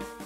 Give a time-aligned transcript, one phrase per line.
[0.00, 0.25] え?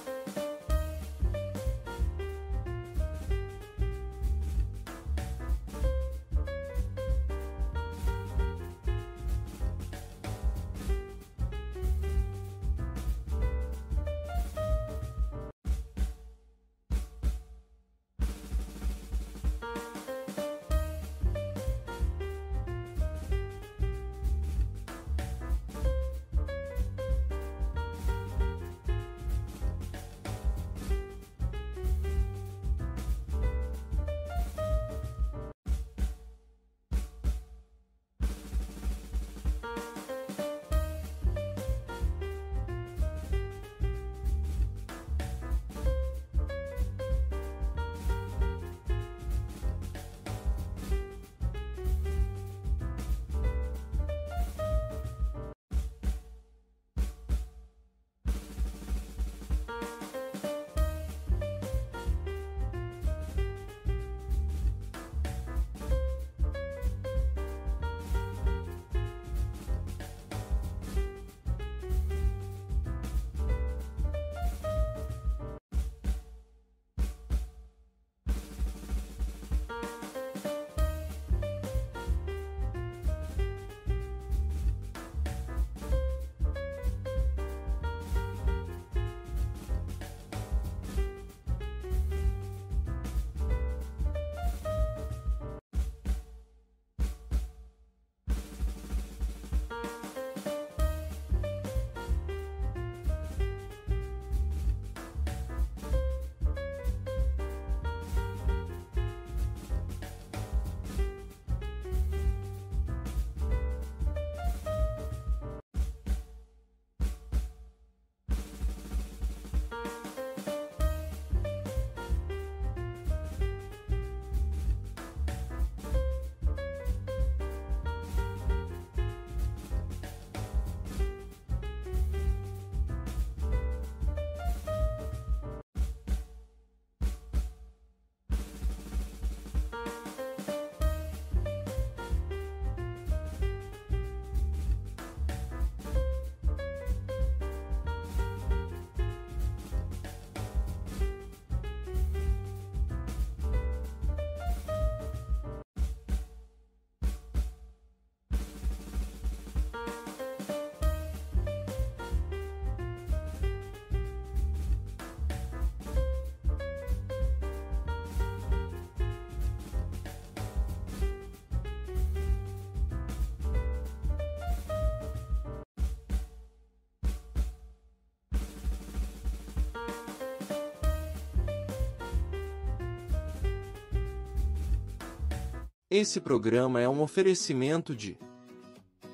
[185.92, 188.16] Esse programa é um oferecimento de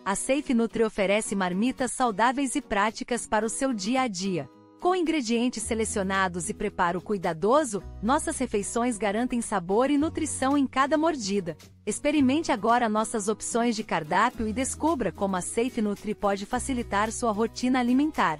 [0.05, 4.47] A Safe Nutri oferece marmitas saudáveis e práticas para o seu dia a dia.
[4.79, 11.57] Com ingredientes selecionados e preparo cuidadoso, nossas refeições garantem sabor e nutrição em cada mordida.
[11.87, 17.33] Experimente agora nossas opções de cardápio e descubra como a Safe Nutri pode facilitar sua
[17.33, 18.39] rotina alimentar.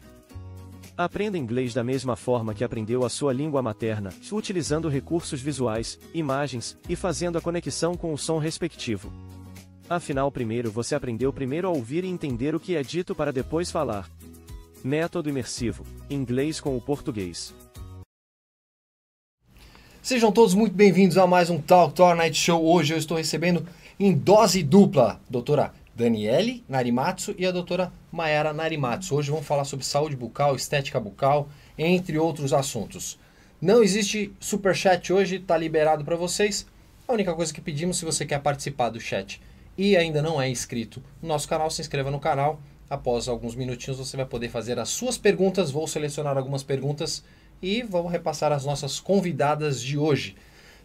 [0.99, 6.75] Aprenda inglês da mesma forma que aprendeu a sua língua materna, utilizando recursos visuais, imagens
[6.89, 9.13] e fazendo a conexão com o som respectivo.
[9.91, 13.71] Afinal, primeiro você aprendeu primeiro a ouvir e entender o que é dito para depois
[13.71, 14.09] falar.
[14.83, 17.55] Método imersivo: inglês com o português.
[20.01, 22.65] Sejam todos muito bem-vindos a mais um Talk Tour Night Show.
[22.65, 23.67] Hoje eu estou recebendo
[24.01, 29.15] em dose dupla doutora Daniele Narimatsu e a doutora Mayara Narimatsu.
[29.15, 33.19] Hoje vamos falar sobre saúde bucal, estética bucal, entre outros assuntos.
[33.61, 36.67] Não existe super chat hoje, está liberado para vocês.
[37.07, 39.39] A única coisa que pedimos, se você quer participar do chat
[39.77, 42.59] e ainda não é inscrito no nosso canal, se inscreva no canal.
[42.89, 45.71] Após alguns minutinhos você vai poder fazer as suas perguntas.
[45.71, 47.23] Vou selecionar algumas perguntas
[47.61, 50.35] e vou repassar as nossas convidadas de hoje.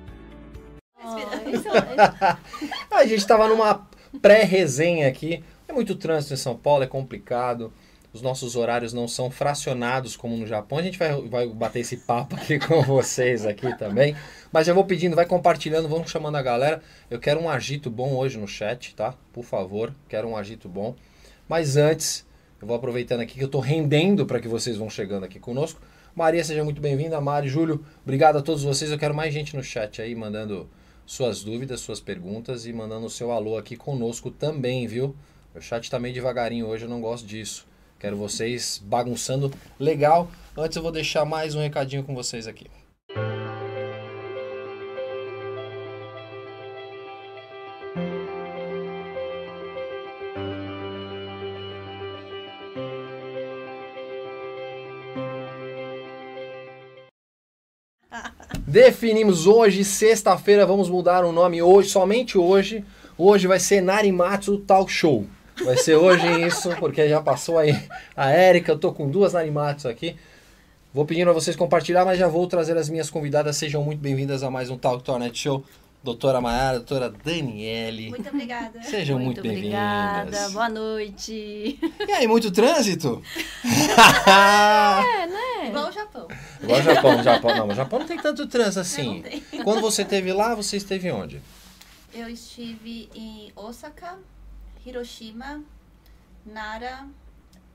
[2.91, 3.87] a gente estava numa
[4.21, 5.43] pré-resenha aqui.
[5.67, 7.73] É muito trânsito em São Paulo, é complicado.
[8.13, 10.79] Os nossos horários não são fracionados como no Japão.
[10.79, 14.15] A gente vai, vai bater esse papo aqui com vocês aqui também.
[14.53, 16.83] Mas já vou pedindo, vai compartilhando, vamos chamando a galera.
[17.11, 19.15] Eu quero um agito bom hoje no chat, tá?
[19.33, 20.95] Por favor, quero um agito bom.
[21.49, 22.27] Mas antes,
[22.61, 25.81] eu vou aproveitando aqui que eu estou rendendo para que vocês vão chegando aqui conosco.
[26.15, 27.19] Maria, seja muito bem-vinda.
[27.19, 28.91] Mari, Júlio, obrigado a todos vocês.
[28.91, 30.69] Eu quero mais gente no chat aí, mandando
[31.07, 35.17] suas dúvidas, suas perguntas e mandando o seu alô aqui conosco também, viu?
[35.55, 37.67] O chat está meio devagarinho hoje, eu não gosto disso.
[38.03, 40.29] Quero vocês bagunçando legal.
[40.59, 42.67] Antes eu vou deixar mais um recadinho com vocês aqui.
[58.67, 62.85] Definimos hoje, sexta-feira, vamos mudar o nome hoje, somente hoje.
[63.17, 65.25] Hoje vai ser Narimatsu Talk Show.
[65.65, 67.77] Vai ser hoje isso, porque já passou aí
[68.17, 70.17] a Érica, eu tô com duas Narimatsu aqui.
[70.93, 73.57] Vou pedindo a vocês compartilhar, mas já vou trazer as minhas convidadas.
[73.57, 75.65] Sejam muito bem-vindas a mais um Talk Tornet Show.
[76.03, 78.11] Doutora Mayara, doutora Daniele.
[78.11, 78.83] Muito obrigada.
[78.83, 80.21] Sejam muito, muito bem-vindas.
[80.21, 81.79] Obrigada, boa noite.
[82.09, 83.23] E aí, muito trânsito?
[83.65, 85.69] é, né?
[85.69, 86.29] Igual o Japão.
[86.61, 87.57] Igual o Japão, Japão.
[87.57, 89.23] Não, o Japão não tem tanto trânsito assim.
[89.63, 91.41] Quando você esteve lá, você esteve onde?
[92.13, 94.19] Eu estive em Osaka,
[94.85, 95.63] Hiroshima,
[96.45, 97.07] Nara,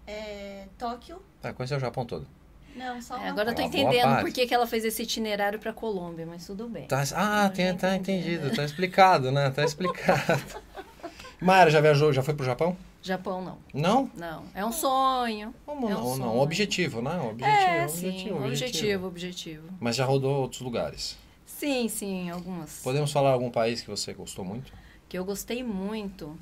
[0.06, 1.22] é, Tóquio.
[1.44, 2.28] Ah, conheceu o Japão todo.
[2.76, 5.74] Não, só é, Agora eu tô entendendo por que, que ela fez esse itinerário pra
[5.74, 6.86] Colômbia, mas tudo bem.
[6.88, 9.50] Tá, ah, tem, tá entendido, tá explicado, né?
[9.50, 10.44] Tá explicado.
[11.42, 12.78] Mayara já viajou, já foi pro Japão?
[13.02, 13.58] Japão não.
[13.74, 14.12] Não?
[14.16, 14.44] Não.
[14.54, 15.54] É um sonho.
[15.66, 16.06] Como é um não?
[16.06, 16.20] Sonho.
[16.20, 17.20] Não, objetivo, né?
[17.20, 19.68] Objetivo, é, objetivo, sim, objetivo, objetivo, objetivo.
[19.80, 21.18] Mas já rodou outros lugares?
[21.46, 22.82] Sim, sim, algumas.
[22.84, 24.72] Podemos falar algum país que você gostou muito?
[25.10, 26.38] Que eu gostei muito.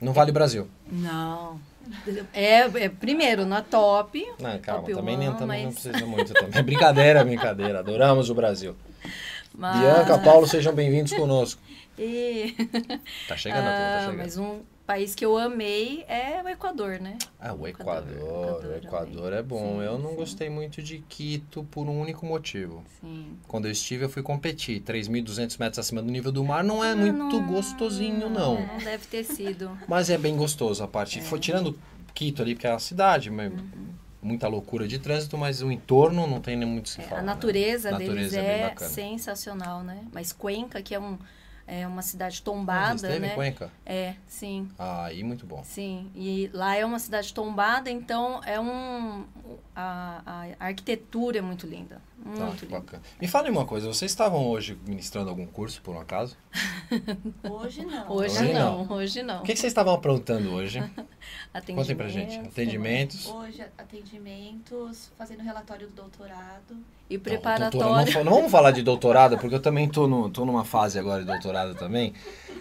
[0.00, 0.66] Não vale Brasil.
[0.90, 1.60] Não.
[2.32, 4.26] É, é primeiro, na top.
[4.38, 5.64] Não, calma, top também, nem, também mas...
[5.64, 6.32] não precisa muito.
[6.32, 6.62] Também.
[6.62, 7.80] Brincadeira, brincadeira.
[7.80, 8.74] Adoramos o Brasil.
[9.54, 9.80] Mas...
[9.80, 11.60] Bianca, Paulo, sejam bem-vindos conosco.
[11.98, 12.54] E...
[13.28, 14.18] Tá chegando, ah, tá chegando.
[14.18, 17.16] Mas um país que eu amei é o Equador, né?
[17.38, 18.10] Ah, o Equador.
[18.12, 19.78] Equador, o Equador é bom.
[19.78, 20.16] Sim, eu não sim.
[20.16, 22.82] gostei muito de Quito por um único motivo.
[23.00, 23.38] Sim.
[23.46, 24.82] Quando eu estive, eu fui competir.
[24.82, 28.66] 3.200 metros acima do nível do mar não é ah, muito não, gostosinho, não.
[28.66, 29.70] Não deve ter sido.
[29.86, 31.20] Mas é bem gostoso a parte.
[31.20, 31.22] É.
[31.22, 31.78] Foi tirando
[32.12, 33.52] Quito ali, porque é a cidade, mas...
[33.52, 37.22] Uhum muita loucura de trânsito, mas o entorno não tem nem muito se é, falar.
[37.22, 37.96] A natureza, né?
[37.96, 40.04] deles natureza é, é sensacional, né?
[40.12, 41.16] Mas Cuenca, que é um
[41.70, 43.32] é uma cidade Ah, tombada, você esteve né?
[43.32, 43.70] em Cuenca?
[43.86, 44.68] É, sim.
[44.78, 45.62] Ah, aí muito bom.
[45.62, 49.24] Sim, e lá é uma cidade tombada, então é um.
[49.74, 50.22] A,
[50.58, 52.02] a arquitetura é muito linda.
[52.22, 52.80] Tá, Muito que linda.
[52.80, 53.02] bacana.
[53.20, 56.36] Me fale uma coisa, vocês estavam hoje ministrando algum curso, por um acaso?
[57.42, 58.10] Hoje não.
[58.12, 59.40] Hoje, Hoje não, hoje não.
[59.40, 60.80] O que, que vocês estavam aprontando hoje?
[61.74, 62.38] Contem pra gente.
[62.38, 63.26] Atendimentos.
[63.26, 66.76] Hoje, atendimentos, fazendo relatório do doutorado.
[67.08, 68.24] E Não, doutora, não, preparatório.
[68.24, 71.26] não vamos falar de doutorado, porque eu também tô, no, tô numa fase agora de
[71.26, 72.14] doutorado também.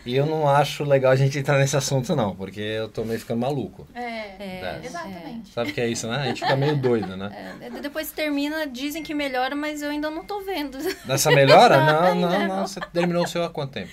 [0.04, 3.20] E eu não acho legal a gente entrar nesse assunto, não, porque eu tô meio
[3.20, 3.88] ficando maluco.
[3.94, 5.50] É, É, exatamente.
[5.50, 6.18] Sabe o que é isso, né?
[6.18, 7.58] A gente fica meio doido, né?
[7.62, 10.80] É, depois termina, dizem que melhora, mas eu ainda não tô vendo.
[11.06, 11.80] Dessa melhora?
[11.86, 12.48] Não, não.
[12.48, 12.68] não.
[12.68, 13.90] Você terminou o seu há quanto tempo?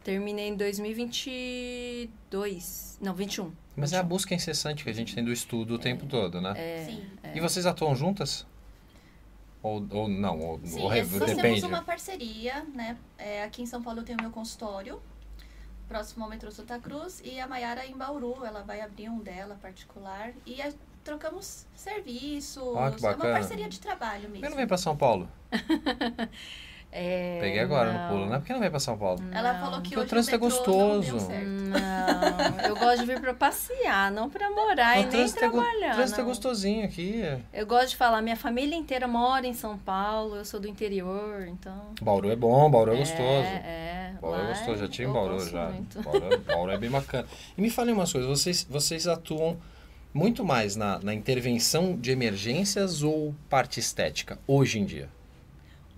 [0.00, 2.98] Eu Terminei em 2022.
[3.00, 3.52] Não, 21.
[3.76, 6.54] Mas é a busca incessante que a gente tem do estudo o tempo todo, né?
[6.86, 7.04] Sim.
[7.34, 8.46] E vocês atuam juntas?
[9.62, 10.38] Ou, ou não?
[10.40, 11.66] Ou, Sim, ou nós temos depende?
[11.66, 12.96] uma parceria, né?
[13.18, 15.00] É, aqui em São Paulo eu tenho meu consultório,
[15.86, 19.58] próximo ao metrô Santa Cruz, e a Maiara em Bauru, ela vai abrir um dela
[19.60, 20.72] particular e a-
[21.04, 22.74] trocamos serviços.
[22.76, 23.34] Ah, que é uma bacana.
[23.34, 24.48] parceria de trabalho mesmo.
[24.48, 25.28] não vem pra São Paulo?
[26.92, 28.02] É, Peguei agora não.
[28.02, 28.38] no pulo, né?
[28.38, 29.22] Por que não vem pra São Paulo?
[29.30, 29.60] Ela Não.
[29.60, 31.16] falou que Porque o hoje trânsito é metrô gostoso.
[31.30, 31.40] Não.
[31.70, 35.48] Não, eu gosto de vir pra passear, não pra morar e o nem trânsito, é,
[35.48, 35.92] go- trabalhar.
[35.92, 36.28] o trânsito é não.
[36.30, 37.22] gostosinho aqui.
[37.52, 41.46] Eu gosto de falar, minha família inteira mora em São Paulo, eu sou do interior,
[41.46, 41.92] então.
[42.02, 43.22] Bauru é bom, Bauru é gostoso.
[43.22, 44.14] É, é.
[44.20, 45.70] Bauru é gostoso, já tinha em Bauru já.
[46.02, 47.28] Bauru, Bauru é bem bacana.
[47.56, 49.56] E me falem umas coisas, vocês, vocês atuam
[50.12, 55.08] muito mais na, na intervenção de emergências ou parte estética, hoje em dia?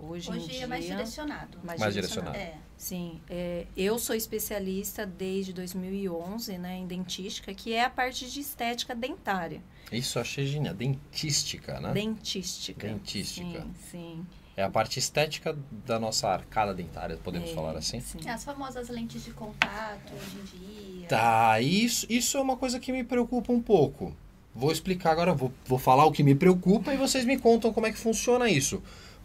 [0.03, 1.59] Hoje, em Hoje dia, é mais direcionado.
[1.63, 2.37] mais Mais direcionado.
[2.37, 2.55] É.
[2.77, 8.41] Sim, é, eu sou especialista desde 2011 né, em dentística, que é a parte de
[8.41, 9.63] estética dentária.
[9.93, 10.75] Isso achei genial.
[10.75, 11.93] Dentística, né?
[11.93, 12.89] Dentística.
[12.89, 13.61] Dentística.
[13.61, 14.27] Sim, sim.
[14.57, 15.57] É a parte estética
[15.87, 18.01] da nossa arcada dentária, podemos É, falar assim?
[18.01, 18.29] sim.
[18.29, 21.09] As famosas lentes de contato hoje em dia.
[21.09, 24.15] Tá, isso, isso é uma coisa que me preocupa um pouco.
[24.55, 27.87] Vou explicar agora, vou, vou falar o que me preocupa e vocês me contam como
[27.87, 28.83] é que funciona isso.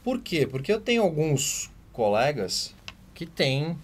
[0.08, 0.48] Por quê?
[0.48, 2.74] Porque eu tenho alguns colegas
[3.14, 3.78] que têm,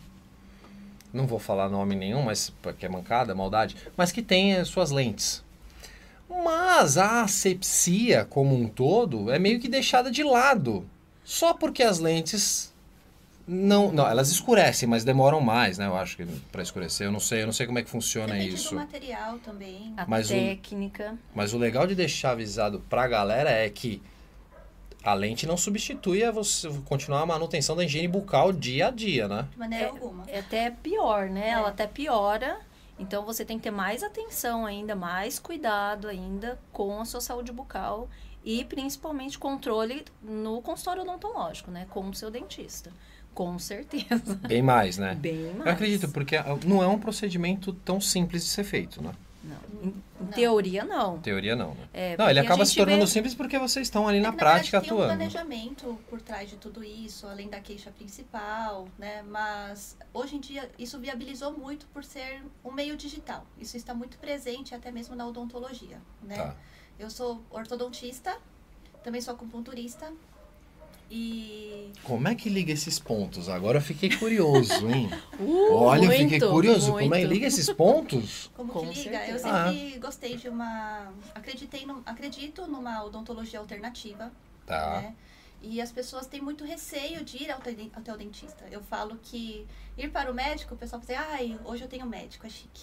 [1.11, 4.89] não vou falar nome nenhum, mas porque é mancada, maldade, mas que têm as suas
[4.89, 5.43] lentes.
[6.29, 10.85] Mas a asepsia como um todo é meio que deixada de lado.
[11.25, 12.73] Só porque as lentes
[13.45, 15.87] não, não, elas escurecem, mas demoram mais, né?
[15.87, 18.33] Eu acho que para escurecer, eu não sei, eu não sei como é que funciona
[18.33, 18.69] Depende isso.
[18.69, 19.93] do material também.
[19.97, 21.17] A Mas o- técnica.
[21.35, 24.01] Mas o legal de deixar avisado pra galera é que
[25.03, 29.27] a lente não substitui a você continuar a manutenção da higiene bucal dia a dia,
[29.27, 29.47] né?
[29.51, 30.23] De maneira alguma.
[30.27, 31.49] É até pior, né?
[31.49, 31.51] É.
[31.51, 32.59] Ela até piora.
[32.97, 37.51] Então você tem que ter mais atenção ainda, mais cuidado ainda com a sua saúde
[37.51, 38.07] bucal
[38.45, 41.85] e principalmente controle no consultório odontológico, né?
[41.89, 42.91] Com o seu dentista.
[43.33, 44.35] Com certeza.
[44.47, 45.15] Bem mais, né?
[45.15, 45.65] Bem mais.
[45.65, 49.11] Eu acredito, porque não é um procedimento tão simples de ser feito, né?
[49.43, 49.93] Não.
[50.33, 51.19] Teoria, não.
[51.19, 51.87] Teoria não, né?
[51.93, 54.37] É, Não, ele acaba se tornando vê- simples porque vocês estão ali É na que,
[54.37, 55.17] prática verdade, Tem um atuando.
[55.17, 59.21] planejamento por trás de tudo isso, além da queixa principal, né?
[59.23, 63.45] Mas hoje em dia isso viabilizou muito por ser um meio digital.
[63.59, 66.35] Isso está muito presente até mesmo na odontologia, né?
[66.37, 66.55] Tá.
[66.99, 68.37] Eu sou ortodontista,
[69.03, 70.11] também sou acupunturista
[71.15, 73.47] e Como é que liga esses pontos?
[73.47, 75.09] Agora eu fiquei curioso, hein?
[75.39, 76.87] Uh, Olha, eu fiquei muito, curioso.
[76.91, 77.27] Como é que muito.
[77.33, 78.49] liga esses pontos?
[78.55, 79.17] como Com que liga?
[79.27, 79.65] Eu certeza.
[79.71, 84.31] sempre gostei de uma, acreditei, num- acredito numa odontologia alternativa,
[84.65, 85.01] Tá.
[85.01, 85.15] né?
[85.61, 88.65] E as pessoas têm muito receio de ir ao até o dentista.
[88.69, 89.65] Eu falo que
[89.97, 92.81] ir para o médico, o pessoal fala assim, ai, hoje eu tenho médico, é chique.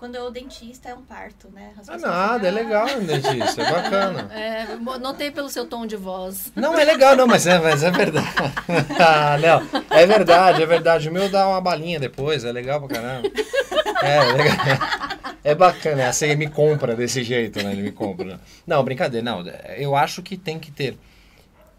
[0.00, 1.74] Quando é o dentista é um parto, né?
[1.78, 4.30] As Ah, nada, é "Ah, legal, dentista, é bacana.
[4.32, 6.50] É, notei pelo seu tom de voz.
[6.56, 8.26] Não, é legal, não, mas é, mas é verdade.
[8.98, 11.10] ah, não, é verdade, é verdade.
[11.10, 13.28] O meu dá uma balinha depois, é legal pra caramba.
[14.02, 14.56] É, é legal.
[15.44, 17.70] É bacana, assim, ele me compra desse jeito, né?
[17.72, 18.40] Ele me compra.
[18.66, 19.46] Não, brincadeira, não.
[19.76, 20.96] Eu acho que tem que ter.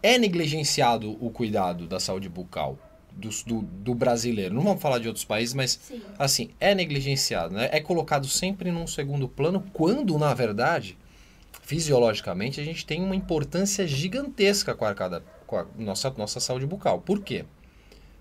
[0.00, 2.78] É negligenciado o cuidado da saúde bucal
[3.16, 4.54] do, do, do brasileiro.
[4.54, 6.02] Não vamos falar de outros países, mas Sim.
[6.18, 7.68] assim, é negligenciado, né?
[7.72, 10.96] É colocado sempre num segundo plano, quando, na verdade,
[11.62, 16.66] fisiologicamente, a gente tem uma importância gigantesca com a, arcada, com a nossa, nossa saúde
[16.66, 17.00] bucal.
[17.00, 17.44] Por quê?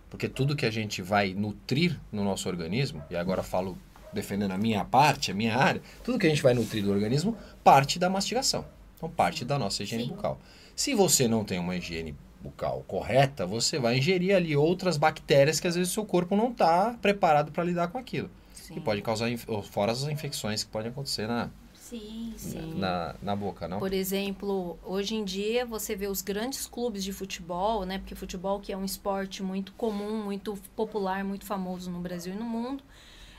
[0.10, 3.78] Porque tudo que a gente vai nutrir no nosso organismo, e agora falo
[4.14, 7.38] defendendo a minha parte, a minha área, tudo que a gente vai nutrir do organismo
[7.64, 8.66] parte da mastigação.
[8.98, 10.10] Então, parte da nossa higiene Sim.
[10.10, 10.40] bucal.
[10.76, 15.68] Se você não tem uma higiene bucal correta, você vai ingerir ali outras bactérias que
[15.68, 18.30] às vezes o seu corpo não está preparado para lidar com aquilo.
[18.54, 18.76] Sim.
[18.76, 19.28] Que pode causar,
[19.70, 21.50] fora as infecções que podem acontecer na,
[21.92, 22.74] Sim, sim.
[22.76, 23.78] na, na boca, não?
[23.78, 27.98] Por exemplo, hoje em dia você vê os grandes clubes de futebol, né?
[27.98, 32.38] Porque futebol que é um esporte muito comum, muito popular, muito famoso no Brasil e
[32.38, 32.82] no mundo.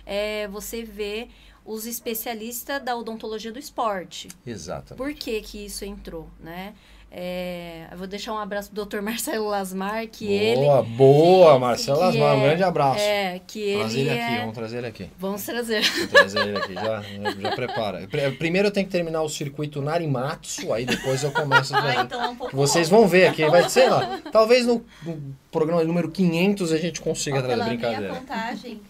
[0.05, 1.29] É, você vê
[1.65, 4.29] os especialistas da odontologia do esporte.
[4.47, 4.99] Exatamente.
[4.99, 6.75] Por que que isso entrou, né?
[7.15, 9.03] É, eu vou deixar um abraço pro Dr.
[9.03, 10.63] Marcelo Lasmar, que ele...
[10.63, 13.01] boa, boa, Marcelo que Asmar, um é- grande abraço.
[13.01, 14.39] É, que Trazer ele ele aqui, é...
[14.41, 15.11] vamos trazer ele aqui.
[15.19, 15.83] Vamos trazer.
[15.83, 17.03] Vou trazer ele aqui, já,
[17.39, 18.09] já prepara.
[18.09, 22.03] Pr- Primeiro eu tenho que terminar o circuito Narimatsu, aí depois eu começo a Ah,
[22.03, 24.19] então é um pouco Vocês vão ver aqui, vai ser lá.
[24.33, 28.15] Talvez no, no programa número 500 a gente consiga Ó, trazer pela minha brincadeira.
[28.15, 28.81] contagem,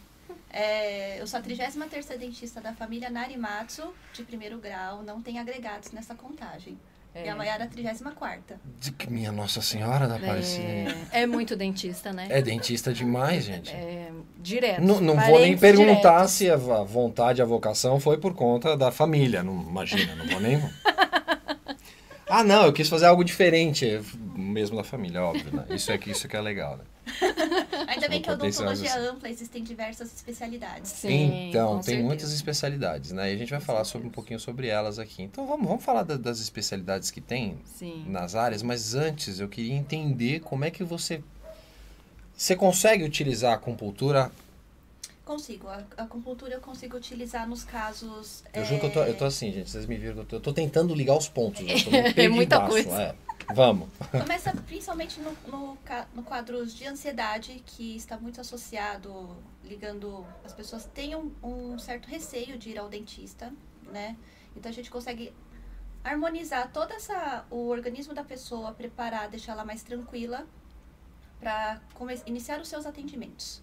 [0.49, 5.91] é, eu sou a 33 dentista da família Narimatsu, de primeiro grau, não tem agregados
[5.91, 6.79] nessa contagem.
[7.15, 10.65] E a Maiara, a 34 De- Minha Nossa Senhora da Aparecida.
[11.13, 12.27] É, é muito dentista, né?
[12.31, 13.71] É dentista demais, gente.
[13.71, 14.81] É, direto.
[14.81, 16.31] Não, não vou nem perguntar diretos.
[16.33, 19.43] se a vontade, a vocação foi por conta da família.
[19.43, 20.59] Não, imagina, não vou nem.
[22.35, 24.01] Ah, não, eu quis fazer algo diferente,
[24.35, 25.55] mesmo da família, óbvio.
[25.55, 25.65] Né?
[25.69, 26.85] Isso, é, que- isso que é legal, né?
[28.03, 30.91] Ainda bem que a odontologia ampla existem diversas especialidades.
[30.91, 32.07] Sim, então, com tem certeza.
[32.07, 33.31] muitas especialidades, né?
[33.31, 35.23] E a gente vai falar sobre um pouquinho sobre elas aqui.
[35.23, 38.05] Então, vamos, vamos falar da- das especialidades que tem Sim.
[38.09, 41.23] nas áreas, mas antes eu queria entender como é que você.
[42.37, 44.33] Você consegue utilizar a acupuntura
[45.25, 45.69] Consigo.
[45.69, 48.43] A acupuntura eu consigo utilizar nos casos.
[48.53, 49.71] Eu juro que eu tô, eu tô é, assim, gente.
[49.71, 51.61] Vocês me viram que eu tô, eu tô tentando ligar os pontos.
[51.63, 51.91] Eu tô
[52.21, 52.91] É muita coisa.
[53.01, 53.15] é.
[53.55, 53.89] Vamos.
[54.11, 55.79] Começa principalmente no, no,
[56.15, 60.27] no quadros de ansiedade, que está muito associado, ligando.
[60.45, 63.53] As pessoas têm um, um certo receio de ir ao dentista,
[63.85, 64.17] né?
[64.57, 65.33] Então a gente consegue
[66.05, 67.45] harmonizar toda essa.
[67.51, 70.47] o organismo da pessoa, preparar, deixar ela mais tranquila
[71.41, 71.81] para
[72.27, 73.63] iniciar os seus atendimentos.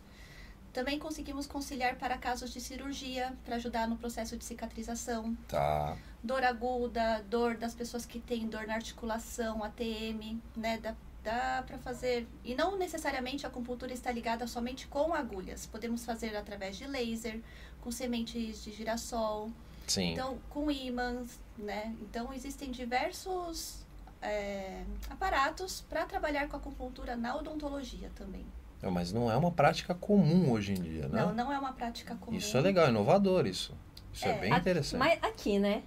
[0.73, 5.97] Também conseguimos conciliar para casos de cirurgia, para ajudar no processo de cicatrização Tá.
[6.23, 10.77] Dor aguda, dor das pessoas que têm dor na articulação, ATM, né?
[10.81, 12.27] Dá, dá para fazer.
[12.43, 15.65] E não necessariamente a acupuntura está ligada somente com agulhas.
[15.65, 17.39] Podemos fazer através de laser,
[17.81, 19.49] com sementes de girassol,
[19.87, 20.11] Sim.
[20.11, 21.95] então com ímãs, né?
[22.01, 23.85] Então existem diversos
[24.21, 28.45] é, aparatos para trabalhar com a acupuntura na odontologia também.
[28.81, 31.21] Não, mas não é uma prática comum hoje em dia, né?
[31.21, 32.37] Não, não é uma prática comum.
[32.37, 33.73] Isso é legal, inovador isso.
[34.13, 34.97] Isso é, É, bem A- interessante.
[34.99, 35.83] Mas aqui, né?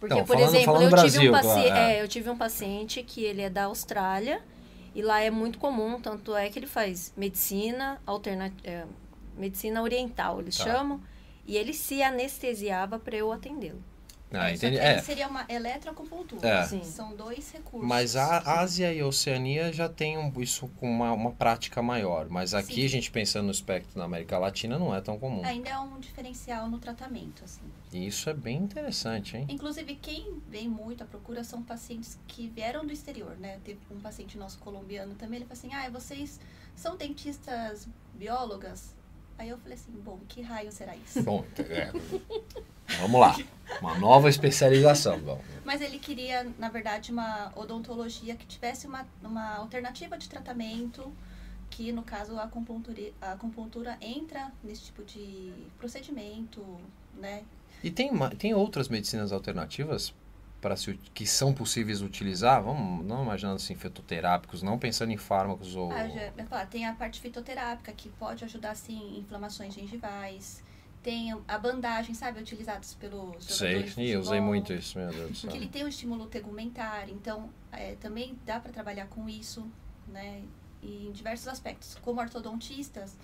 [0.00, 1.92] Porque, Não, por falando- exemplo, falando eu, Brasil, tive um paci- claro, é.
[1.98, 4.42] é, eu tive um paciente que ele é da Austrália
[4.94, 8.88] e lá é muito comum, tanto é que ele faz medicina alternativa,
[9.36, 10.64] medicina oriental, eles Tá.
[10.64, 11.00] chamam,
[11.46, 13.82] e ele se anestesiava para eu atendê-lo.
[14.32, 14.78] Ah, entendi.
[14.78, 16.48] É, seria uma eletroacupuntura.
[16.48, 16.66] É.
[16.82, 17.88] São dois recursos.
[17.88, 22.28] mas a Ásia e a Oceania já tem um- isso com uma, uma prática maior.
[22.28, 22.84] Mas aqui, Sim.
[22.84, 25.44] a gente pensando no espectro na América Latina, não é tão comum.
[25.44, 27.62] Ainda é um diferencial no tratamento, assim.
[27.92, 29.46] E isso é bem interessante, hein?
[29.48, 33.60] Inclusive, quem vem muito à procura são pacientes que vieram do exterior, né?
[33.64, 36.40] Teve um paciente nosso colombiano também, ele falou assim, ah, vocês
[36.74, 38.93] são dentistas biólogas?
[39.36, 41.22] Aí eu falei assim, bom, que raio será isso?
[41.22, 41.90] Bom, é,
[43.00, 43.36] vamos lá.
[43.80, 45.18] Uma nova especialização.
[45.20, 51.12] Bom, Mas ele queria, na verdade, uma odontologia que tivesse uma, uma alternativa de tratamento,
[51.68, 56.62] que no caso a acupuntura, a acupuntura entra nesse tipo de procedimento,
[57.14, 57.42] né?
[57.82, 60.14] E tem, tem outras medicinas alternativas
[60.64, 62.62] para se, que são possíveis utilizar?
[62.62, 65.92] Vamos, não imaginando assim, fitoterápicos, não pensando em fármacos ou...
[65.92, 70.64] Ah, já falar, tem a parte fitoterápica que pode ajudar sim em inflamações gengivais.
[71.02, 75.50] Tem a bandagem, sabe, utilizados pelos Sei, eu usei muito isso, meu Deus do céu.
[75.50, 79.70] Que ele tem um estímulo tegumentar, então é, também dá para trabalhar com isso,
[80.08, 80.42] né?
[80.82, 81.98] Em diversos aspectos.
[82.00, 83.18] Como ortodontistas,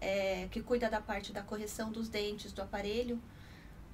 [0.00, 3.20] é, que cuida da parte da correção dos dentes, do aparelho,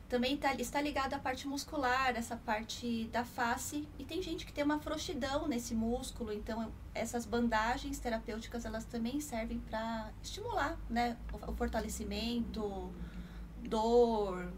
[0.08, 3.86] também tá, está ligado à parte muscular, essa parte da face.
[3.98, 9.20] E tem gente que tem uma frouxidão nesse músculo, então essas bandagens terapêuticas elas também
[9.20, 12.90] servem para estimular, né, o, o fortalecimento,
[13.62, 14.50] dor.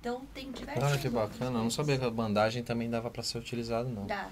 [0.00, 0.82] Então tem diversos.
[0.82, 4.06] Olha que bacana, eu não sabia que a bandagem também dava para ser utilizada, não.
[4.06, 4.28] Dá.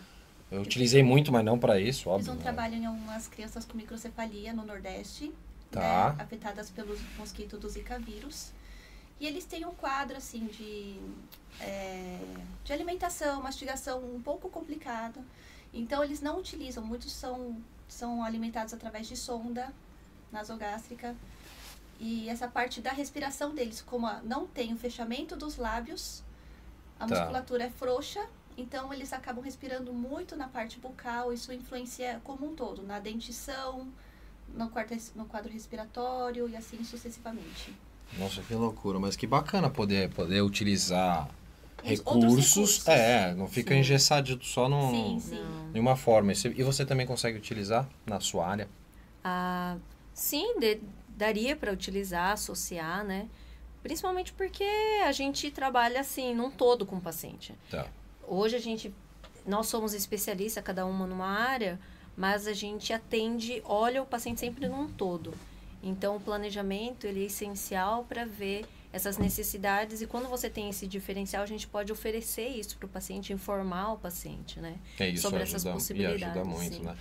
[0.50, 2.32] Eu utilizei muito, mas não para isso, Fiz óbvio.
[2.32, 2.42] um né?
[2.42, 5.32] trabalho em algumas crianças com microcefalia no Nordeste,
[5.70, 6.14] Tá.
[6.16, 8.52] né, afetadas pelos mosquitos do Zika vírus.
[9.20, 10.98] E eles têm um quadro assim de,
[11.60, 12.18] é,
[12.64, 15.22] de alimentação, mastigação um pouco complicado.
[15.72, 17.56] Então eles não utilizam, muitos são,
[17.86, 19.72] são alimentados através de sonda
[20.32, 21.14] nasogástrica.
[22.00, 26.22] E essa parte da respiração deles, como a- não tem o fechamento dos lábios,
[26.98, 27.14] a Tá.
[27.14, 32.54] musculatura é frouxa, então eles acabam respirando muito na parte bucal, isso influencia como um
[32.56, 33.86] todo, na dentição,
[34.48, 37.74] no, quarto, no quadro respiratório e assim sucessivamente.
[38.18, 41.28] Nossa, que loucura, mas que bacana poder, poder utilizar
[42.04, 42.86] outros recursos.
[42.88, 43.80] É, não fica Sim.
[43.80, 45.70] engessado só num, Sim, sim.
[45.74, 46.32] em uma forma.
[46.32, 48.68] E você- E você também consegue utilizar na sua área?
[49.24, 49.76] Ah,
[50.12, 53.28] sim, de- daria para utilizar, associar, né?
[53.82, 54.64] Principalmente porque
[55.06, 57.54] a gente trabalha assim, num todo com o paciente.
[57.70, 57.86] Tá.
[58.28, 58.92] Hoje a gente,
[59.46, 61.78] nós somos especialistas, cada uma numa área,
[62.16, 65.32] mas a gente atende, olha o paciente sempre num todo.
[65.82, 70.86] Então, o planejamento ele é essencial para ver essas necessidades e quando você tem esse
[70.86, 74.76] diferencial, a gente pode oferecer isso para o paciente, informar o paciente, né?
[74.98, 76.82] É isso Sobre ajuda, essas e ajuda possibilidades, muito, sim.
[76.82, 76.96] né?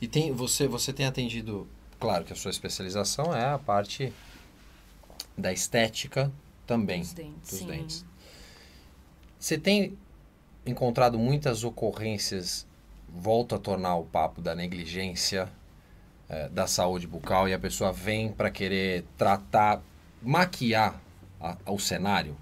[0.00, 1.66] E tem, você, você tem atendido,
[1.98, 4.12] claro que a sua especialização é a parte
[5.36, 6.30] da estética
[6.66, 7.66] também, Dos dentes, dos sim.
[7.66, 8.04] dentes.
[9.38, 9.96] Você tem
[10.66, 12.66] encontrado muitas ocorrências,
[13.08, 15.50] volto a tornar o papo da negligência
[16.30, 19.82] eh, da saúde bucal e a pessoa vem para querer tratar,
[20.22, 21.00] maquiar
[21.40, 22.36] a- o cenário?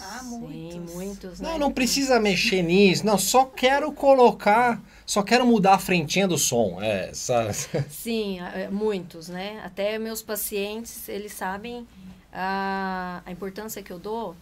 [0.00, 0.94] Ah, Sim, muitos.
[0.94, 1.58] muitos, Não, né?
[1.58, 3.04] não precisa mexer nisso.
[3.04, 4.80] Não, só quero colocar.
[5.04, 6.80] Só quero mudar a frentinha do som.
[6.80, 7.52] É, sabe?
[7.90, 9.60] Sim, é, muitos, né?
[9.64, 11.86] Até meus pacientes, eles sabem
[12.32, 14.34] a, a importância que eu dou,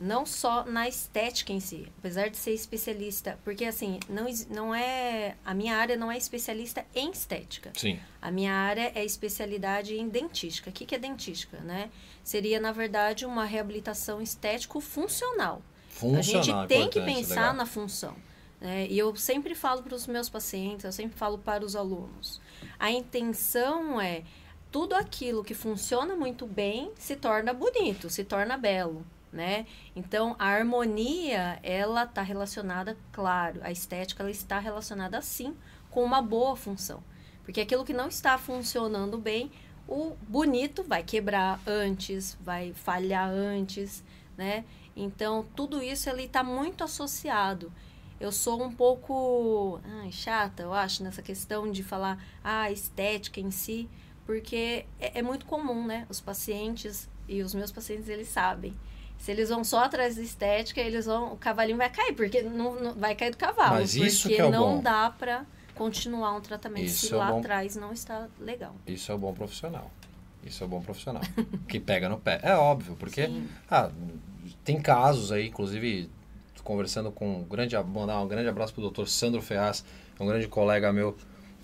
[0.00, 5.36] não só na estética em si, apesar de ser especialista, porque assim, não, não é,
[5.44, 7.70] a minha área não é especialista em estética.
[7.76, 8.00] Sim.
[8.20, 10.70] A minha área é especialidade em dentística.
[10.70, 11.90] O que, que é dentística, né?
[12.24, 15.60] Seria, na verdade, uma reabilitação estético-funcional.
[15.90, 16.18] Funcional.
[16.18, 17.54] A gente tem que pensar legal.
[17.54, 18.16] na função.
[18.58, 18.86] né?
[18.88, 22.40] E eu sempre falo para os meus pacientes, eu sempre falo para os alunos.
[22.78, 24.22] A intenção é
[24.72, 29.66] tudo aquilo que funciona muito bem se torna bonito, se torna belo, né?
[29.94, 35.56] Então a harmonia ela está relacionada, claro, a estética ela está relacionada sim
[35.90, 37.02] com uma boa função,
[37.44, 39.50] porque aquilo que não está funcionando bem,
[39.88, 44.04] o bonito vai quebrar antes, vai falhar antes,
[44.36, 44.64] né?
[44.96, 47.72] Então, tudo isso ele está muito associado.
[48.20, 49.80] Eu sou um pouco
[50.12, 53.88] chata, eu acho, nessa questão de falar ah, a estética em si,
[54.26, 56.06] porque é, é muito comum, né?
[56.08, 58.76] Os pacientes e os meus pacientes, eles sabem.
[59.20, 62.74] Se eles vão só atrás da estética, eles vão, o cavalinho vai cair, porque não,
[62.80, 63.74] não- vai cair do cavalo.
[63.74, 64.82] Mas isso porque que é o não bom.
[64.82, 67.38] dá para continuar um tratamento Isso se é lá bom.
[67.38, 68.74] atrás não está legal.
[68.86, 69.90] Isso é o bom profissional.
[70.42, 71.22] Isso é o bom profissional.
[71.68, 72.40] que pega no pé.
[72.42, 73.30] É óbvio, porque
[73.70, 73.90] ah,
[74.64, 76.08] tem casos aí, inclusive,
[76.64, 79.84] conversando com um grande, mandar um grande abraço pro doutor Sandro Ferraz,
[80.18, 81.14] um grande colega meu,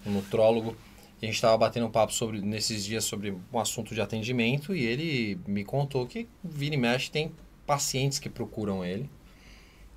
[0.04, 0.76] um nutrólogo.
[1.22, 4.76] E a gente estava batendo um papo sobre, nesses dias sobre um assunto de atendimento
[4.76, 7.32] e ele me contou que vira e mexe tem
[7.66, 9.08] pacientes que procuram ele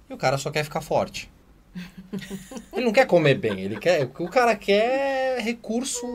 [0.09, 1.29] e o cara só quer ficar forte.
[2.73, 6.07] Ele não quer comer bem, ele quer, o cara quer recurso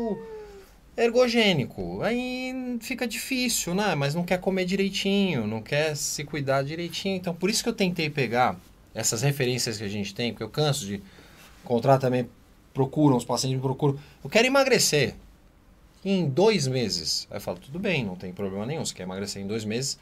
[0.97, 2.03] ergogênico.
[2.03, 3.95] Aí fica difícil, né?
[3.95, 7.17] Mas não quer comer direitinho, não quer se cuidar direitinho.
[7.17, 8.59] Então, por isso que eu tentei pegar
[8.95, 11.03] essas referências que a gente tem, porque eu canso de
[11.65, 12.29] encontrar também,
[12.73, 13.99] procuram, os pacientes me procuram.
[14.23, 15.15] Eu quero emagrecer
[16.05, 17.27] em dois meses.
[17.31, 19.99] Aí eu falo, tudo bem, não tem problema nenhum, você quer emagrecer em dois meses.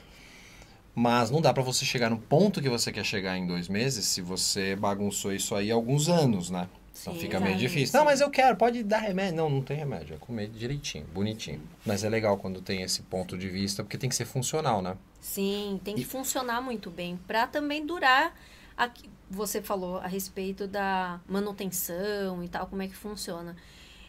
[0.95, 4.05] Mas não dá pra você chegar no ponto que você quer chegar em dois meses
[4.07, 6.69] se você bagunçou isso aí há alguns anos, né?
[7.01, 7.87] Então Sim, fica meio difícil.
[7.93, 7.97] sim.
[7.97, 9.37] Não, mas eu quero, pode dar remédio.
[9.37, 10.15] Não, não tem remédio.
[10.15, 11.63] É comer direitinho, bonitinho.
[11.87, 14.97] Mas é legal quando tem esse ponto de vista, porque tem que ser funcional, né?
[15.19, 18.35] Sim, tem que E- funcionar muito bem para também durar.
[18.77, 23.57] Aqui, você falou a respeito da manutenção e tal, como é que funciona.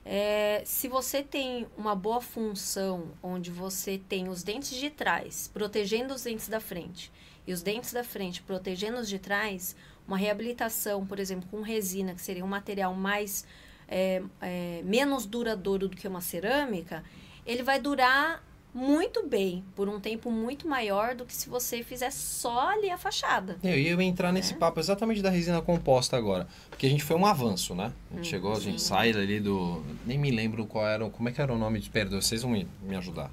[0.05, 6.13] É, se você tem uma boa função, onde você tem os dentes de trás protegendo
[6.13, 7.11] os dentes da frente
[7.47, 12.13] e os dentes da frente protegendo os de trás, uma reabilitação, por exemplo, com resina,
[12.13, 13.45] que seria um material mais
[13.87, 17.03] é, é, menos duradouro do que uma cerâmica,
[17.45, 22.11] ele vai durar muito bem, por um tempo muito maior do que se você fizer
[22.11, 23.57] só ali a fachada.
[23.63, 26.47] Eu ia entrar nesse papo exatamente da resina composta agora.
[26.69, 27.91] Porque a gente foi um avanço, né?
[28.11, 29.83] A gente Hum, chegou, a gente sai ali do.
[30.05, 31.07] Nem me lembro qual era.
[31.09, 31.89] Como é que era o nome de.
[31.89, 33.29] Perdão, vocês vão me, me ajudar.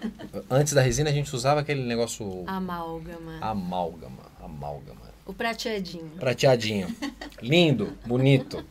[0.48, 2.44] Antes da resina a gente usava aquele negócio.
[2.46, 3.38] Amálgama.
[3.40, 4.22] Amálgama.
[4.40, 5.00] Amálgama.
[5.26, 6.10] O prateadinho.
[6.20, 6.94] Prateadinho.
[7.42, 8.64] Lindo, bonito.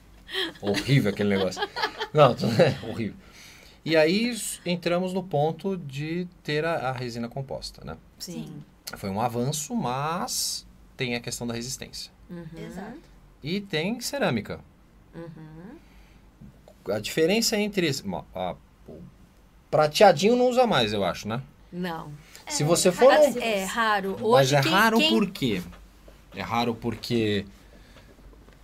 [0.60, 1.60] Horrível aquele negócio.
[2.12, 3.14] Não, é horrível.
[3.84, 7.96] E aí entramos no ponto de ter a, a resina composta, né?
[8.18, 8.62] Sim.
[8.96, 10.66] Foi um avanço, mas
[10.96, 12.10] tem a questão da resistência.
[12.30, 12.46] Uhum.
[12.56, 12.98] Exato.
[13.42, 14.60] E tem cerâmica.
[15.14, 15.76] Uhum.
[16.94, 17.90] A diferença entre.
[18.04, 18.54] mo- a-
[18.88, 19.00] o
[19.70, 21.42] prateadinho não usa mais, eu acho, né?
[21.72, 22.10] Não.
[22.48, 23.12] Se você for.
[23.12, 24.12] Assim, num- É raro.
[24.12, 25.62] Mas Hoje é quem- raro quem- por quê?
[26.34, 27.44] É raro porque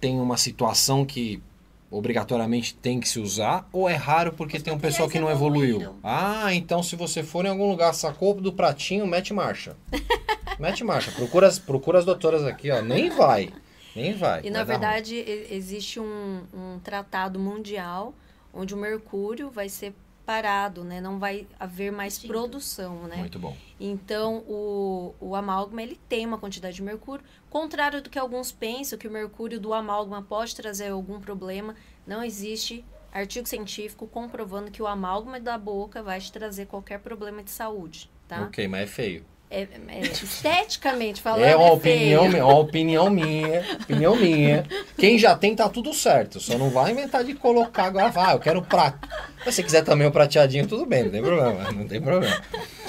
[0.01, 1.43] tem uma situação que
[1.91, 5.27] obrigatoriamente tem que se usar ou é raro porque Os tem um pessoal que não
[5.29, 5.77] materiais evoluiu?
[5.81, 5.99] evoluíram.
[6.03, 9.77] Ah, então se você for em algum lugar, sacou do pratinho, mete marcha.
[10.59, 11.11] mete marcha.
[11.11, 12.81] Procura as, procura as doutoras aqui, ó.
[12.81, 13.53] Nem vai.
[13.97, 14.41] Nem vai.
[14.41, 15.17] E vai na verdade
[15.51, 18.15] existe um, um tratado mundial
[18.55, 19.93] onde o mercúrio vai ser
[20.31, 21.01] parado, né?
[21.01, 22.33] Não vai haver mais Extinto.
[22.33, 23.17] produção, né?
[23.17, 23.57] Muito bom.
[23.81, 28.97] Então o, o amálgama ele tem uma quantidade de mercúrio, contrário do que alguns pensam
[28.97, 31.75] que o mercúrio do amálgama pode trazer algum problema,
[32.07, 37.43] não existe artigo científico comprovando que o amálgama da boca vai te trazer qualquer problema
[37.43, 38.45] de saúde, tá?
[38.45, 39.25] Ok, mas é feio.
[39.51, 42.45] É, é, esteticamente falando, É uma é opinião, feio.
[42.45, 44.65] uma opinião minha, opinião minha.
[44.97, 46.39] Quem já tem tá tudo certo.
[46.39, 48.13] Só não vai inventar de colocar agora.
[48.15, 49.09] Ah, eu quero prato.
[49.41, 52.41] Se você quiser também o prateadinho, tudo bem, não tem problema, não tem problema.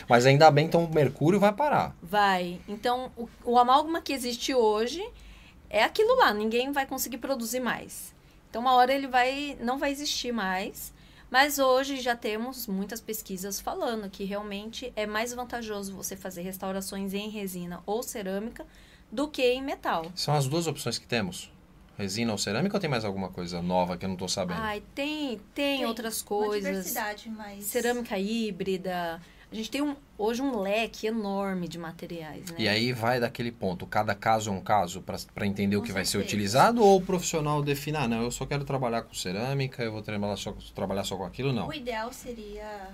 [0.08, 1.95] Mas ainda bem, então o mercúrio vai parar.
[2.02, 2.60] Vai.
[2.67, 5.04] Então, o, o amálgama que existe hoje
[5.67, 8.13] é aquilo lá, ninguém vai conseguir produzir mais.
[8.50, 10.93] Então, uma hora ele vai não vai existir mais.
[11.32, 17.13] Mas hoje já temos muitas pesquisas falando que realmente é mais vantajoso você fazer restaurações
[17.13, 18.65] em resina ou cerâmica
[19.10, 20.12] do que em metal.
[20.13, 21.50] São as duas opções que temos.
[21.98, 24.60] Resina ou cerâmica ou tem mais alguma coisa nova que eu não tô sabendo?
[24.60, 26.70] Ai, tem, tem, Tem outras Uma coisas.
[26.70, 27.63] diversidade, mas...
[27.63, 29.22] Cerâmica híbrida.
[29.51, 32.55] A gente tem um, hoje um leque enorme de materiais, né?
[32.57, 35.03] E aí vai daquele ponto, cada caso é um caso
[35.35, 36.27] para entender o Com que vai ser certeza.
[36.29, 40.01] utilizado ou o profissional define, ah, não, eu só quero trabalhar com cerâmica, eu vou
[40.01, 41.67] trabalhar só, trabalhar só com aquilo, não.
[41.67, 42.87] O ideal seria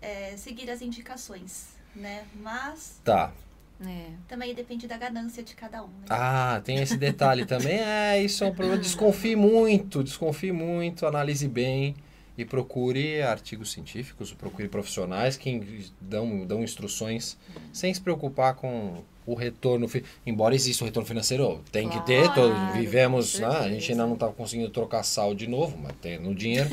[0.00, 2.24] é, seguir as indicações, né?
[2.40, 3.30] Mas Tá.
[3.86, 4.06] É.
[4.28, 6.06] também depende da ganância de cada um, né?
[6.08, 7.78] Ah, tem esse detalhe também.
[7.80, 8.76] É, isso é um problema.
[8.82, 11.94] Desconfie muito, desconfie muito, analise bem
[12.40, 17.36] e procure artigos científicos, procure profissionais que dão, dão instruções
[17.72, 19.86] sem se preocupar com o retorno.
[20.26, 22.32] Embora exista o retorno financeiro, tem que ter.
[22.32, 25.92] todo- Claro, vivemos, né, a gente ainda não está conseguindo trocar sal de novo, mas
[26.00, 26.70] tem no dinheiro.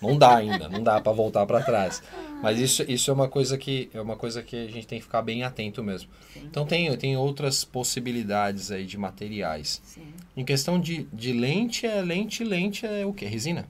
[0.00, 2.00] Não dá ainda, não dá para voltar para trás.
[2.40, 5.04] Mas isso, isso é uma coisa que é uma coisa que a gente tem que
[5.04, 6.08] ficar bem atento mesmo.
[6.32, 6.42] Sim.
[6.44, 9.82] Então tem, tem outras possibilidades aí de materiais.
[9.84, 10.02] Sim.
[10.36, 13.26] Em questão de, de lente, é lente, lente é o quê?
[13.26, 13.66] Resina?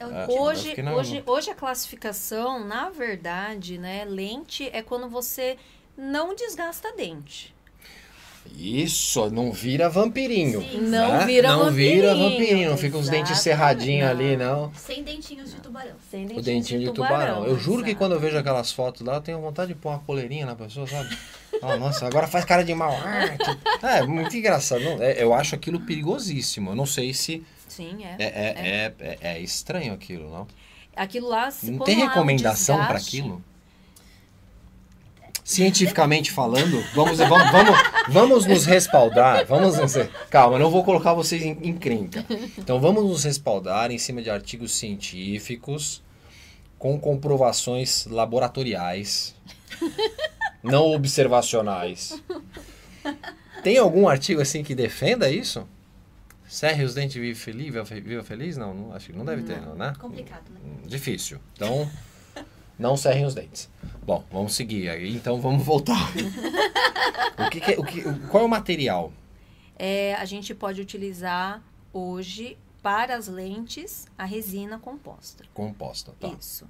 [0.00, 5.58] É o Ah, Hoje, hoje, hoje a classificação, na verdade, né, lente é quando você
[5.96, 7.54] não desgasta dente.
[8.56, 10.62] Isso, não vira vampirinho.
[10.62, 10.80] Sim.
[10.80, 11.26] Não né?
[11.26, 14.72] vira Não vira vampirinho, vampirinho, não fica uns dentes cerradinhos ali, não.
[14.74, 15.94] Sem dentinhos de tubarão.
[16.10, 17.44] Sem O dentinhos dentinho de tubarão.
[17.44, 19.98] Eu juro que quando eu vejo aquelas fotos lá, eu tenho vontade de pôr uma
[19.98, 21.16] coleirinha na pessoa, sabe?
[21.62, 22.92] Ah, nossa, agora faz cara de mal.
[23.04, 24.80] Ah, que- É, muito engraçado.
[24.82, 26.70] Não, é, eu acho aquilo perigosíssimo.
[26.70, 28.16] Eu não sei se Sim, é.
[28.18, 30.46] é, é, é, é, é estranho aquilo, não?
[30.96, 33.42] Aquilo lá, se Não tem um recomendação para aquilo?
[35.44, 37.78] Cientificamente falando, vamos, vamos, vamos,
[38.08, 39.46] vamos nos respaldar.
[39.46, 39.92] Vamos nos,
[40.28, 42.24] calma, não vou colocar vocês em, crenca.
[42.58, 46.02] Então vamos nos respaldar em cima de artigos científicos
[46.76, 49.34] com comprovações laboratoriais,
[50.62, 52.20] não observacionais.
[53.62, 55.66] Tem algum artigo assim que defenda isso?
[56.50, 58.56] Serre os dentes e vive feliz, viva fe- viva feliz?
[58.56, 59.92] Não, não acho que não deve ter, não, né?
[59.98, 60.58] Complicado, né?
[60.64, 61.38] Hum, Difícil.
[61.54, 61.88] Então,
[62.78, 63.70] não serrem os dentes.
[64.02, 65.14] Bom, vamos seguir aí.
[65.14, 66.10] Então, vamos voltar.
[67.38, 69.12] o que que é- o que, qual é o material?
[69.78, 75.44] É, a gente pode utilizar hoje para as lentes a resina composta.
[75.54, 76.28] Composta, tá?
[76.38, 76.68] Isso.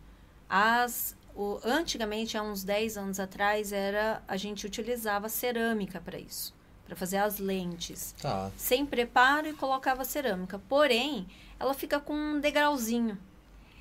[0.49, 6.53] As, o, antigamente, há uns 10 anos atrás, era a gente utilizava cerâmica para isso,
[6.91, 8.13] para fazer as lentes.
[8.21, 8.51] Tá.
[8.57, 10.61] Sem preparo e colocava cerâmica.
[10.69, 11.25] Porém,
[11.59, 13.17] ela fica com um degrauzinho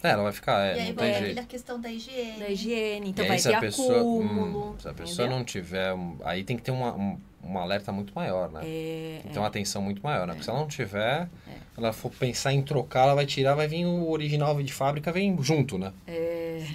[0.04, 1.40] É, ela vai ficar, é, e aí vai jeito.
[1.40, 2.40] a questão da higiene.
[2.40, 3.10] da higiene.
[3.10, 4.70] Então e aí, vai se ter a pessoa, acúmulo.
[4.70, 5.38] hum, se a pessoa entendeu?
[5.38, 5.94] não tiver,
[6.24, 8.62] aí tem que ter uma, um, um alerta muito maior, né?
[8.64, 10.34] É, Tem que ter uma atenção muito maior, né?
[10.34, 11.52] Porque se ela não tiver, É.
[11.78, 15.36] ela for pensar em trocar, ela vai tirar, vai vir o original de fábrica, vem
[15.42, 15.92] junto, né?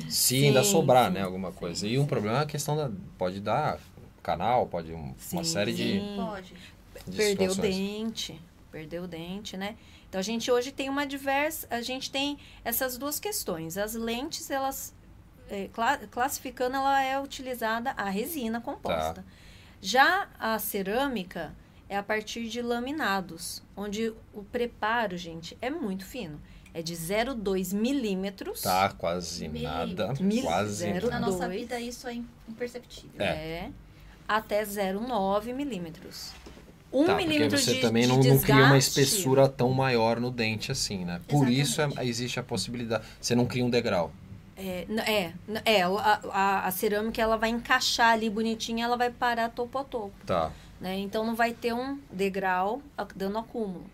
[0.09, 1.87] Se ainda Sim, sobrar, sim, né, alguma sim, coisa.
[1.87, 3.79] E um problema é a questão da, pode dar
[4.25, 6.15] canal, pode um- uma Sim, série de, sim.
[6.17, 6.55] Pode.
[7.07, 8.41] de perdeu o dente,
[8.73, 9.77] perdeu o dente, né?
[10.09, 13.77] Então a gente hoje tem uma diversa, a gente tem essas duas questões.
[13.77, 14.93] As lentes, elas
[15.51, 19.23] é, cla- classificando, ela é utilizada a resina composta.
[19.23, 19.25] Tá.
[19.81, 21.55] Já a cerâmica
[21.89, 26.41] é a partir de laminados, onde o preparo, gente, é muito fino.
[26.73, 28.63] É de 0,2 milímetros.
[28.63, 30.13] Tá, quase nada.
[30.19, 31.07] Mil- Quase zero.
[31.09, 31.31] Na nada.
[31.33, 31.61] nossa Dois.
[31.61, 32.15] vida isso é
[32.49, 33.21] imperceptível.
[33.21, 33.25] É.
[33.27, 33.71] É.
[34.27, 36.31] Até 0,9 milímetros.
[36.93, 40.21] Um Tá, porque milímetro você de, também de não, não cria uma espessura tão maior
[40.21, 41.21] no dente assim, né?
[41.29, 42.09] Por isso é- Exatamente.
[42.11, 43.05] existe a possibilidade.
[43.21, 44.13] Você não cria um degrau.
[44.57, 45.33] É, é,
[45.65, 45.89] é a,
[46.33, 50.53] a, a cerâmica ela vai encaixar ali bonitinha, ela vai parar topo a topo, Tá.
[50.81, 50.97] né?
[51.01, 52.81] Então não vai ter um degrau
[53.17, 53.85] dando acúmulo.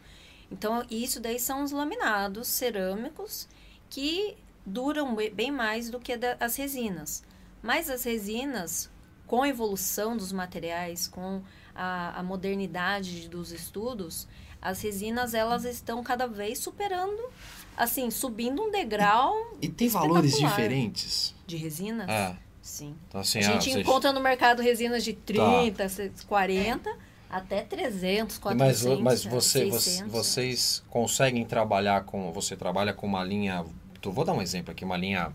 [0.53, 3.49] Então, isso daí são os laminados cerâmicos
[3.89, 7.23] que duram be- bem mais do que as resinas.
[7.63, 8.91] Mas as resinas,
[9.31, 11.41] com a evolução dos materiais, com
[11.73, 14.27] a, a modernidade dos estudos,
[14.61, 17.31] as resinas elas estão cada vez superando,
[17.77, 21.33] assim, subindo um degrau E tem valores diferentes?
[21.47, 22.09] de resinas.
[22.09, 22.37] É.
[22.61, 22.97] Sim.
[23.07, 25.87] Então, assim, A ah, gente vocês- encontra no mercado resinas de 30,
[26.27, 26.93] 40,
[27.31, 30.13] até 300, 400, Mas, mas você, você- 600.
[30.13, 32.33] vocês conseguem trabalhar com.
[32.33, 33.65] Você trabalha com uma linha.
[34.03, 35.33] Vou dar um exemplo aqui, uma linha.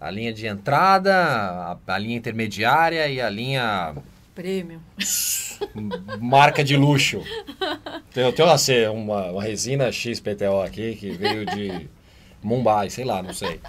[0.00, 3.94] A linha de entrada, a, a linha intermediária e a linha
[4.34, 4.80] Prêmio.
[6.20, 7.22] marca de luxo.
[8.12, 11.88] Tem uma, C- uma, uma resina XPTO aqui que veio de
[12.42, 13.60] Mumbai, sei lá, não sei.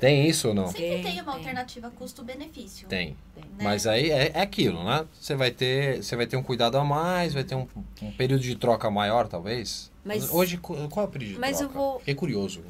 [0.00, 0.66] Tem isso ou não?
[0.68, 1.40] Sempre Tem, tem uma tem.
[1.40, 2.86] alternativa custo-benefício.
[2.88, 3.16] Tem.
[3.34, 3.44] Tem.
[3.44, 3.50] né?
[3.64, 5.06] Mas aí é, é aquilo, né?
[5.18, 7.66] Você vai ter, você vai ter um cuidado a mais, vai ter um,
[8.02, 9.90] um período de troca maior, talvez.
[10.04, 11.74] Mas- hoje qu- qual é o período de Mas eu troca?
[11.78, 12.62] vou- Fiquei curioso.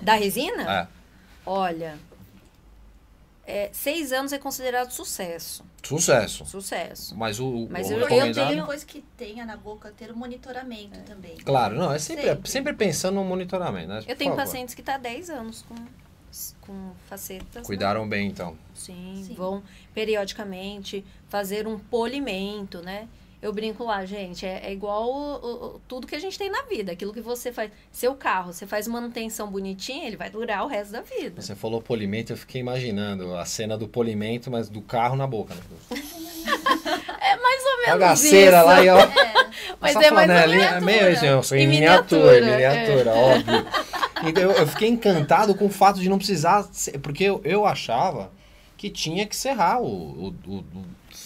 [0.00, 0.62] Da resina?
[0.82, 0.86] É,
[1.46, 1.96] Olha,
[3.52, 5.64] é, seis anos é considerado sucesso.
[5.82, 6.46] sucesso.
[6.46, 7.14] Sucesso.
[7.16, 8.48] Mas o, Mas o eu- eu recomendado.
[8.48, 11.36] tenho- Depois que tenha na boca, ter o monitoramento também.
[11.38, 12.50] Claro, não, é sempre, Sempre.
[12.50, 13.98] sempre pensando no monitoramento, né?
[13.98, 14.44] Eu Por tenho favor.
[14.46, 15.74] pacientes que tá 10 anos com,
[16.62, 17.46] com facetas.
[17.56, 17.62] né?
[17.64, 18.56] Cuidaram bem, então.
[18.74, 19.34] Sim, Sim.
[19.34, 19.62] vão
[19.94, 23.08] periodicamente fazer um polimento, né?
[23.42, 25.34] Eu brinco lá, gente, é, é igual o-
[25.74, 26.92] o- tudo que a gente tem na vida.
[26.92, 27.72] Aquilo que você faz.
[27.90, 31.42] Seu carro, você faz manutenção bonitinha, ele vai durar o resto da vida.
[31.42, 35.54] Você falou polimento, eu fiquei imaginando a cena do polimento, mas do carro na boca,
[35.54, 35.60] né?
[37.24, 38.66] É mais ou menos Bagaceira isso.
[38.66, 38.96] lá e ó.
[39.80, 42.76] Mas essa é mais ou flanelinha é meio assim, eu sou em miniatura, em miniatura,
[42.76, 43.66] miniatura, óbvio.
[44.24, 47.64] Então eu, eu fiquei encantado com o fato de não precisar, ser- porque eu, eu
[47.64, 48.30] achava
[48.76, 50.64] que tinha que serrar o- o- o-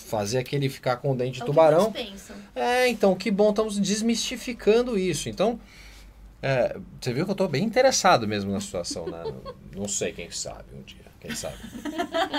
[0.07, 1.93] fazer aquele ficar com o dente de É tubarão.
[2.55, 5.29] É, então, que bom, estamos desmistificando isso.
[5.29, 5.59] Então,
[6.43, 9.23] é, você viu que eu tô bem interessado mesmo na situação, né?
[9.77, 11.57] Não sei, quem sabe um dia, quem sabe.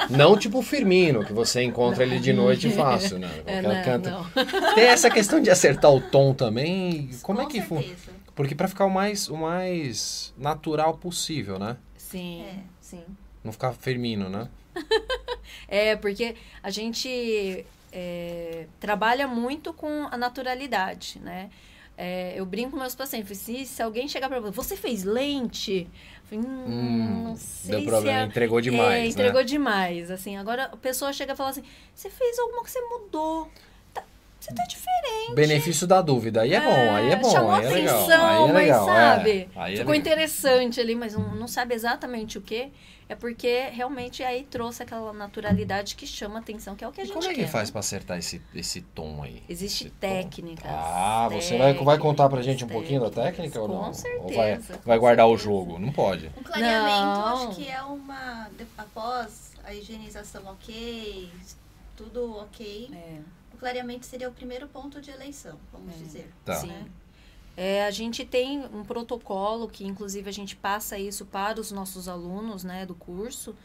[0.10, 3.30] Não tipo o Firmino, que você encontra ele de noite fácil, né?
[3.46, 4.10] É, não, canto.
[4.10, 4.74] não.
[4.74, 7.10] Tem essa questão de acertar o tom também.
[7.22, 7.96] Como Com é que funciona?
[7.96, 8.18] certeza.
[8.34, 11.78] Porque para ficar o mais, o mais natural possível, né?
[11.98, 12.56] Sim, É.
[12.82, 13.04] sim.
[13.44, 14.48] Não ficar Firmino, né?
[15.68, 21.50] É, porque a gente é, trabalha muito com a naturalidade, né?
[21.98, 25.90] É, eu brinco com meus pacientes, se, se alguém chegar pra você, você fez lente?
[26.30, 28.24] Falei, hum, Hum, não sei Deu se problema, é...
[28.26, 29.46] entregou demais, é, entregou né?
[29.46, 30.38] demais, assim.
[30.38, 31.64] Agora a pessoa chega e fala assim,
[31.96, 33.50] você fez alguma que você mudou.
[33.94, 34.04] Tá-
[34.40, 35.34] você tá diferente.
[35.34, 36.42] Benefício da dúvida.
[36.42, 38.04] Aí é bom, aí é bom, chamou aí é legal.
[38.04, 39.30] atenção, aí é legal, mas sabe?
[39.32, 39.34] é.
[39.74, 39.96] É Ficou legal.
[39.96, 42.72] interessante ali, mas não, não sabe exatamente o que.
[43.10, 47.04] É porque realmente aí trouxe aquela naturalidade que chama atenção, que é o que a
[47.04, 47.72] E gente como é que quer, faz né?
[47.72, 49.42] pra acertar esse, esse tom aí?
[49.48, 49.96] Existe tom?
[50.00, 50.70] técnicas.
[50.70, 53.80] Ah, você vai, vai contar pra gente um pouquinho da técnica ou não?
[53.80, 54.36] Com Ou certeza.
[54.36, 55.50] vai, com vai guardar o certeza.
[55.50, 55.80] jogo?
[55.80, 56.30] Não pode.
[56.38, 57.48] Um clareamento, Não.
[57.50, 58.50] acho que é uma.
[58.58, 61.32] de- Após a higienização ok,
[61.96, 62.90] tudo ok.
[62.94, 63.20] É,
[63.54, 65.98] O clareamento seria o primeiro ponto de eleição, vamos É.
[65.98, 66.30] dizer.
[66.46, 66.56] Tá.
[66.56, 66.68] Sim.
[66.68, 66.86] né?
[67.58, 72.08] É, a gente tem um protocolo que, inclusive, a gente passa isso para os nossos
[72.08, 73.56] alunos né, do curso.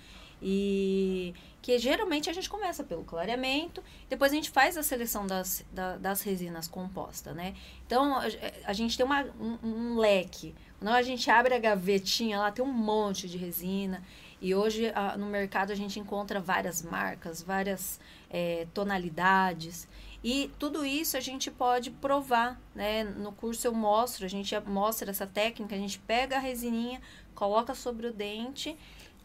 [0.44, 5.64] E que geralmente a gente começa pelo clareamento, depois a gente faz a seleção das,
[5.72, 7.54] da- das resinas compostas, né?
[7.86, 8.24] Então, a,
[8.64, 10.52] a gente tem uma, um, um leque.
[10.80, 14.02] Quando a gente abre a gavetinha, lá tem um monte de resina.
[14.40, 19.86] E hoje, a- no mercado, a gente encontra várias marcas, várias eh, tonalidades.
[20.24, 23.02] E tudo isso a gente pode provar, né?
[23.02, 27.00] No curso eu mostro, a gente mostra essa técnica, a gente pega a resininha,
[27.34, 28.76] coloca sobre o dente,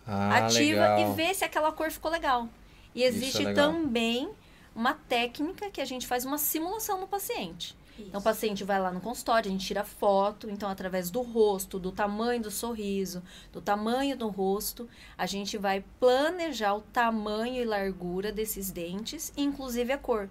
[0.06, 1.00] Ah, ativa legal.
[1.12, 2.50] e vê se aquela cor ficou legal.
[2.96, 3.72] E Isso é existe legal.
[3.72, 4.30] também
[4.76, 7.76] uma técnica que a gente faz uma simulação no paciente.
[8.00, 8.24] Então, o Isso.
[8.24, 12.42] paciente vai lá no consultório, a gente tira foto, então, através do rosto, do tamanho
[12.42, 18.70] do sorriso, do tamanho do rosto, a gente vai planejar o tamanho e largura desses
[18.72, 20.30] dentes, inclusive a cor.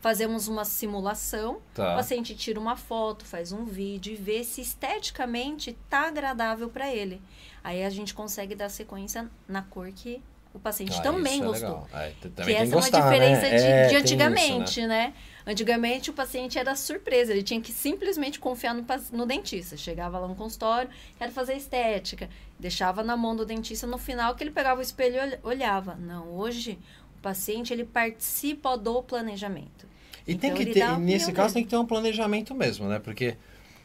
[0.00, 1.96] Fazemos uma simulação, o Tá.
[1.96, 7.20] paciente tira uma foto, faz um vídeo e vê se esteticamente tá agradável para ele.
[7.64, 10.22] Aí a gente consegue dar sequência na cor que
[10.54, 11.86] o paciente Ah, também é gostou.
[11.92, 13.56] É, também Que essa que é uma gostar, diferença né?
[13.56, 15.14] de, É, de antigamente, isso, né?
[15.44, 19.76] Antigamente o paciente era surpresa, ele tinha que simplesmente confiar no, no dentista.
[19.76, 22.30] Chegava lá no consultório, quero fazer estética.
[22.58, 25.96] Deixava na mão do dentista, no final que ele pegava o espelho e olh- olhava.
[25.96, 26.78] Não, hoje
[27.18, 29.87] o paciente ele participa do planejamento.
[30.28, 31.54] E tem Então, que ele ter, nesse caso dele.
[31.54, 32.98] tem que ter um planejamento mesmo, né?
[33.00, 33.36] Porque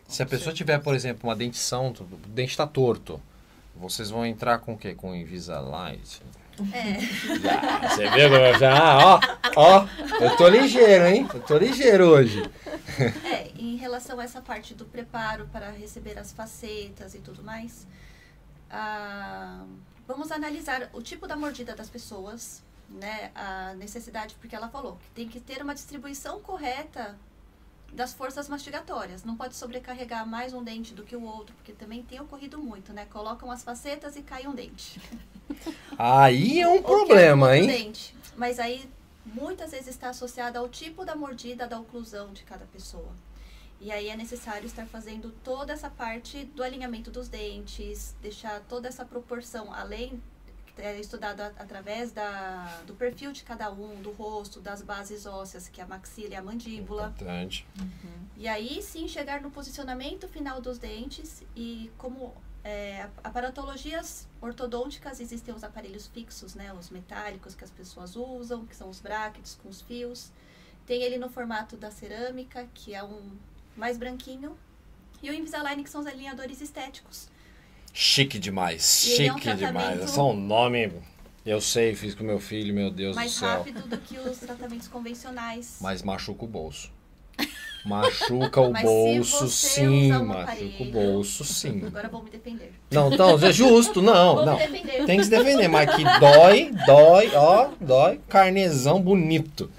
[0.08, 3.20] se a pessoa tiver, por exemplo, uma dentição, o dente está torto,
[3.76, 4.94] vocês vão entrar com o quê?
[4.94, 6.02] Com Invisalign?
[6.72, 7.00] É,
[7.40, 9.20] Já, você viu já, ó,
[9.56, 9.88] ó,
[10.22, 11.28] eu tô ligeiro, hein?
[11.34, 12.44] Eu tô ligeiro hoje.
[13.26, 17.88] é, em relação a essa parte do preparo para receber as facetas e tudo mais,
[18.70, 19.64] ah,
[20.08, 22.63] vamos analisar o tipo da mordida das pessoas,
[22.94, 23.32] né?
[23.36, 27.18] A necessidade, porque ela falou que tem que ter uma distribuição correta
[27.92, 29.24] das forças mastigatórias.
[29.24, 32.92] Não pode sobrecarregar mais um dente do que o outro, porque também tem ocorrido muito,
[32.92, 33.06] né?
[33.06, 35.00] Colocam as facetas e cai um dente.
[35.98, 37.68] Aí é um problema, hein?
[37.68, 38.16] dente.
[38.36, 38.90] Mas aí
[39.26, 43.12] muitas vezes está associada ao tipo da mordida, da oclusão de cada pessoa.
[43.80, 48.88] E aí é necessário estar fazendo toda essa parte do alinhamento dos dentes, deixar toda
[48.88, 50.22] essa proporção, além
[50.78, 55.68] é estudado a- através da, do perfil de cada um, do rosto, das bases ósseas,
[55.68, 57.08] que é a maxila e a mandíbula.
[57.08, 57.68] Importante.
[58.38, 62.34] E aí sim chegar no posicionamento final dos dentes e como
[62.64, 68.76] é, aparatologias ortodônticas existem os aparelhos fixos, né, os metálicos que as pessoas usam, que
[68.76, 70.32] são os brackets com os fios.
[70.86, 73.32] Tem ele no formato da cerâmica, que é um
[73.76, 74.58] mais branquinho,
[75.22, 77.30] e o Invisalign que são os alinhadores estéticos.
[77.94, 80.02] Chique demais, E ele é um chique demais.
[80.02, 80.92] É só um nome,
[81.46, 83.50] eu sei, fiz com meu filho, meu Deus mais do céu.
[83.50, 85.78] rápido do que os tratamentos convencionais.
[85.80, 86.92] Mas machuca o bolso.
[87.86, 90.08] Machuca o Mas bolso, sim.
[90.14, 91.84] Machuca o bolso, sim.
[91.86, 92.72] Agora vou me defender.
[92.90, 94.58] Não, então, é justo, não, Vou não.
[95.06, 98.22] Tem que se defender, mas que dói, dói, ó, dói.
[98.30, 99.70] Carnezão bonito.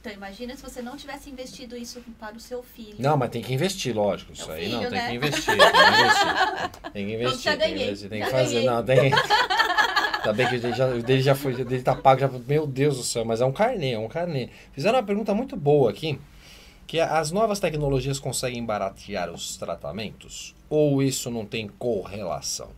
[0.00, 2.94] Então imagina se você não tivesse investido isso para o seu filho.
[2.98, 4.32] Não, mas tem que investir, lógico.
[4.32, 5.08] Isso É aí filho, não, tem né?
[5.08, 5.56] que investir.
[5.56, 6.90] Tem que investir.
[6.92, 7.42] Tem que Pronto, investir.
[7.42, 8.08] já tem que ganhei, investir.
[8.08, 8.62] Tem que já fazer.
[8.64, 8.98] Não, tem.
[10.20, 11.52] Ainda bem que o dele já, o dele já foi.
[11.54, 12.20] O dele tá pago.
[12.20, 14.48] Já, meu Deus do céu, mas é um carnê, é um carnê.
[14.72, 16.18] Fizeram uma pergunta muito boa aqui.
[16.86, 20.54] Que é, as novas tecnologias conseguem baratear os tratamentos?
[20.68, 22.70] Ou isso não tem correlação?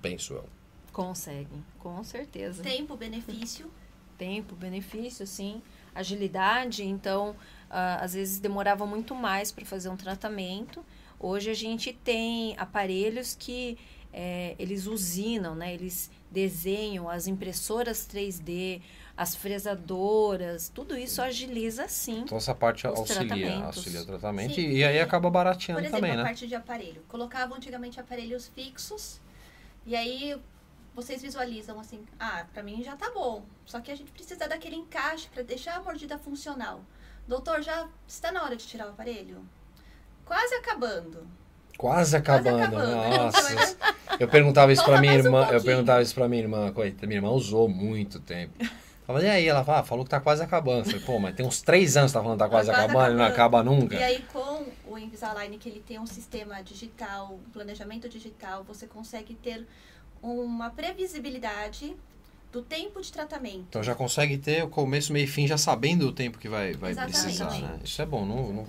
[0.00, 0.44] Penso eu.
[0.92, 2.62] Conseguem, com certeza.
[2.62, 3.70] Tempo, benefício.
[4.16, 5.60] tempo, benefício, sim,
[5.98, 6.84] agilidade.
[6.84, 7.36] Então,
[7.70, 10.84] ah, às vezes demorava muito mais para fazer um tratamento.
[11.20, 13.76] Hoje a gente tem aparelhos que
[14.12, 15.74] eh, eles usinam, né?
[15.74, 18.80] Eles desenham as impressoras 3D,
[19.16, 22.20] as fresadoras, tudo isso agiliza sim.
[22.20, 24.60] Então essa parte Os auxilia, auxilia o tratamento Sim.
[24.60, 26.22] e, e aí acaba Por barateando exemplo, também, a né?
[26.22, 27.02] parte de aparelho.
[27.08, 29.20] Colocavam antigamente aparelhos fixos.
[29.84, 30.36] E aí
[31.02, 33.44] vocês visualizam assim, ah, pra mim já tá bom.
[33.64, 36.80] Só que a gente precisa daquele encaixe para deixar a mordida funcional.
[37.26, 39.44] Doutor, já está na hora de tirar o aparelho?
[40.24, 41.24] Quase acabando.
[41.76, 42.64] Quase acabando.
[42.64, 43.16] acabando, né?
[43.16, 43.76] Nossa.
[44.18, 45.48] Eu perguntava isso pra Falta minha mais um irmã.
[45.52, 46.72] eu perguntava isso pra minha irmã.
[46.72, 48.52] Coitada, minha irmã usou muito tempo.
[49.06, 49.46] Falava, e aí?
[49.46, 50.80] Ela ah, falou que tá quase acabando.
[50.80, 52.74] Eu falei, pô, mas tem uns três anos que tá falando que tá quase, Tá
[52.74, 53.32] quase acabando e não acabando.
[53.32, 53.94] acaba nunca.
[53.94, 58.88] E aí com o Invisalign, que ele tem um sistema digital, um planejamento digital, você
[58.88, 59.64] consegue ter
[60.22, 61.94] uma previsibilidade
[62.52, 63.66] do tempo de tratamento.
[63.68, 66.72] Então já consegue ter o começo, meio e fim, já sabendo o tempo que vai,
[66.72, 67.20] vai Exatamente.
[67.20, 67.78] precisar, né?
[67.84, 68.24] Isso é bom.
[68.24, 68.66] Não, não-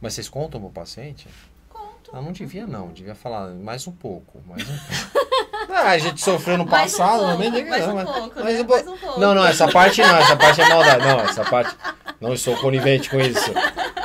[0.00, 1.28] Mas vocês contam pro paciente?
[1.68, 2.10] Conto.
[2.12, 5.30] Ah, não devia não, devia falar mais um pouco, mais um pouco.
[5.72, 8.60] Ah, a gente sofreu no um passado, pouco, mais não, um mas- pouco, mais né?
[8.62, 8.90] um pouco.
[8.90, 9.20] Um pouco.
[9.20, 11.04] Não, não, essa parte não, essa parte é maldade.
[11.06, 11.76] Não, essa parte.
[12.20, 13.52] Não sou conivente com isso.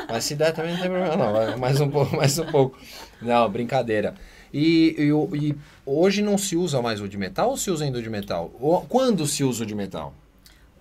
[0.08, 1.58] Mas se der também não tem problema, não.
[1.58, 2.78] Mais um pouco, mais um pouco.
[3.20, 4.14] Não, brincadeira.
[4.54, 5.56] E, e e
[5.86, 8.52] hoje não se usa mais o de metal ou se usa ainda o de metal?
[8.60, 10.14] Ou- Quando se usa o de metal?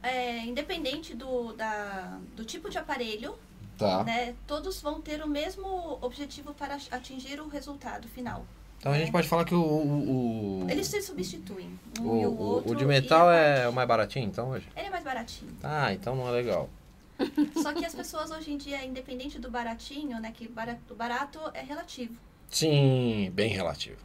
[0.02, 3.34] É, independente do, da, do tipo de aparelho,
[3.78, 4.04] Tá.
[4.04, 8.44] né, todos vão ter o mesmo objetivo para atingir o resultado final.
[8.78, 9.60] Então a gente pode falar que o.
[9.60, 11.70] o, o- Eles se substituem.
[12.00, 12.70] Um o- e o outro.
[12.72, 14.68] o de metal é parte- o mais baratinho, então, hoje?
[14.76, 15.50] Ele é mais baratinho.
[15.62, 16.68] Ah, então não é legal.
[17.62, 21.40] Só que as pessoas hoje em dia, independente do baratinho, né, que bara- o barato
[21.54, 22.14] é relativo.
[22.50, 23.96] Sim, bem relativo.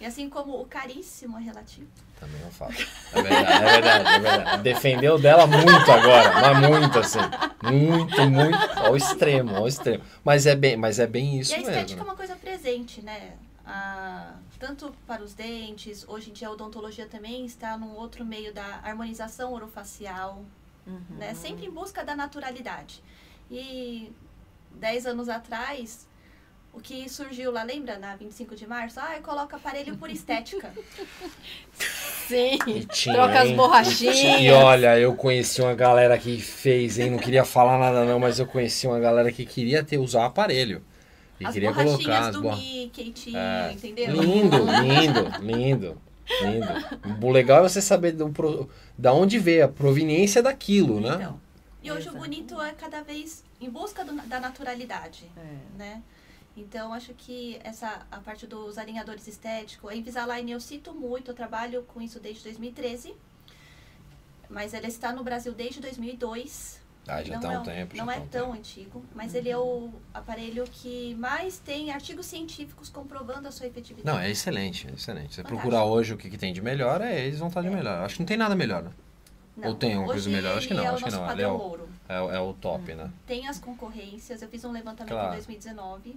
[0.00, 1.86] E assim como o caríssimo é relativo.
[2.20, 2.72] Também não falo.
[3.12, 4.62] É verdade, é verdade, é verdade.
[4.62, 7.18] Defendeu dela muito agora, mas muito assim.
[7.62, 8.58] Muito, muito.
[8.78, 10.02] Ao extremo, ao extremo.
[10.24, 12.00] Mas é bem, mas é bem isso e a estética mesmo.
[12.00, 13.32] é uma coisa presente, né?
[13.66, 18.52] A- tanto para os dentes, hoje em dia a odontologia também está num outro meio
[18.54, 20.42] da harmonização orofacial,
[20.86, 21.00] Uhum.
[21.18, 21.34] né?
[21.34, 23.02] Sempre em busca da naturalidade.
[23.50, 24.12] E
[24.72, 26.06] 10 anos atrás,
[26.76, 29.00] o que surgiu lá, lembra, na 25 de março?
[29.00, 30.70] Ah, coloca aparelho por estética.
[32.28, 32.58] Sim,
[32.92, 33.56] tinha, troca as hein?
[33.56, 34.40] borrachinhas.
[34.40, 37.10] E olha, eu conheci uma galera que fez, hein?
[37.10, 40.82] Não queria falar nada não, mas eu conheci uma galera que queria ter usar aparelho.
[41.38, 42.56] E as queria colocar borrachinhas as do borra...
[42.56, 43.72] Mickey, tinha, É.
[43.72, 44.10] entendeu?
[44.10, 46.02] Lindo, lindo, lindo,
[46.42, 47.26] lindo.
[47.26, 48.68] O legal é você saber do, pro-
[48.98, 51.14] da onde veio a proveniência daquilo, né?
[51.14, 51.40] Então,
[51.82, 52.16] e hoje Exato.
[52.16, 55.78] o bonito é cada vez em busca do- da naturalidade, É.
[55.78, 56.02] né?
[56.56, 61.34] Então, acho que essa a parte dos alinhadores estéticos, a Invisalign eu cito muito, eu
[61.34, 63.14] trabalho com isso desde 2013.
[64.48, 66.80] mas ele está no Brasil desde 2002.
[67.08, 67.96] Ah, já não tá é, um tempo.
[67.96, 68.58] já Não é tá um tão tempo.
[68.58, 74.06] antigo, mas ele é o aparelho que mais tem artigos científicos comprovando a sua efetividade.
[74.06, 75.34] Não, é excelente, é excelente.
[75.34, 75.48] Você Fantástico.
[75.68, 77.70] procurar hoje o que, que tem de melhor, é eles vão estar de É.
[77.70, 78.04] melhor.
[78.04, 78.90] Acho que não tem nada melhor, né?
[79.56, 80.56] Não, ou tem alguma coisa melhor?
[80.58, 81.88] Acho que não, é acho que não, é o-.
[82.08, 83.10] É, o- é o top, né?
[83.26, 85.28] Tem as concorrências, eu fiz um levantamento Claro.
[85.30, 86.16] em 2019,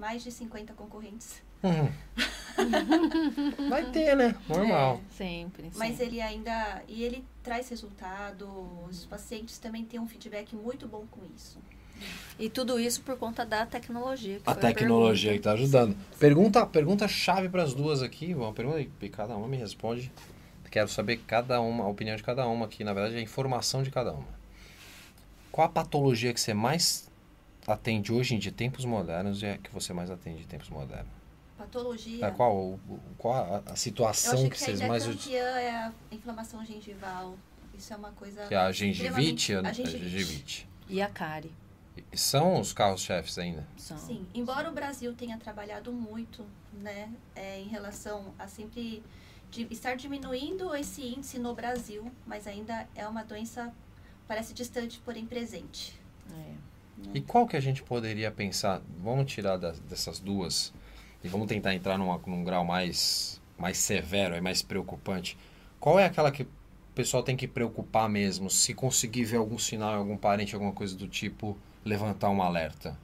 [0.00, 1.42] mais de 50 concorrentes.
[1.62, 1.90] Uhum.
[3.68, 4.34] Vai ter, né?
[4.48, 5.00] Normal.
[5.10, 5.70] É, sempre.
[5.76, 6.06] Mas sempre.
[6.06, 6.82] ele ainda.
[6.88, 8.48] E ele traz resultado,
[8.88, 11.58] os pacientes também têm um feedback muito bom com isso.
[12.38, 14.40] E tudo isso por conta da tecnologia.
[14.40, 15.50] que A foi tecnologia que pergunta.
[15.50, 15.96] tá ajudando.
[16.18, 18.34] Pergunta, pergunta chave para as duas aqui.
[18.34, 20.10] Uma pergunta e cada uma me responde.
[20.70, 22.84] Quero saber cada uma, a opinião de cada uma aqui.
[22.84, 24.40] Na verdade, a informação de cada uma.
[25.52, 27.09] Qual a patologia que você mais
[27.72, 31.12] atende hoje em dia, tempos modernos, e é que você mais atende em tempos modernos?
[31.56, 32.24] Patologia.
[32.26, 32.80] É, qual, o-
[33.18, 33.34] qual
[33.66, 37.36] a, a situação que, que, vocês mais é campeã é a inflamação gengival.
[37.76, 38.46] Isso é uma coisa.
[38.46, 39.52] Que é a gengivite?
[39.52, 40.08] extremamente- A, a a gengivite.
[40.08, 40.68] gengivite.
[40.88, 41.52] E a cárie.
[42.12, 43.66] E São os carros-chefes ainda?
[43.76, 43.98] São.
[43.98, 49.02] Sim, embora o Brasil tenha trabalhado muito, né, é, em relação a sempre
[49.50, 53.72] de estar diminuindo esse índice no Brasil, mas ainda é uma doença
[54.26, 56.00] parece distante, porém presente.
[56.32, 56.52] É.
[57.14, 58.80] E qual que a gente poderia pensar?
[59.02, 60.72] Vamos tirar das- dessas duas
[61.24, 65.36] e vamos tentar entrar numa, num grau mais, mais severo, é mais preocupante.
[65.80, 66.48] Qual é aquela que o
[66.94, 68.48] pessoal tem que preocupar mesmo?
[68.50, 72.96] Se conseguir ver algum sinal, algum parente, alguma coisa do tipo, levantar um alerta?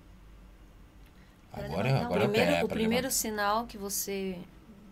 [1.50, 4.38] Pra Agora, levantar agora primeiro, é o primeiro sinal que você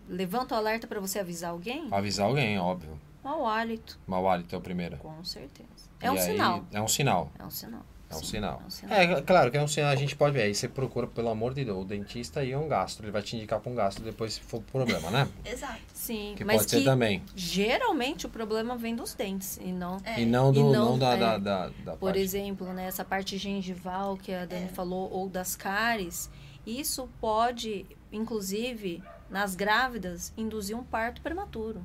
[0.09, 1.97] levanta o alerta para você avisar alguém, levantar.
[1.97, 2.99] avisar alguém, óbvio.
[3.23, 4.97] mau hálito, Mau hálito é o primeiro.
[4.97, 5.69] com certeza.
[6.01, 6.65] E É um aí- sinal.
[6.73, 7.31] É um sinal.
[7.39, 7.85] É um sinal.
[8.15, 8.61] É um Sim, sinal.
[8.63, 8.97] É um sinal.
[8.99, 10.43] É, claro que é um sinal, a gente pode ver.
[10.43, 13.05] Aí você procura, pelo amor de Deus, o dentista e um gastro.
[13.05, 15.27] Ele vai te indicar para um gastro depois se for problema, né?
[15.45, 15.79] Exato.
[15.93, 17.21] Sim, Que mas pode que ser também.
[17.35, 20.21] geralmente o problema vem dos dentes e não É.
[20.21, 21.17] E não, do, E não, não- da, é.
[21.17, 22.19] da, da, da Por parte.
[22.19, 24.67] exemplo, né, essa parte gengival que a Dani É.
[24.67, 26.29] falou, ou das cáries,
[26.65, 31.81] isso pode, inclusive, nas grávidas, induzir um parto prematuro.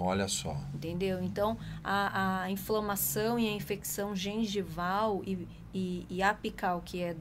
[0.00, 0.56] Olha só.
[0.74, 1.22] Entendeu?
[1.22, 7.16] Então, a, a inflamação e a infecção gengival e, e, e apical, que é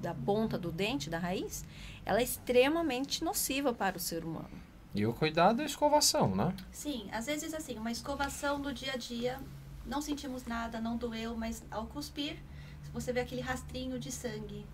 [0.00, 1.64] da ponta do dente, da raiz,
[2.04, 4.50] ela é extremamente nociva para o ser humano.
[4.94, 6.54] E o cuidado é a escovação, né?
[6.70, 9.40] Sim, às vezes assim, uma escovação do dia a dia,
[9.86, 12.36] não sentimos nada, não doeu, mas ao cuspir,
[12.92, 14.64] você vê aquele rastrinho de sangue.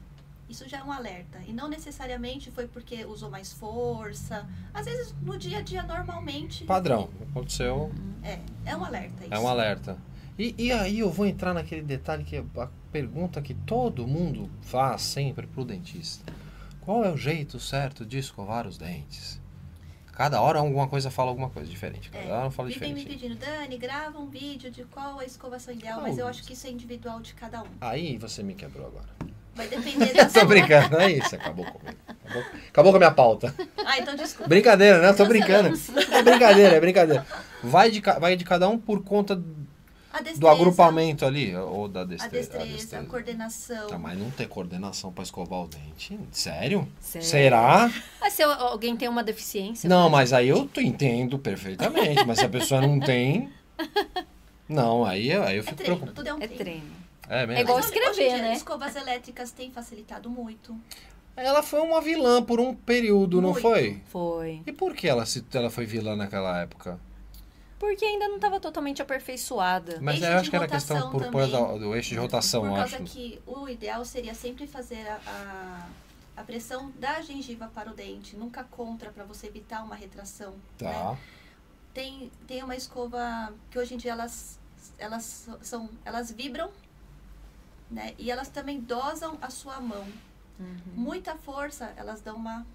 [0.48, 1.38] Isso já é um alerta.
[1.46, 4.46] E não necessariamente foi porque usou mais força.
[4.74, 6.64] Às vezes, no dia a dia, normalmente.
[6.64, 7.08] Padrão.
[7.30, 9.24] Aconteceu, É, é um alerta.
[9.24, 9.32] Isso.
[9.32, 9.96] é um alerta.
[10.38, 14.50] E, e aí eu vou entrar naquele detalhe que é a pergunta que todo mundo
[14.62, 16.32] faz sempre pro dentista.
[16.80, 19.38] Qual é o jeito certo de escovar os dentes?
[20.12, 22.10] Cada hora alguma coisa fala alguma coisa diferente.
[22.10, 23.22] Cada É, hora fala Vivem me diferente.
[23.30, 26.42] pedindo, Dani, grava um vídeo de qual a escovação ideal, Ah, mas eu o- acho
[26.42, 27.66] que isso é individual de cada um.
[27.80, 29.08] Aí você me quebrou agora.
[29.54, 31.34] Vai depender da Tô brincando, é isso.
[31.34, 31.98] Acabou comigo.
[32.24, 33.54] Acabou, acabou com a minha pauta.
[33.84, 34.48] Ah, então desculpa.
[34.48, 35.12] Brincadeira, né?
[35.12, 35.68] Tô brincando.
[36.12, 37.26] É brincadeira, é brincadeira.
[37.62, 39.34] Vai de, vai de cada um por conta
[40.18, 42.58] destreza, do agrupamento ali, ou da A destreza.
[42.58, 43.86] destreza, a coordenação.
[43.88, 46.18] Tá, mas não ter coordenação pra escovar o dente?
[46.32, 46.88] Sério?
[47.00, 47.26] Sério.
[47.28, 47.90] Será?
[48.20, 49.88] Mas se alguém tem uma deficiência.
[49.88, 52.24] Não, mas aí eu entendo perfeitamente.
[52.26, 53.48] Mas se a pessoa não tem.
[54.68, 56.12] Não, aí, eu- aí eu É fico treino, preocupado.
[56.14, 56.92] tudo é um É treino.
[57.28, 57.58] É mesmo?
[57.58, 58.52] É igual escrever, hoje em dia, né?
[58.54, 60.76] Escovas elétricas têm facilitado muito.
[61.36, 63.62] Ela foi uma vilã por um período, não Muito.
[63.62, 64.00] foi?
[64.08, 64.62] Foi.
[64.66, 67.00] E por que ela, se, ela foi vilã naquela época?
[67.80, 69.98] Porque ainda não estava totalmente aperfeiçoada.
[70.02, 71.78] Mas Eixo eu acho que era questão por, por também.
[71.78, 73.04] do eixo de rotação, Por eu causa acho.
[73.06, 75.18] que o ideal seria sempre fazer a,
[76.36, 80.50] a, a pressão da gengiva para o dente, nunca contra, para você evitar uma retração.
[80.78, 80.92] né?
[80.92, 81.16] Tá.
[81.94, 84.58] Tem, tem uma escova que hoje em dia elas,
[84.98, 86.70] elas são elas vibram,
[87.90, 88.14] né?
[88.18, 90.06] E elas também dosam a sua mão.
[90.58, 90.76] Uhum.
[90.94, 92.66] Muita força, elas dão uma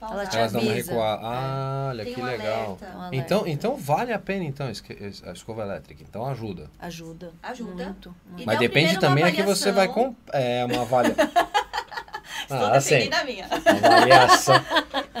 [0.00, 0.90] Ela te Elas dão uma avisa.
[0.92, 1.22] recuada.
[1.24, 2.54] Ah, olha Tem que um legal.
[2.64, 2.86] alerta.
[2.96, 3.16] Um alerta.
[3.16, 4.96] Então, então vale a pena então esque-
[5.26, 6.02] a escova elétrica.
[6.08, 6.70] Então ajuda.
[6.78, 7.32] Ajuda.
[7.42, 7.84] Ajuda.
[7.84, 8.14] Muito.
[8.26, 8.42] muito.
[8.42, 10.14] E Mas dá depende primeiro uma também a que você vai avaliação.
[10.32, 11.14] com é uma avalia...
[12.50, 13.46] Estou ah, assim, defendendo a minha.
[13.46, 14.54] avaliação.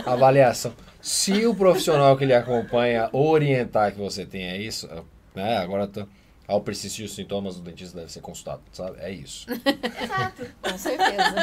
[0.06, 0.72] Avaliação.
[1.00, 4.88] Se o profissional que lhe acompanha orientar que você tenha isso,
[5.34, 5.58] né?
[5.58, 6.06] Agora tô,
[6.48, 8.96] ao persistir os sintomas, o dentista deve ser consultado, sabe?
[9.00, 9.46] É isso.
[10.02, 10.46] Exato.
[10.60, 11.34] Com certeza.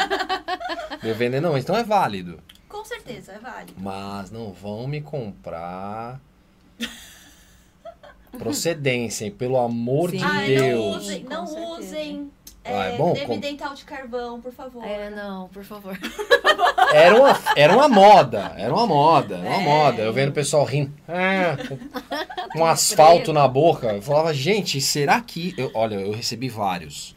[1.02, 2.40] Devendo não, então é válido.
[2.70, 3.74] Com certeza, é válido.
[3.78, 6.20] Mas não vão me comprar
[8.38, 9.32] procedência, hein?
[9.32, 10.18] Pelo amor Sim.
[10.18, 10.80] de Ai, Deus.
[10.80, 11.68] não usem, Com não certeza.
[11.80, 12.32] usem
[12.70, 13.14] Ah, é É, bom?
[13.14, 14.84] creme Com- dental de carvão, por favor.
[14.84, 15.98] É, não, por favor.
[16.94, 19.64] Era uma, era uma moda, era uma moda, era uma É.
[19.64, 20.02] moda.
[20.02, 20.92] Eu vendo o pessoal rindo.
[21.08, 21.56] É,
[22.52, 23.94] com um asfalto na boca.
[23.94, 25.54] Eu falava, gente, será que.
[25.58, 27.16] Eu, olha, eu recebi vários.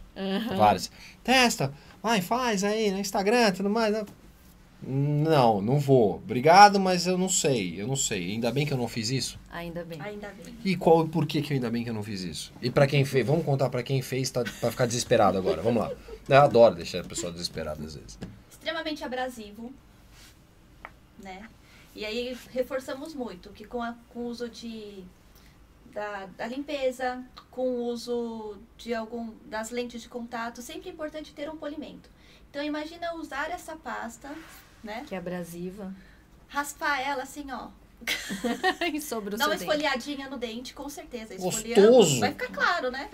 [0.56, 0.88] Vários.
[1.24, 3.92] Testa, vai, faz aí no Instagram, tudo mais.
[4.82, 6.16] Não, não vou.
[6.16, 7.80] Obrigado, mas eu não sei.
[7.80, 8.32] Eu não sei.
[8.32, 9.38] Ainda bem que eu não fiz isso.
[9.50, 10.00] Ainda bem.
[10.00, 10.54] Ainda bem.
[10.64, 12.52] E qual por que, que eu ainda bem que eu não fiz isso?
[12.62, 15.60] E pra quem fez, vamos contar pra quem fez, tá, pra ficar desesperado agora.
[15.60, 15.92] Vamos lá.
[16.28, 18.18] Eu adoro deixar a pessoa desesperada às vezes.
[18.50, 19.72] Extremamente abrasivo,
[21.22, 21.48] né?
[21.94, 25.04] E aí reforçamos muito que com, a, com o uso de
[25.92, 31.32] da, da limpeza, com o uso de algum das lentes de contato, sempre é importante
[31.32, 32.08] ter um polimento.
[32.48, 34.30] Então imagina usar essa pasta,
[34.82, 35.04] né?
[35.06, 35.92] Que é abrasiva.
[36.48, 37.68] Raspar ela assim, ó.
[39.02, 39.64] sobre o Dá uma dente.
[39.64, 41.36] esfoliadinha no dente, com certeza.
[41.36, 42.20] Gostoso.
[42.20, 43.08] Vai ficar claro, né?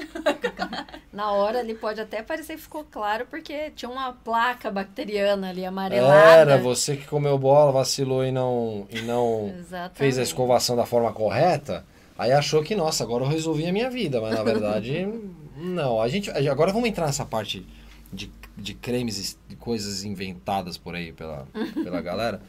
[1.12, 5.64] Na hora ali pode até parecer que ficou claro, porque tinha uma placa bacteriana ali
[5.64, 6.14] amarelada.
[6.14, 9.52] Era você que comeu bola, vacilou e não, e não
[9.94, 11.84] fez a escovação da forma correta.
[12.18, 14.20] Aí achou que, nossa, agora eu resolvi a minha vida.
[14.20, 15.06] Mas na verdade,
[15.56, 16.00] não.
[16.00, 17.66] A gente, agora vamos entrar nessa parte
[18.12, 22.40] de, de cremes e coisas inventadas por aí pela, pela galera.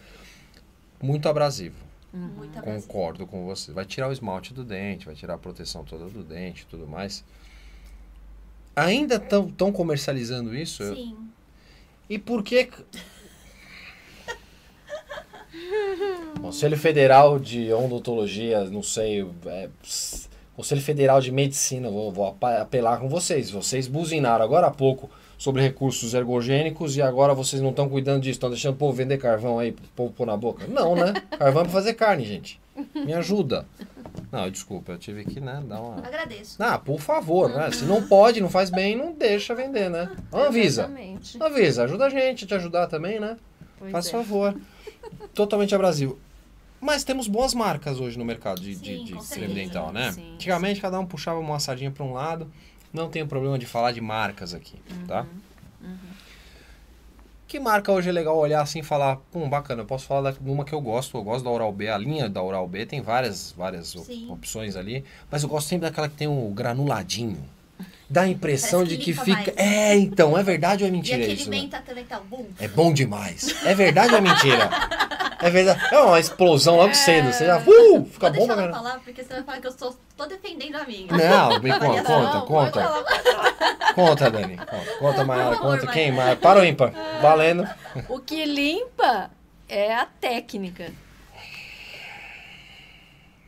[1.01, 1.75] Muito abrasivo.
[2.13, 2.87] Muito abrasivo.
[2.87, 3.71] Concordo com você.
[3.71, 6.87] Vai tirar o esmalte do dente, vai tirar a proteção toda do dente e tudo
[6.87, 7.23] mais.
[8.75, 10.81] Ainda estão comercializando isso?
[10.83, 11.17] Eu- Sim.
[12.09, 12.69] E por que.
[16.41, 19.27] Conselho Federal de Odontologia, não sei.
[19.47, 19.69] é,
[20.55, 23.49] Conselho Federal de Medicina, vou, vou apelar com vocês.
[23.51, 28.37] Vocês buzinaram agora há pouco sobre recursos ergogênicos e agora vocês não estão cuidando disso,
[28.37, 30.65] estão deixando o povo vender carvão aí, o povo pôr na boca.
[30.67, 31.13] Não, né?
[31.37, 32.59] Carvão é pra fazer carne, gente.
[32.95, 33.65] Me ajuda.
[34.31, 35.97] Não, desculpa, eu tive que, né, dar uma.
[35.99, 36.61] Agradeço.
[36.61, 37.71] Ah, por favor, né?
[37.71, 40.11] Se não pode, não faz bem, não deixa vender, né?
[40.33, 40.83] Avisa.
[40.83, 41.41] Exatamente.
[41.41, 43.37] Avisa, ajuda a gente a te ajudar também, né?
[43.79, 44.11] Pois Faz é.
[44.11, 44.55] favor.
[45.33, 46.17] Totalmente abrasivo.
[46.79, 50.11] Mas temos boas marcas hoje no mercado de, de, Sim, de creme dental, né?
[50.11, 52.51] Sim, Antigamente cada um puxava uma assadinha para um lado.
[52.93, 54.75] Não tenho problema de falar de marcas aqui,
[55.07, 55.25] tá?
[55.81, 55.97] Uhum,
[57.47, 60.39] Que marca hoje é legal olhar assim e falar, pum, bacana, eu posso falar de
[60.49, 63.01] uma que eu gosto, eu gosto da Oral B, a linha da Oral B tem
[63.01, 64.29] várias, várias Sim.
[64.29, 67.37] opções ali, mas eu gosto sempre daquela que tem o granuladinho.
[68.09, 69.53] Dá a impressão Parece de que que fica.
[69.53, 69.57] mais.
[69.57, 71.49] É, então, é verdade ou é E mentira aquele isso?
[71.49, 71.69] né?
[71.85, 72.45] também tá bom.
[72.57, 73.53] É bom demais.
[73.65, 74.69] É verdade ou é mentira?
[75.41, 75.79] É verdade.
[75.93, 77.31] É uma explosão logo cedo.
[77.31, 77.59] Você já.
[77.59, 78.77] Uh, fica bom Vou ela caramba.
[78.77, 81.07] falar, porque você vai falar que eu estou, tô defendendo a minha.
[81.11, 82.81] Não, bem, conta, conta, conta.
[82.81, 83.93] falar.
[83.93, 84.57] Conta, Dani.
[84.57, 85.91] Conta, conta Mayara, Por favor, conta.
[85.93, 86.11] Quem?
[86.11, 86.15] Mayara.
[86.17, 86.39] Mayara?
[86.41, 86.91] Para o ímpar.
[87.21, 87.67] Valendo.
[88.09, 89.29] O que limpa
[89.69, 90.91] é a técnica.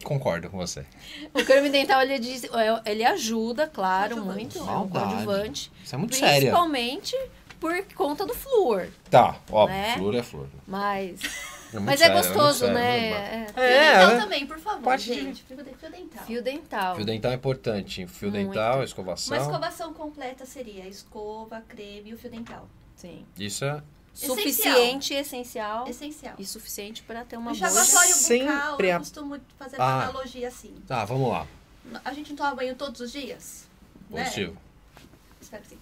[0.04, 0.86] Concordo com você.
[1.34, 4.58] O creme dental, ele, diz, é, ele ajuda, claro, muito.
[4.58, 5.72] É um coadjuvante.
[5.84, 6.36] Isso é muito séria.
[6.40, 7.16] Principalmente
[7.60, 8.88] por conta do flúor.
[9.12, 9.94] Tá, ó, Né?
[9.98, 10.48] flor é flor.
[10.66, 11.20] Mas,
[11.72, 13.38] É mas é sério, muito gostoso, sério, né?
[13.38, 14.20] muito É, Fio É, dental né?
[14.22, 15.44] também, por favor, Parte de- gente.
[15.44, 16.26] Fio, de- fio dental.
[16.26, 16.96] Fio dental.
[16.96, 18.08] Fio dental é importante.
[18.08, 18.48] Fio Muito.
[18.48, 19.38] dental, Uma escovação.
[19.38, 22.68] escovação completa seria escova, creme e o fio dental.
[22.96, 23.24] Sim.
[23.38, 23.82] Isso é.
[24.14, 25.88] Suficiente e essencial.
[25.88, 26.34] Essencial.
[26.40, 27.70] E suficiente para ter uma O boa...
[27.70, 29.86] enxaguatório bucal, Sempre a- eu costumo fazer Ah.
[29.86, 30.74] uma analogia assim.
[30.88, 31.48] Tá, vamos lá.
[32.04, 33.68] A gente não toma banho todos os dias?
[34.10, 34.24] Né?
[34.24, 34.58] Positivo.
[35.40, 35.78] Espero que sim.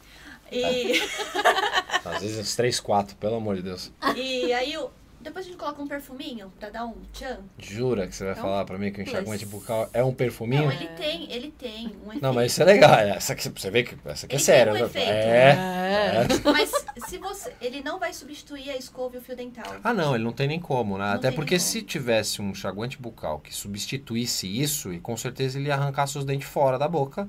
[0.52, 1.02] E,
[2.06, 3.92] Às vezes uns 3, 4, pelo amor de Deus.
[4.16, 7.40] e aí, eu, depois a gente coloca um perfuminho pra dar um tchan.
[7.58, 9.62] Jura que você vai É um falar pra mim que o enxaguante plus.
[9.62, 10.64] bucal é um perfuminho?
[10.66, 12.22] Não, ele tem, ele tem um efeito.
[12.22, 12.94] Não, mas isso é legal.
[12.96, 14.74] Essa aqui, você vê que essa aqui é Ele séria.
[14.74, 14.90] tem um né?
[14.90, 15.10] efeito.
[15.10, 15.50] É.
[15.52, 16.28] É.
[16.48, 16.52] é.
[16.52, 16.72] Mas
[17.08, 17.54] se você.
[17.62, 19.76] Ele não vai substituir a escova e o fio dental.
[19.84, 21.06] Ah, não, ele não tem nem como, né?
[21.06, 25.68] Não Até porque se tivesse um enxaguante bucal que substituísse isso, e com certeza ele
[25.68, 27.28] ia arrancar seus dentes fora da boca,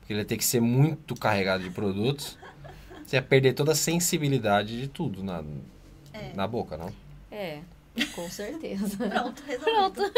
[0.00, 2.36] porque ele ia ter que ser muito carregado de produtos.
[3.04, 5.42] Você ia perder toda a sensibilidade de tudo na,
[6.12, 6.32] É.
[6.34, 6.92] na boca, não?
[7.30, 7.58] É,
[8.14, 8.96] com certeza.
[8.96, 10.12] Pronto, resolvido.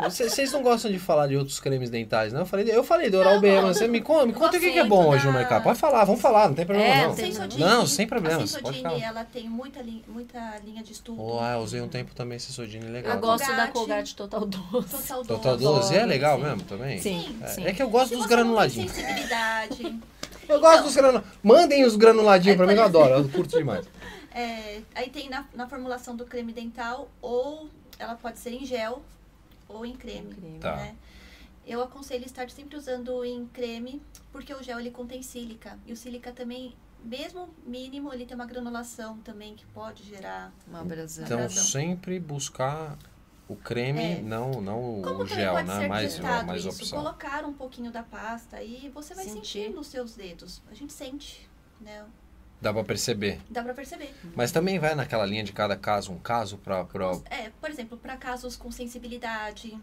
[0.00, 2.40] Vocês vocês não gostam de falar de outros cremes dentais, não?
[2.40, 4.72] Eu falei, eu falei do Oral B, mas você me conta, me conta o que,
[4.72, 5.62] que é bom muito hoje no da- mercado.
[5.62, 7.14] Pode falar, vamos falar, não tem problema É, não.
[7.16, 7.62] Sensodine.
[7.62, 11.22] Não, sem problemas, A pode Sensodine, ela tem muita, li- muita linha de estudo.
[11.22, 13.14] Oh, ah, eu usei um tempo também Sensodine, legal.
[13.14, 13.72] Eu gosto da Colgate.
[13.72, 14.88] Colgate Total Doce.
[14.90, 15.64] Total Total Dose.
[15.92, 16.42] 12 é legal Sim.
[16.44, 17.00] mesmo também?
[17.00, 17.64] Sim, É, sim.
[17.64, 18.90] é que eu gosto Se dos granuladinhos.
[18.92, 19.98] sensibilidade.
[20.46, 21.38] Eu gosto dos granuladinhos.
[21.42, 23.14] Mandem os granuladinhos pra mim, eu adoro.
[23.14, 23.86] Eu curto demais.
[24.34, 29.02] É, aí tem na, na formulação do creme dental, ou ela pode ser em gel
[29.68, 30.34] ou em creme.
[30.34, 30.58] Creme.
[30.58, 30.76] Tá.
[30.76, 30.96] né?
[31.66, 35.78] Eu aconselho estar sempre usando em creme, porque o gel ele contém sílica.
[35.86, 40.52] E o sílica também, mesmo mínimo, ele tem uma granulação também que pode gerar.
[40.66, 41.24] Uma abrasão.
[41.24, 42.98] Então, sempre buscar
[43.46, 44.22] O creme, É.
[44.22, 45.80] não, não Como o gel, pode né?
[45.80, 46.70] ser Mais, testado mais isso?
[46.82, 46.98] opção.
[46.98, 49.64] Colocar um pouquinho da pasta e você vai Sentir.
[49.64, 50.62] sentir nos seus dedos.
[50.70, 51.46] A gente sente,
[51.78, 52.04] né?
[52.60, 53.40] Dá pra perceber.
[53.50, 54.14] Dá pra perceber.
[54.34, 56.84] Mas também vai naquela linha de cada caso, um caso pra.
[56.84, 57.12] pra...
[57.30, 59.78] É, por exemplo, para casos com sensibilidade,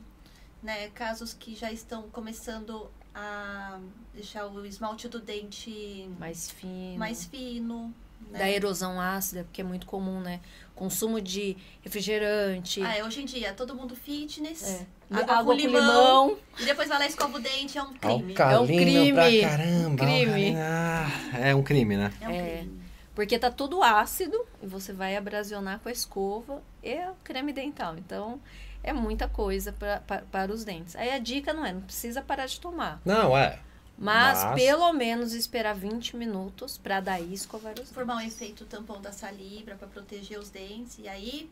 [0.64, 0.90] né?
[0.90, 3.80] Casos que já estão começando a
[4.14, 6.98] deixar o esmalte do dente Mais fino.
[6.98, 7.94] mais fino.
[8.30, 8.40] Né?
[8.40, 10.40] Da erosão ácida, porque é muito comum, né?
[10.76, 12.82] Consumo de refrigerante.
[12.84, 14.86] Ah, é, hoje em dia, todo mundo fitness, É.
[15.12, 18.34] água, Água com limão, e depois vai lá e escova o dente, é um crime.
[18.42, 19.42] Alcalino pra crime.
[19.42, 19.98] caramba.
[20.06, 20.56] Crime.
[20.58, 21.08] Ah,
[21.40, 22.14] é um crime, né?
[22.22, 22.58] É um É.
[22.58, 22.82] crime.
[23.14, 27.96] Porque tá tudo ácido e você vai abrasionar com a escova e o creme dental.
[27.98, 28.40] Então,
[28.82, 30.96] é muita coisa pra, pra- para os dentes.
[30.96, 33.02] Aí a dica não é, não precisa parar de tomar.
[33.06, 33.60] Não, é.
[34.04, 37.92] Mas, Mas- pelo menos esperar 20 minutos pra daí escovar os dentes.
[37.94, 41.50] Formar um efeito tampão da saliva para proteger os dentes, e aí,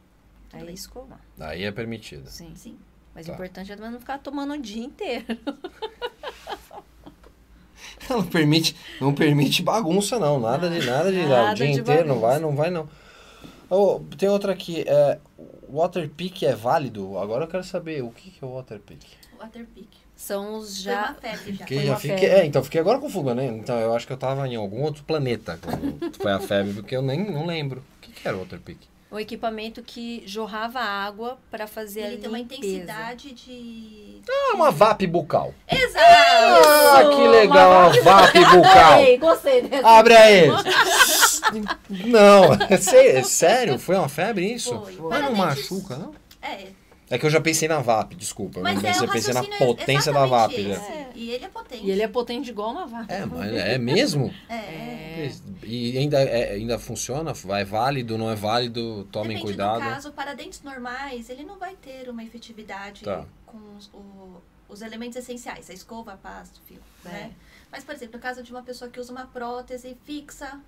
[0.52, 0.74] Aí bem.
[0.74, 1.20] escovar.
[1.40, 2.28] Aí é permitido.
[2.28, 2.52] Sim.
[2.56, 2.78] sim.
[3.14, 3.32] Mas Tá.
[3.32, 5.26] o importante é também não ficar tomando o dia inteiro.
[8.10, 10.40] Não permite, não permite bagunça, não.
[10.40, 12.28] Nada de nada de Nada o dia de inteiro, não bagunça.
[12.28, 12.90] vai, não vai, não.
[13.70, 14.84] Ô, tem outra aqui.
[14.88, 15.20] É,
[15.72, 17.18] Waterpik é válido?
[17.20, 19.06] Agora eu quero saber o que, que é o Waterpik.
[20.20, 21.14] São os Foi uma já.
[21.14, 21.66] febre já.
[21.66, 22.36] Foi já fiquei, febre.
[22.42, 23.46] é, então fiquei agora confuso, né?
[23.46, 26.94] Então eu acho que eu tava em algum outro planeta quando foi a febre, porque
[26.94, 27.80] eu nem não lembro.
[27.98, 28.86] O que, que era o Waterpik?
[29.10, 32.60] Um equipamento que jorrava água pra fazer a Ele tem uma limpeza.
[32.60, 34.22] intensidade de.
[34.30, 35.54] Ah, uma VAP bucal.
[35.68, 36.68] Exato!
[36.68, 38.96] Ah, que legal, uma VAP bucal.
[38.98, 39.88] Gostei, gostei dessa.
[39.88, 40.48] Abre aí.
[42.06, 43.80] Não, é é sério?
[43.80, 44.78] Foi uma febre isso?
[44.80, 44.96] Foi.
[45.10, 46.14] Mas não machuca, não?
[46.42, 46.68] É,
[47.10, 48.60] É que eu já pensei na VAP, desculpa.
[48.62, 50.54] mas eu é pensei, pensei na raciocínio potência da VAP.
[50.54, 50.68] esse.
[50.70, 51.10] né?
[51.16, 51.86] E ele é potente.
[51.86, 53.12] E ele é potente igual uma vaca.
[53.14, 54.34] É, mas é mesmo?
[54.48, 54.56] É.
[54.56, 55.32] É.
[55.64, 57.34] E ainda, é- ainda funciona?
[57.58, 59.08] É válido, não é válido?
[59.12, 59.82] Tomem Depende cuidado.
[59.82, 63.26] do caso, para dentes normais, ele não vai ter uma efetividade Tá.
[63.46, 67.10] com os, o- os elementos essenciais, a escova, a pasta, o fio, É.
[67.10, 67.32] né?
[67.72, 70.60] Mas, por exemplo, no caso de uma pessoa que usa uma prótese fixa,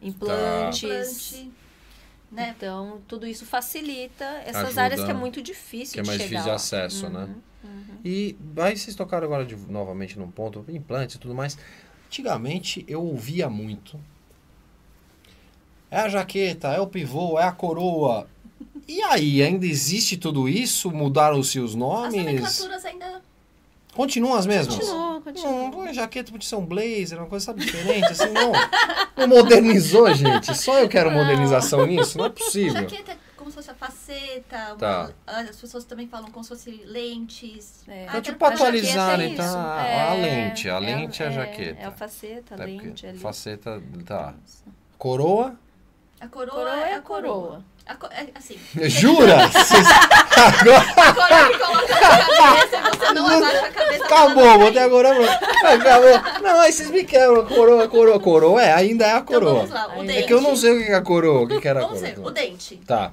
[0.00, 1.32] Implantes.
[1.32, 1.52] implante,
[2.30, 2.54] né?
[2.56, 4.82] Então, tudo isso facilita essas Ajuda.
[4.82, 7.28] áreas que é muito difícil Que é mais difícil de acesso, Uhum, né?
[7.64, 7.84] uhum.
[8.04, 11.56] E aí vocês tocaram agora de- novamente num ponto, implantes e tudo mais.
[12.06, 13.98] Antigamente eu ouvia muito.
[15.90, 18.28] É a jaqueta, é o pivô, é a coroa.
[18.86, 20.90] E aí, ainda existe tudo isso?
[20.90, 22.14] Mudaram-se os As nomes?
[22.14, 23.22] nomenclaturas ainda
[23.98, 24.76] Continuam as mesmas?
[24.76, 25.50] Continua, continua.
[25.52, 28.52] Não, põe jaqueta podia ser um blazer, uma coisa sabe, diferente, assim, não.
[29.16, 30.54] Não modernizou, gente.
[30.56, 32.16] Só eu quero modernização nisso?
[32.16, 32.74] Não é possível.
[32.74, 35.10] jaqueta é como se fosse a faceta, Tá.
[35.26, 37.82] uma- as pessoas também falam como se fosse lentes.
[37.88, 38.04] É.
[38.06, 39.56] Ah, quero tipo, pra atualizar, é então, isso.
[39.56, 41.80] a- É, a lente, a é, lente a é, jaqueta.
[41.82, 43.18] É a faceta, a porque lente ali.
[43.18, 44.34] Faceta, tá.
[44.96, 45.56] Coroa?
[46.20, 47.64] A coroa, Coroa é é a a coroa.
[47.88, 48.58] A é, assim,
[48.88, 49.36] Jura?
[50.36, 54.04] Agora a coroa que coloca na cabeça e você não abaixa a cabeça.
[54.04, 55.08] acabou, botei agora.
[55.10, 56.42] Acabou.
[56.42, 57.46] Não, aí vocês me quebram.
[57.46, 58.62] Coroa, coroa, coroa.
[58.62, 59.54] É, ainda é a Então coroa.
[59.54, 60.18] vamos lá, o É dente.
[60.18, 61.40] É que eu não sei o que é a coroa.
[61.42, 62.14] O que, que era a Vamos coroa?
[62.16, 62.76] ver, o dente.
[62.86, 63.12] Tá.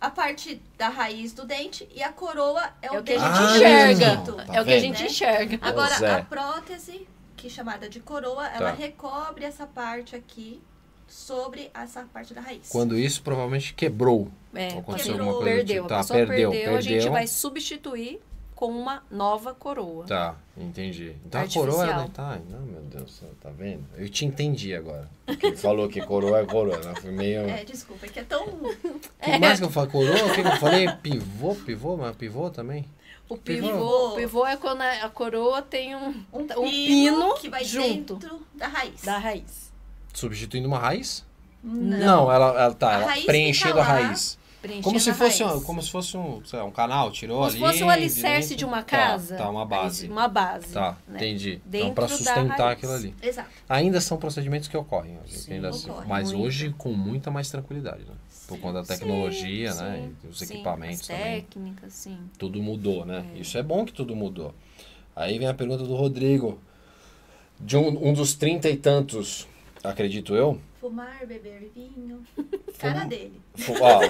[0.00, 3.16] A parte da raiz do dente e a coroa é o, É o que a
[3.18, 4.16] dente gente Ah, enxerga.
[4.16, 5.08] tá é o que a gente Né?
[5.08, 5.58] enxerga.
[5.62, 6.10] Agora, Zé.
[6.14, 7.06] a prótese,
[7.36, 8.76] que é chamada de coroa, ela Tá.
[8.76, 10.60] recobre essa parte aqui
[11.06, 12.68] sobre essa parte da raiz.
[12.68, 14.28] Quando isso provavelmente quebrou.
[14.54, 15.82] É, Ou a aconteceu pessoa alguma coisa do perdeu.
[15.82, 15.86] tipo.
[15.86, 17.12] A Tá, pessoa perdeu, perdeu, a gente perdeu.
[17.12, 18.20] vai substituir
[18.54, 20.06] com uma nova coroa.
[20.06, 21.16] Tá, entendi.
[21.26, 22.08] Então a coroa era.
[22.08, 23.84] Tá, não, meu Deus do céu, tá vendo?
[23.96, 25.10] Eu te entendi agora.
[25.26, 26.78] Porque ele falou que coroa é coroa.
[26.78, 26.94] Né?
[27.00, 27.40] Foi meio.
[27.40, 28.46] É, desculpa, é que é tão...
[29.20, 29.90] Que mais que eu falei?
[29.90, 30.24] Coroa?
[30.26, 30.88] O que que eu falei?
[31.02, 31.54] Pivô?
[31.56, 31.96] Pivô?
[31.96, 32.84] Mas pivô também?
[33.28, 33.68] O Pivô.
[33.68, 37.48] pivô, o pivô é quando a a coroa tem um, Um, um pino, pino que
[37.48, 39.02] vai junto dentro da raiz.
[39.02, 39.72] da raiz.
[40.14, 41.24] Substituindo uma raiz?
[41.62, 41.98] Não.
[41.98, 43.84] não ela, ela tá, ela raiz preenchendo a lá.
[43.84, 44.38] raiz.
[44.62, 45.56] preenchendo Como se a fosse, raiz.
[45.56, 47.54] um, como se fosse um, lá, um canal, tirou Como ali.
[47.54, 49.36] se fosse o alicerce de uma Tá, casa.
[49.36, 50.08] Tá, uma base.
[50.08, 50.72] Uma base.
[50.72, 51.16] Tá, né?
[51.16, 51.52] entendi.
[51.66, 53.14] Então, Dentro para da sustentar aquilo ali.
[53.22, 53.48] Exato.
[53.68, 55.18] Ainda são procedimentos que ocorrem.
[55.26, 56.46] Sim, ainda- ocorre mas muito.
[56.46, 58.14] hoje com muita mais tranquilidade, né?
[58.46, 59.96] Por conta da tecnologia, Sim, né?
[60.02, 61.40] sim, e os equipamentos as também.
[61.40, 62.18] técnicas, sim.
[62.38, 63.24] Tudo mudou, né?
[63.36, 64.54] Isso é bom que tudo mudou.
[65.16, 66.58] Aí vem a pergunta do Rodrigo.
[67.58, 69.46] De um, um dos trinta e tantos,
[69.84, 70.58] acredito eu.
[70.80, 72.22] Fumar, beber vinho.
[72.78, 73.40] Cara dele.
[73.56, 74.00] Fu- Ó,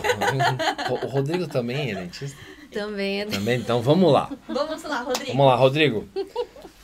[0.95, 2.37] o Rodrigo também é dentista?
[2.73, 3.59] Também é Também?
[3.61, 4.31] Então vamos lá.
[4.49, 5.31] Vamos lá, Rodrigo.
[5.33, 6.09] Vamos lá, Rodrigo.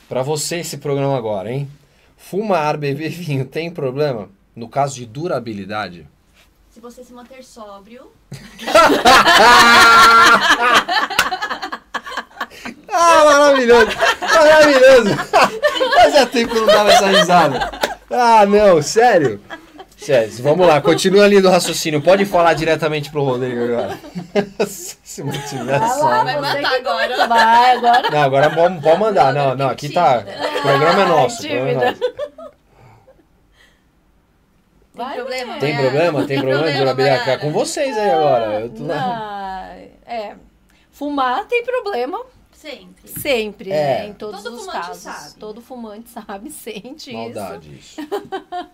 [0.07, 1.69] Pra você esse programa agora, hein?
[2.17, 4.29] Fumar, beber vinho tem problema?
[4.55, 6.07] No caso de durabilidade?
[6.69, 8.09] Se você se manter sóbrio,
[12.93, 13.87] Ah, maravilhoso!
[14.21, 15.15] Maravilhoso!
[15.95, 17.71] Fazia tempo que eu não dava essa risada.
[18.11, 19.39] Ah, não, sério?
[19.95, 22.01] Sério, vamos lá, continua ali do raciocínio.
[22.01, 23.99] Pode falar diretamente pro Rodrigo agora.
[24.67, 27.27] Se não tiver Vai Vai matar agora.
[27.27, 28.09] Vai, agora.
[28.09, 29.31] Não, agora pode, pode mandar.
[29.31, 30.23] Não, não, aqui tá.
[30.57, 31.47] O programa é nosso.
[31.47, 31.99] programa é nosso.
[31.99, 32.11] Tem
[34.93, 35.57] Vai, problema?
[35.59, 36.25] Tem problema?
[36.25, 37.29] Tem problema durabilidade?
[37.29, 38.61] É com vocês aí agora.
[38.61, 38.95] Eu tô lá.
[38.95, 40.33] Ah, é.
[40.91, 42.21] Fumar tem problema
[42.61, 43.07] Sempre.
[43.07, 43.73] sempre, É.
[44.03, 44.07] né?
[44.09, 45.01] Em todos Todo os fumante casos.
[45.01, 45.35] sabe.
[45.39, 47.99] Todo fumante sabe, sente Maldade isso.
[47.99, 48.09] isso.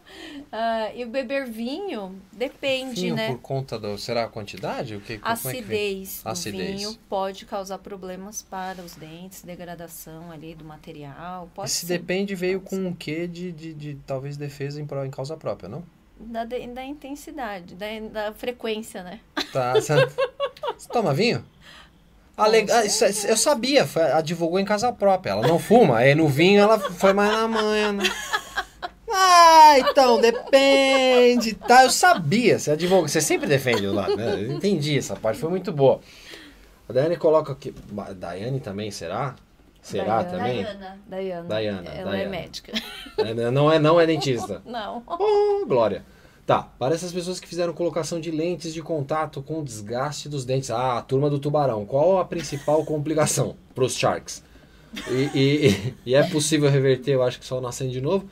[0.51, 3.27] Ah, e o beber vinho depende, Vinho né?
[3.29, 3.97] por conta do.
[3.97, 4.95] Será a quantidade?
[4.95, 5.33] O que, como é?
[5.33, 6.75] Acidez do Acidez.
[6.81, 11.49] vinho pode causar problemas para os dentes, degradação ali do material.
[11.53, 11.87] Pode Esse sim.
[11.87, 15.69] depende veio Pode com o quê de, de, de talvez defesa em, em causa própria,
[15.69, 15.83] não?
[16.19, 19.19] Da, de- da intensidade, da, da frequência, né?
[19.53, 19.73] Tá.
[19.79, 21.43] Você toma vinho?
[22.45, 25.31] Le- isso- isso- eu sabia, foi, advogou em casa própria.
[25.31, 27.93] Ela não fuma, aí no vinho ela foi mais na manhã.
[27.93, 28.03] Né?
[29.09, 31.83] Ah, então, depende, tá?
[31.83, 34.33] Eu sabia, você advogou, você sempre defende o lado, né?
[34.35, 35.99] Eu entendi essa parte, foi muito boa.
[36.87, 37.73] A Daiane coloca aqui.
[38.15, 39.35] Daiane também, será?
[39.81, 40.29] Será Daiane.
[40.31, 40.63] também?
[40.63, 40.97] Dayana.
[41.07, 41.43] Dayana.
[41.47, 42.71] Dayana, Ela é médica.
[43.17, 44.61] É, não, é, não é dentista.
[44.67, 45.01] Não.
[45.07, 46.03] Oh, glória.
[46.47, 50.71] Tá, para essas pessoas que fizeram colocação de lentes de contato com desgaste dos dentes.
[50.71, 51.85] Ah, a turma do tubarão.
[51.85, 54.41] Qual a principal complicação para os sharks?
[55.09, 58.25] E, e- e é possível reverter, eu acho que só nascendo de novo.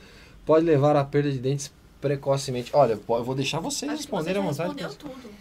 [0.46, 2.70] Pode levar à perda de dentes precocemente.
[2.74, 4.82] Olha, eu vou deixar vocês Acho você responderem já à vontade.
[4.82, 5.36] respondeu tudo.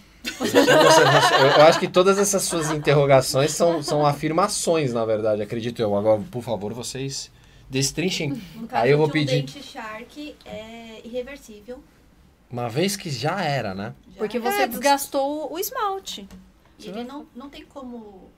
[1.57, 5.95] Eu acho que todas essas suas interrogações são, são afirmações, na verdade, acredito eu.
[5.95, 7.31] Agora, por favor, vocês
[7.69, 8.29] destrinchem.
[8.55, 9.35] No caso Aí eu vou de um pedir.
[9.43, 11.81] dente Shark é irreversível.
[12.55, 13.93] Uma vez que já era, né?
[14.11, 14.39] Já Porque é.
[14.39, 16.25] você desgastou o esmalte.
[16.79, 18.29] Ele não, não tem como...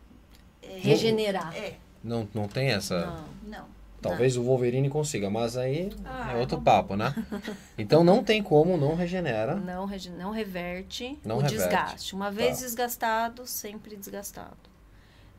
[0.63, 1.55] é, Regenerar.
[1.55, 3.05] É, Não, não tem essa.
[3.43, 3.59] Não.
[3.59, 3.78] não.
[4.01, 7.13] Talvez o Wolverine consiga, mas aí Ah, é outro tá papo, né?
[7.78, 9.55] Então não tem como, não regenera.
[9.55, 11.57] Não, rege- não reverte Não o reverte.
[11.63, 12.15] desgaste.
[12.15, 12.65] Uma vez Tá.
[12.65, 14.57] desgastado, sempre desgastado.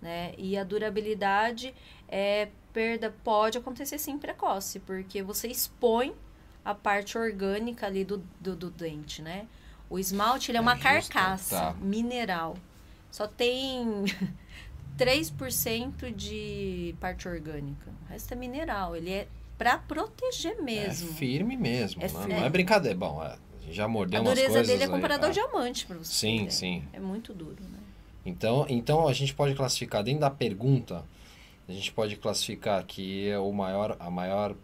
[0.00, 0.34] Né?
[0.38, 1.74] E a durabilidade
[2.08, 6.14] é perda pode acontecer sim precoce, porque você expõe
[6.70, 9.46] a parte orgânica ali do, do, do dente, né?
[9.88, 11.74] O esmalte ele é É uma carcaça tá.
[11.80, 12.56] mineral.
[13.10, 14.04] Só tem
[14.98, 17.90] 3% de parte orgânica.
[18.06, 18.94] O resto é mineral.
[18.96, 21.08] Ele é para proteger mesmo.
[21.10, 22.08] É firme mesmo, É né?
[22.10, 22.34] firme.
[22.34, 22.96] Não é brincadeira.
[22.98, 25.32] Bom, é, a gente já mordeu A umas dureza coisas dele é aí, comparado ao
[25.32, 25.40] tá?
[25.40, 26.12] diamante, pra você.
[26.12, 26.50] Sim, entender.
[26.50, 26.82] sim.
[26.92, 27.78] É muito duro, né?
[28.26, 31.02] Então, então a gente pode classificar dentro da pergunta,
[31.66, 34.54] a gente pode classificar que é o maior, a maior,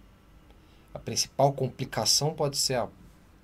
[0.94, 2.88] a principal complicação pode ser a,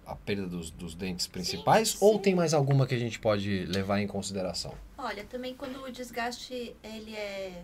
[0.07, 2.19] a perda dos, dos dentes principais ou sim.
[2.23, 4.73] tem mais alguma que a gente pode levar em consideração?
[4.97, 7.63] Olha, também quando o desgaste ele é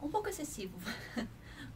[0.00, 0.78] um pouco excessivo,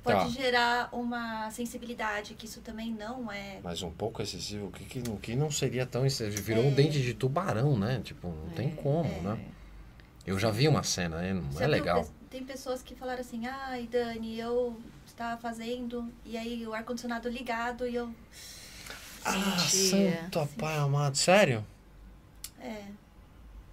[0.02, 0.28] pode Tá.
[0.28, 3.58] gerar uma sensibilidade que isso também não é.
[3.62, 6.42] Mas um pouco excessivo, o que, que, não- que não seria tão excessivo?
[6.42, 6.74] Virou um É.
[6.74, 8.00] dente de tubarão, né?
[8.04, 9.38] Tipo, não tem como, né?
[10.24, 11.34] Eu já vi uma cena, né?
[11.34, 11.76] Não Você é viu?
[11.76, 12.06] legal.
[12.30, 14.80] Tem pessoas que falaram assim, ai Dani, eu
[15.12, 18.10] estava fazendo e aí o ar-condicionado ligado e eu.
[19.24, 20.22] Ah, Sentia.
[20.30, 21.64] santo pai amado, sério?
[22.60, 22.82] É.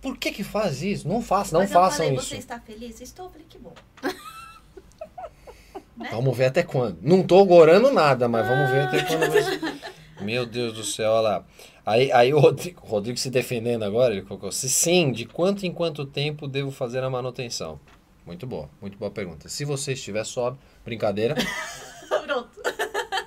[0.01, 1.07] Por que que faz isso?
[1.07, 2.29] Não faça, não Mas façam eu falei, isso.
[2.29, 3.01] você está feliz?
[3.01, 3.73] Estou, eu falei, que bom.
[5.97, 6.09] né?
[6.11, 6.97] Vamos ver até quando.
[7.01, 9.79] Não tô gorando nada, mas vamos ver até quando.
[10.21, 11.45] Meu Deus do céu, olha lá.
[11.85, 15.71] Aí, aí o Rodrigo, Rodrigo se defendendo agora, ele colocou: se sim, de quanto em
[15.71, 17.79] quanto tempo devo fazer a manutenção?
[18.25, 19.49] Muito boa, muito boa pergunta.
[19.49, 21.35] Se você estiver sóbrio, brincadeira,
[22.25, 22.49] Pronto.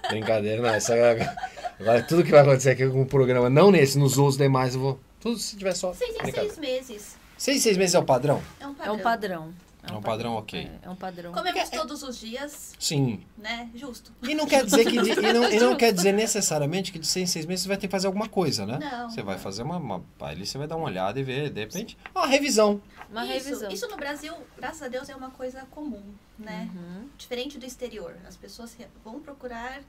[0.08, 1.34] brincadeira, não, essa é-
[1.80, 4.80] agora tudo que vai acontecer aqui com o programa, não nesse, nos outros demais, eu
[4.80, 5.00] vou.
[5.20, 5.98] Tudo se tiver sóbrio.
[5.98, 7.16] Seis em seis meses.
[7.36, 8.40] Seis, seis meses é o padrão?
[8.60, 8.94] É um É padrão.
[8.94, 9.54] um padrão.
[9.82, 10.60] É um padrão, ok.
[10.60, 11.32] É, é um padrão.
[11.32, 13.20] Comemos todos os dias, Sim.
[13.36, 13.68] né?
[13.74, 14.12] Justo.
[14.22, 17.06] E não quer dizer que de- e não, e não quer dizer necessariamente que de
[17.06, 18.78] seis em seis meses você vai ter que fazer alguma coisa, né?
[18.78, 19.10] Não.
[19.10, 21.98] Você vai fazer uma, uma ali você vai dar uma olhada e ver, de repente,
[22.14, 22.80] uma revisão.
[23.10, 23.70] Uma isso, revisão.
[23.72, 26.02] Isso no Brasil, graças a Deus, é uma coisa comum,
[26.38, 26.70] né?
[26.74, 27.08] Uhum.
[27.18, 28.16] Diferente do exterior.
[28.26, 29.80] As pessoas vão procurar.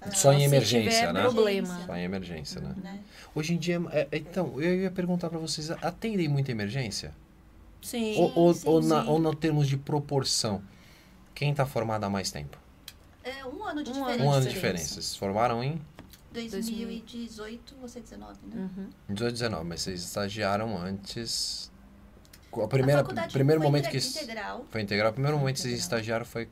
[0.00, 1.20] ah, Só em emergência, né?
[1.22, 1.82] problema.
[1.84, 2.74] Só em emergência, né?
[2.82, 3.00] né?
[3.34, 7.12] Hoje em dia, é- é- então, eu ia perguntar pra vocês, atendem muita emergência?
[7.82, 8.14] Sim.
[8.16, 9.08] ou, ou, sim, ou, na, sim.
[9.10, 10.62] ou na termos de proporção?
[11.34, 12.56] Quem tá formado há mais tempo?
[13.24, 14.22] É um ano de Um diferença.
[14.24, 14.94] Um ano de diferença.
[14.94, 15.80] Vocês formaram em
[16.32, 18.70] 2018, você 19, né?
[18.76, 18.88] Uhum.
[19.10, 21.70] 18, 19, mas vocês estagiaram antes...
[22.50, 23.96] O primeiro, a faculdade primeiro foi momento que...
[23.96, 24.66] integral.
[24.68, 25.10] Foi integral.
[25.10, 26.48] O primeiro momento que vocês estagiaram foi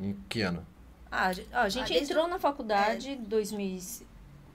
[0.00, 0.66] em que ano?
[1.10, 3.66] Ah, a gente- a Ah, desde entrou na faculdade em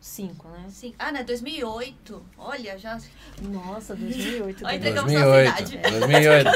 [0.07, 0.65] 2005, né?
[0.69, 0.93] Sim.
[0.99, 1.23] Ah, né?
[1.23, 2.21] 2008.
[2.37, 2.99] Olha, já.
[3.41, 4.65] Nossa, 2008.
[4.65, 4.77] Olha, né?
[4.77, 5.49] entregamos 2008.
[5.49, 5.99] nossa idade.
[5.99, 6.49] 2008.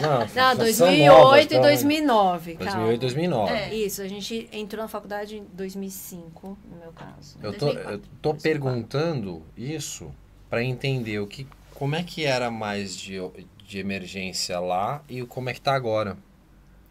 [0.00, 1.66] Não, Não, são 2008 novas, e calma.
[1.68, 2.70] 2009, calma.
[2.72, 3.52] 2008 2009.
[3.52, 3.74] É.
[3.74, 7.38] Isso, a gente entrou na faculdade em 2005, no meu caso.
[7.40, 7.92] Eu tô, 2004.
[7.92, 10.10] eu tô perguntando isso
[10.48, 13.18] para entender o que, como é que era mais de,
[13.64, 16.18] de emergência lá e como é que tá agora.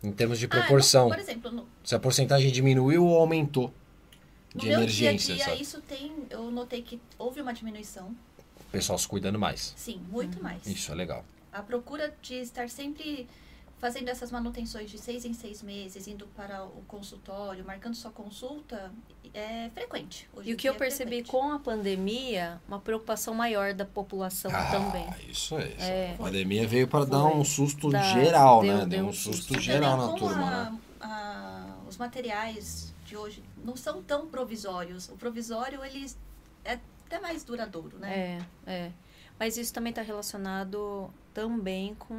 [0.01, 1.09] Em termos de Ah, proporção.
[1.09, 3.73] no- por exemplo, no, Se a porcentagem diminuiu ou aumentou
[4.60, 5.62] de meu emergência, dia a dia, sabe?
[5.62, 6.12] isso tem.
[6.30, 8.16] Eu notei que houve uma diminuição.
[8.60, 9.74] O pessoal se cuidando mais.
[9.76, 10.66] Sim, muito mais.
[10.68, 11.26] Isso é legal.
[11.51, 13.28] A procura de estar sempre
[13.80, 18.91] fazendo essas manutenções de seis em seis meses, indo para o consultório, marcando sua consulta,
[19.34, 20.30] é frequente.
[20.34, 21.32] Hoje E o que eu é percebi frequente.
[21.32, 25.07] com a pandemia, uma preocupação maior da população também.
[25.10, 25.68] Ah, isso é.
[25.70, 25.76] isso.
[25.80, 26.12] É.
[26.14, 28.80] A pandemia veio para dar um susto Dá- geral, deu- né?
[28.82, 29.60] deu Deu um susto susto.
[29.62, 30.80] geral Também na turma, a- né?
[30.99, 35.10] a- os materiais de hoje não são tão provisórios.
[35.10, 36.05] O provisório, ele
[36.64, 38.39] é até mais duradouro, né?
[38.66, 38.91] É, é.
[39.39, 42.14] Mas isso também está relacionado também com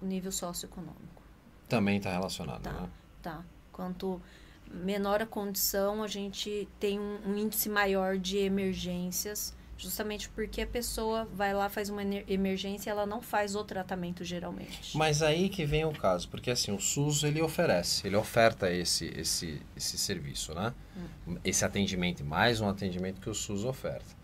[0.00, 1.22] o nível socioeconômico.
[1.68, 2.72] Também está relacionado, Tá.
[2.72, 2.88] né?
[3.22, 3.44] Tá.
[3.72, 4.20] Quanto
[4.70, 10.66] menor a condição, a gente tem um, um índice maior de emergências, justamente porque a
[10.66, 14.96] pessoa vai lá, faz uma emergência e ela não faz o tratamento geralmente.
[14.96, 19.06] Mas aí que vem o caso, porque assim, o SUS ele oferece, ele oferta esse,
[19.16, 20.74] esse, esse serviço, né?
[21.42, 24.20] Esse atendimento, mais um atendimento que o SUS oferta.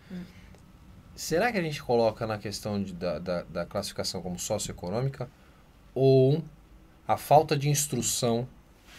[1.15, 5.27] Será que a gente coloca na questão de, da, da, da classificação como socioeconômica
[5.95, 6.43] ou
[7.07, 8.47] a falta de instrução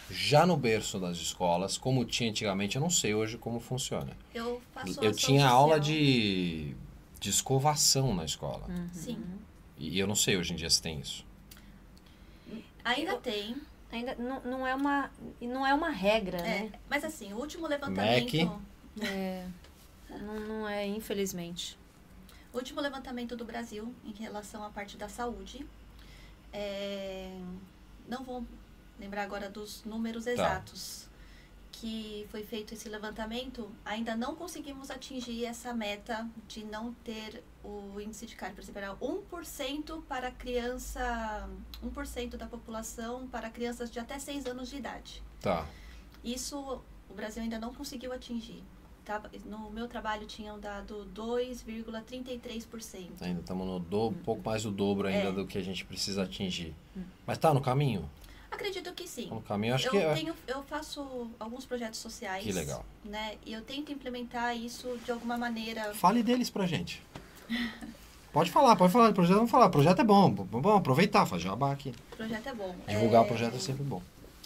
[0.09, 4.15] já no berço das escolas, como tinha antigamente, eu não sei hoje como funciona.
[4.33, 5.95] Eu faço Eu tinha aula social.
[5.95, 6.75] de,
[7.19, 8.67] de escovação na escola.
[8.93, 9.23] Sim.
[9.77, 11.25] E eu não sei hoje em dia se tem isso.
[12.83, 13.55] Ainda tem.
[13.91, 15.09] Ainda não, não é uma
[15.41, 16.71] não é uma regra, É, né?
[16.89, 18.61] mas assim, o último levantamento.
[19.01, 19.45] É,
[20.09, 21.77] não, não é, infelizmente.
[22.51, 25.65] O último levantamento do Brasil em relação à parte da saúde.
[26.51, 27.31] é,
[28.07, 28.43] não vou
[28.99, 31.07] lembrar agora dos números exatos.
[31.71, 38.01] Que foi feito esse levantamento, ainda não conseguimos atingir essa meta de não ter o
[38.01, 41.49] índice de exemplo, era 1% para criança,
[41.81, 45.23] 1% da população para crianças de até 6 anos de idade.
[45.39, 45.65] Tá.
[46.21, 48.61] Isso o Brasil ainda não conseguiu atingir.
[49.05, 49.21] Tá?
[49.45, 53.21] No meu trabalho tinham dado 2,33%.
[53.21, 55.31] Ainda estamos no do, um pouco mais do dobro ainda É.
[55.31, 56.75] do que a gente precisa atingir.
[57.25, 58.09] Mas tá no caminho?
[58.51, 59.27] Acredito que sim.
[59.27, 60.13] No caminho, acho eu, que é.
[60.13, 62.43] tenho, eu faço alguns projetos sociais.
[62.43, 62.83] Que legal.
[63.05, 63.37] Né?
[63.45, 65.93] E eu tento implementar isso de alguma maneira.
[65.93, 67.01] Fale deles pra gente.
[68.31, 69.67] Pode falar, pode falar do projeto, vamos falar.
[69.67, 71.93] O projeto é bom, vamos aproveitar, fazer jabá aqui.
[72.11, 72.75] O projeto é bom.
[72.87, 74.01] Divulgar É, o projeto é sempre bom.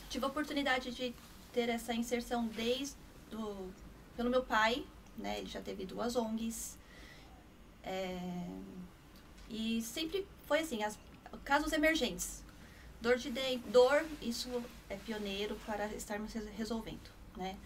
[0.10, 1.14] Tive a oportunidade de
[1.52, 2.96] ter essa inserção desde
[3.30, 3.70] do,
[4.16, 4.86] pelo meu pai,
[5.18, 5.40] né?
[5.40, 6.78] Ele já teve duas ONGs.
[7.84, 8.18] É,
[9.50, 10.98] e sempre foi assim, as,
[11.44, 12.43] casos emergentes.
[13.04, 14.50] Dor de dente, dor, isso
[14.90, 17.58] é pioneiro para estarmos res- resolvendo, né?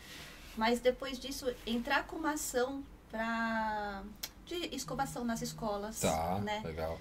[0.57, 4.01] Mas depois disso, entrar com uma ação para
[4.47, 6.59] de escovação nas escolas, Tá, né?
[6.65, 6.99] legal.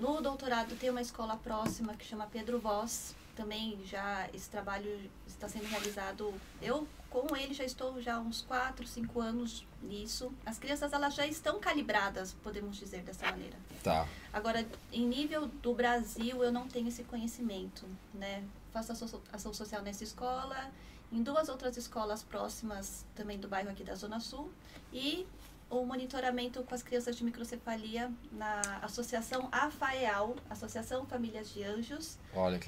[0.00, 3.14] No doutorado tem uma escola próxima que chama Pedro Voz.
[3.34, 6.32] Também já esse trabalho está sendo realizado.
[6.62, 6.88] Eu
[7.22, 10.32] com ele já estou já há uns 4, 5 anos nisso.
[10.44, 13.56] As crianças elas já estão calibradas, podemos dizer dessa maneira.
[13.82, 14.06] Tá.
[14.32, 18.44] Agora, em nível do Brasil, eu não tenho esse conhecimento, né?
[18.72, 18.92] Faço
[19.32, 20.70] ação, social nessa escola,
[21.10, 24.50] em duas outras escolas próximas também do bairro aqui da Zona Sul
[24.92, 25.26] e
[25.70, 32.18] o monitoramento com as crianças de microcefalia na Associação AFAEAL, Associação Famílias de Anjos,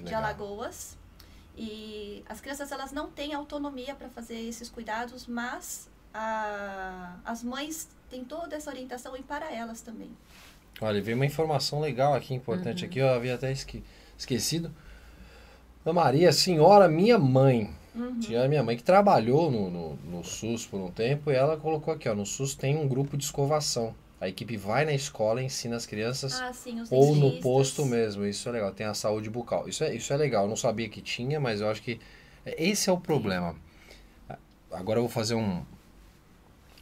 [0.02, 0.14] de.
[0.14, 0.96] Alagoas.
[1.60, 7.88] E as crianças elas não têm autonomia para fazer esses cuidados, mas a, as mães
[8.08, 10.10] têm toda essa orientação e para elas também.
[10.80, 13.82] Olha, veio uma informação legal aqui, importante aqui, eu havia até esque-
[14.16, 14.72] esquecido.
[15.84, 17.74] Ana Maria, senhora minha mãe.
[17.92, 18.20] Uhum.
[18.20, 21.56] Tinha a minha mãe que trabalhou no, no, no SUS por um tempo e ela
[21.56, 23.92] colocou aqui, ó, no SUS tem um grupo de escovação.
[24.20, 28.26] A equipe vai na escola e ensina as crianças Ah, sim, ou no posto mesmo.
[28.26, 28.72] Isso é legal.
[28.72, 29.68] Tem a saúde bucal.
[29.68, 30.44] Isso é, isso é legal.
[30.44, 32.00] Eu não sabia que tinha, mas eu acho que
[32.44, 33.54] esse é o problema.
[34.72, 35.62] Agora eu vou fazer um,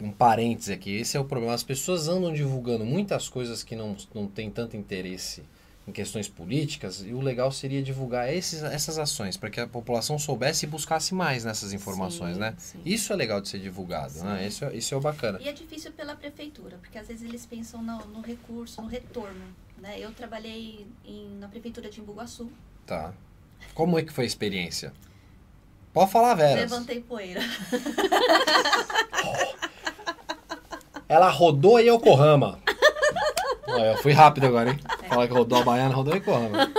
[0.01, 0.97] um parêntese aqui.
[0.97, 1.55] Esse é o problema.
[1.55, 5.43] As pessoas andam divulgando muitas coisas que não, não têm tanto interesse
[5.87, 10.18] em questões políticas e o legal seria divulgar esses, essas ações para que a população
[10.18, 12.55] soubesse e buscasse mais nessas informações, Sim, né?
[12.59, 12.80] sim.
[12.84, 14.47] Isso é legal de ser divulgado, né?
[14.49, 15.39] Isso, é- isso é o bacana.
[15.41, 19.45] E é difícil pela prefeitura, porque às vezes eles pensam no, no recurso, no retorno.
[19.78, 20.01] Né?
[20.01, 22.51] Eu trabalhei em- na prefeitura de Imbuguaçu,
[22.84, 23.12] Tá.
[23.74, 24.93] Como é que foi a experiência?
[25.93, 26.70] Pode falar, Veras.
[26.70, 27.41] levantei poeira.
[31.09, 32.59] ela rodou a Yokohama.
[33.69, 34.81] Olha, eu fui rápido agora, hein?
[35.09, 36.71] Fala que rodou a baiana, rodou a Yokohama.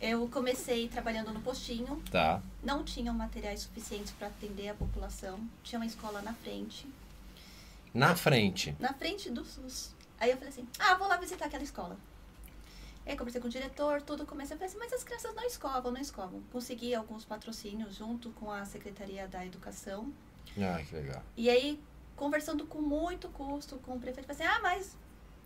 [0.00, 2.42] Eu comecei trabalhando no postinho, Tá.
[2.62, 6.86] não tinham materiais suficientes para atender a população, tinha uma escola na frente,
[7.94, 8.74] Na frente.
[8.80, 9.94] na frente do SUS.
[10.18, 11.96] Aí eu falei assim, ah, vou lá visitar aquela escola.
[13.06, 15.90] Aí conversei com o diretor, tudo, comecei a falar assim, mas as crianças não escovam,
[15.92, 16.40] não escovam.
[16.52, 20.12] Consegui alguns patrocínios junto com a Secretaria da Educação.
[20.58, 21.22] Ah, que legal.
[21.36, 21.80] E aí,
[22.16, 24.96] conversando com muito custo com o prefeito, falei assim, ah, mas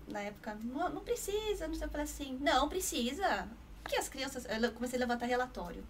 [0.07, 3.49] na época, não, não precisa, não sei, eu falei assim, não, precisa.
[3.83, 5.85] Porque as crianças, eu comecei a levantar relatório.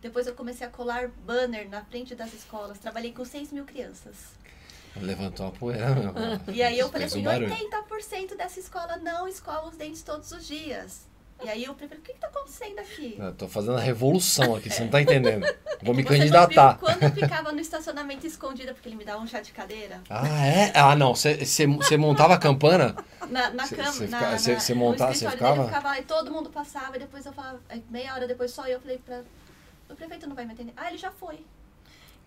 [0.00, 2.78] Depois eu comecei a colar banner na frente das escolas.
[2.78, 4.16] Trabalhei com 6 mil crianças.
[4.96, 6.54] Levantou uma poeira, meu.
[6.54, 7.48] E aí eu falei assim, um barulho.
[7.48, 11.06] 80% dessa escola não escova os dentes todos os dias.
[11.44, 13.16] E aí o prefeito, o que está acontecendo aqui?
[13.18, 15.44] Eu tô fazendo a revolução aqui, você não tá entendendo.
[15.82, 16.78] Vou me Você candidatar.
[16.78, 20.00] quando eu ficava no estacionamento escondida, porque ele me dava um chá de cadeira?
[20.08, 20.72] Ah, é?
[20.74, 21.14] Ah, não.
[21.14, 22.94] Você montava a campana?
[23.28, 25.62] Na, na Cê- cama, cê na, fica- cê- na- cê no montava- cê escritório ficava?
[25.62, 27.58] eu ficava lá e todo mundo passava, e depois eu falava,
[27.90, 29.22] meia hora depois só eu falei pra.
[29.88, 30.72] O prefeito não vai me atender.
[30.76, 31.40] Ah, ele já foi.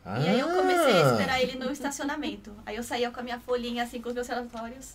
[0.06, 0.20] Ah.
[0.20, 2.52] E aí eu comecei a esperar ele no estacionamento.
[2.66, 4.94] Aí eu saía com a minha folhinha, assim, com os meus relatórios,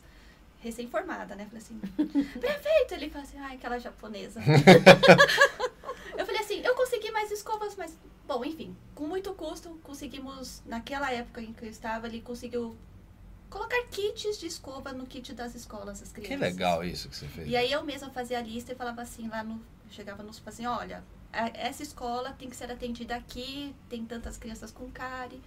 [0.60, 1.46] recém-formada, né?
[1.46, 1.78] Falei assim,
[2.38, 2.94] prefeito!
[2.94, 4.40] Ele falou assim, ai, aquela japonesa.
[6.16, 7.96] eu falei assim, eu consegui mais escovas, mas...
[8.26, 12.76] Bom, enfim, com muito custo, conseguimos, naquela época em que eu estava, ele conseguiu
[13.48, 16.36] colocar kits de escova no kit das escolas, as crianças.
[16.36, 17.48] Que legal isso que você fez.
[17.48, 19.60] E aí eu mesma fazia a lista e falava assim, lá no.
[19.90, 21.02] Chegava nos assim, olha,
[21.32, 25.40] essa escola tem que ser atendida aqui, tem tantas crianças com cárie.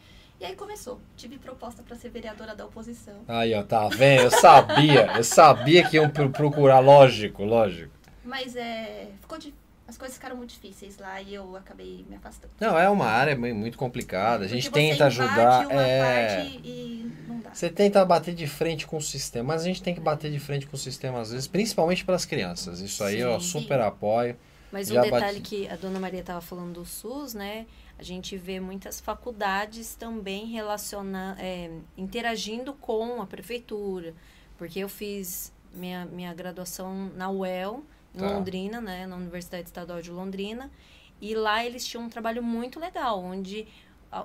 [0.43, 0.99] E aí começou.
[1.15, 3.13] Tive proposta para ser vereadora da oposição.
[3.29, 4.23] Aí, ó, tá vendo?
[4.23, 5.13] Eu sabia.
[5.15, 6.79] Eu sabia que iam pro- procurar.
[6.79, 7.93] Lógico, lógico.
[8.25, 9.07] Mas é.
[9.21, 9.53] Ficou di-
[9.87, 12.51] As coisas ficaram muito difíceis lá e eu acabei me afastando.
[12.59, 14.43] Não, é uma área muito complicada.
[14.43, 15.65] A gente Porque tenta ajudar.
[15.67, 16.35] Uma É.
[16.37, 17.53] parte e não dá.
[17.53, 20.39] Você tenta bater de frente com o sistema, mas a gente tem que bater de
[20.39, 22.79] frente com o sistema às vezes, principalmente para as crianças.
[22.81, 23.47] Isso aí eu Sim.
[23.47, 24.35] super apoio.
[24.71, 27.65] Mas um Já detalhe bati- que a dona Maria estava falando do SUS, né?
[27.97, 34.13] A gente vê muitas faculdades também relaciona, é, interagindo com a prefeitura.
[34.57, 37.83] Porque eu fiz minha, minha graduação na UEL,
[38.13, 38.27] em Tá.
[38.31, 39.07] Londrina, né?
[39.07, 40.69] Na Universidade Estadual de Londrina.
[41.21, 43.67] E lá eles tinham um trabalho muito legal, onde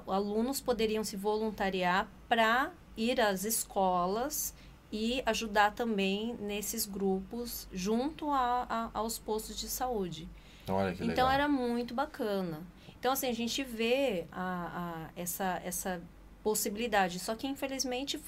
[0.06, 4.54] alunos poderiam se voluntariar para ir às escolas
[4.92, 10.28] e ajudar também nesses grupos junto a- a- aos postos de saúde.
[10.68, 11.12] Olha que legal.
[11.12, 12.60] Então era muito bacana.
[12.98, 16.00] Então, assim, a gente vê a, a- essa, essa
[16.42, 17.18] possibilidade.
[17.18, 18.20] Só que, infelizmente,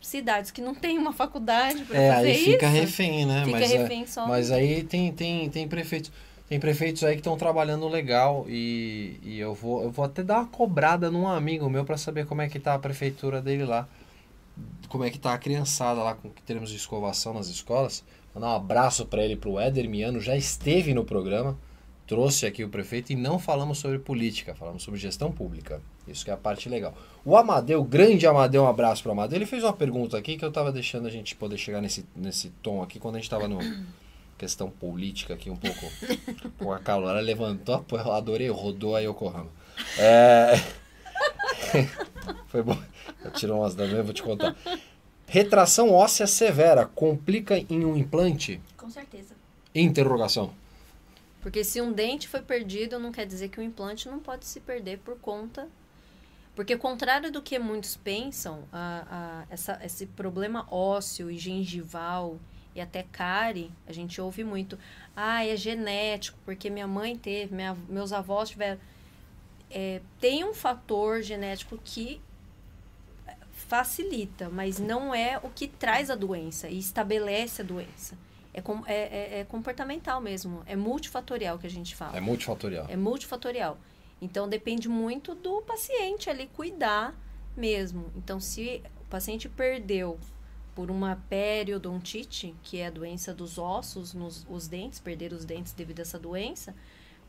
[0.00, 3.44] cidades que não têm uma faculdade para É, fazer aí fica isso, refém, né?
[3.44, 4.26] fica mas, é- refém só.
[4.28, 6.10] mas aí tem, tem, tem prefeitos.
[6.48, 10.40] Tem prefeitos aí que estão trabalhando legal e, e eu, vou, eu vou até dar
[10.40, 13.88] uma cobrada num amigo meu para saber como é que tá a prefeitura dele lá.
[14.88, 18.04] Como é que tá a criançada lá com que termos de escovação nas escolas.
[18.34, 21.56] Mandar um abraço para ele, pro Éder Miano, já esteve no programa,
[22.12, 25.80] trouxe aqui o prefeito e não falamos sobre política, falamos sobre gestão pública.
[26.06, 26.94] Isso que é a parte legal.
[27.24, 30.44] O Amadeu, o grande Amadeu, um abraço pro Amadeu, ele fez uma pergunta aqui que
[30.44, 33.48] eu tava deixando a gente poder chegar nesse, nesse tom aqui quando a gente tava
[33.48, 33.58] no
[34.36, 35.86] questão política aqui um pouco
[36.58, 37.08] com a calor.
[37.08, 39.48] Ela levantou, pô, eu adorei, rodou a Yokohama.
[39.96, 40.52] É...
[42.48, 42.76] Foi bom.
[43.24, 44.54] Eu tirou umas da minha, vou te contar.
[45.26, 48.60] Retração óssea severa complica em um implante?
[48.76, 49.34] Com certeza.
[49.74, 50.52] Interrogação.
[51.42, 54.60] Porque se um dente foi perdido, não quer dizer que o implante não pode se
[54.60, 55.68] perder por conta.
[56.54, 62.38] Porque, contrário do que muitos pensam, a, a- essa, esse problema ósseo e gengival
[62.74, 64.78] e até cárie, a gente ouve muito.
[65.16, 68.78] Ah, é genético, porque minha mãe teve, minha- meus avós tiveram.
[69.70, 72.20] É, tem um fator genético que
[73.52, 78.16] facilita, mas não é o que traz a doença e estabelece a doença.
[78.54, 82.16] É, com- é- é- é comportamental mesmo, é multifatorial que a gente fala.
[82.16, 82.86] É multifatorial.
[82.88, 83.78] É multifatorial.
[84.20, 87.14] Então depende muito do paciente ali cuidar
[87.56, 88.10] mesmo.
[88.16, 90.18] Então se o paciente perdeu
[90.74, 95.72] por uma periodontite, que é a doença dos ossos nos os dentes, perder os dentes
[95.72, 96.74] devido a essa doença,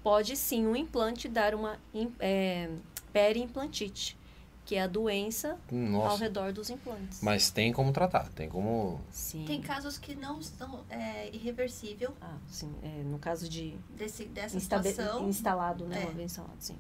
[0.04, 1.80] pode sim um implante dar uma
[2.20, 2.70] é,
[3.14, 4.18] periimplantite,
[4.66, 6.24] que é a doença ao Nossa.
[6.24, 7.22] redor dos implantes.
[7.22, 9.00] Mas tem como tratar, tem como.
[9.12, 9.44] Sim.
[9.46, 12.74] Tem casos que não são é, irreversível Ah, sim.
[12.82, 15.28] É, no caso de desse, dessa instabe- situação.
[15.28, 16.02] instalado, né?
[16.02, 16.06] É.
[16.06, 16.78] Uma vez instalado, sim.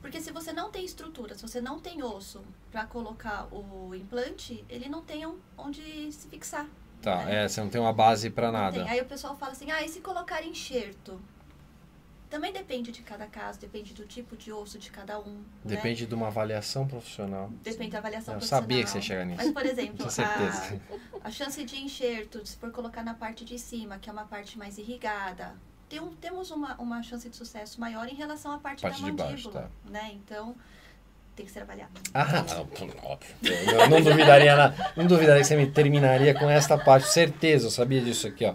[0.00, 4.64] Porque se você não tem estrutura, se você não tem osso para colocar o implante,
[4.68, 6.66] ele não tem um- onde se fixar.
[7.02, 7.44] Tá, né?
[7.44, 8.78] é, você não tem uma base pra Não nada.
[8.84, 8.88] tem.
[8.88, 11.20] Aí o pessoal fala assim, ah, e se colocar enxerto?
[12.36, 15.36] Também depende de cada caso, depende do tipo de osso de cada um.
[15.64, 15.74] né?
[15.76, 17.48] Depende de uma avaliação profissional.
[17.62, 18.62] Depende da avaliação Eu profissional.
[18.62, 19.42] sabia que você ia chegar nisso.
[19.42, 20.80] Mas, por exemplo, Tinha certeza.
[21.22, 24.26] a, a chance de enxerto, se for colocar na parte de cima, que é uma
[24.26, 25.54] parte mais irrigada,
[25.88, 29.06] tem um- temos uma, uma chance de sucesso maior em relação à parte, Parte da
[29.08, 29.62] de baixo, mandíbula.
[29.86, 29.90] tá.
[29.90, 30.10] né?
[30.12, 30.54] Então,
[31.34, 31.92] tem que ser avaliado.
[32.12, 32.44] Ah,
[33.02, 33.32] óbvio.
[33.42, 37.08] Eu não duvidaria, na- não duvidaria que você me terminaria com esta parte.
[37.08, 38.54] Certeza, eu sabia disso aqui, ó.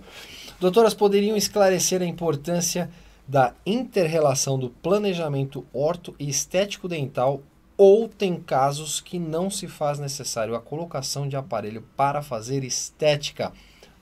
[0.60, 2.88] Doutoras, poderiam esclarecer a importância
[3.32, 7.42] da inter-relação do planejamento orto e estético dental
[7.78, 13.54] ou tem casos que não se faz necessário a colocação de aparelho para fazer estética?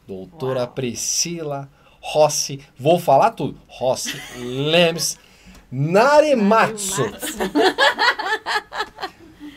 [0.07, 0.69] Doutora Uau.
[0.69, 1.69] Priscila
[2.01, 3.61] Rossi, vou falar tudo.
[3.67, 5.19] Rossi Lemes
[5.71, 7.03] Narimatsu.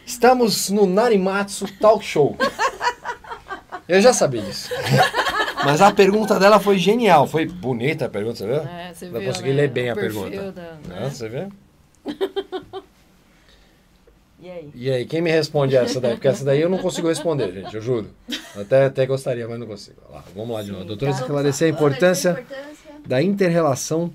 [0.05, 2.37] Estamos no Narimatsu Talk Show.
[3.89, 4.69] Eu já sabia disso.
[5.65, 7.27] Mas a pergunta dela foi genial.
[7.27, 8.57] Foi bonita a pergunta, você viu?
[8.57, 9.55] É, você viu, consegui né?
[9.55, 10.53] ler bem O a pergunta.
[10.53, 11.11] da- Né, né?
[11.11, 11.49] Você vê?
[14.43, 14.71] E aí?
[14.75, 16.15] E aí, quem me responde essa daí?
[16.15, 18.11] Porque essa daí eu não consigo responder, gente, eu juro.
[18.57, 19.99] Até, até gostaria, mas não consigo.
[20.11, 20.85] Lá, vamos lá de novo.
[20.85, 21.21] Doutora, tá.
[21.21, 24.13] esclarecer a importância importância da inter-relação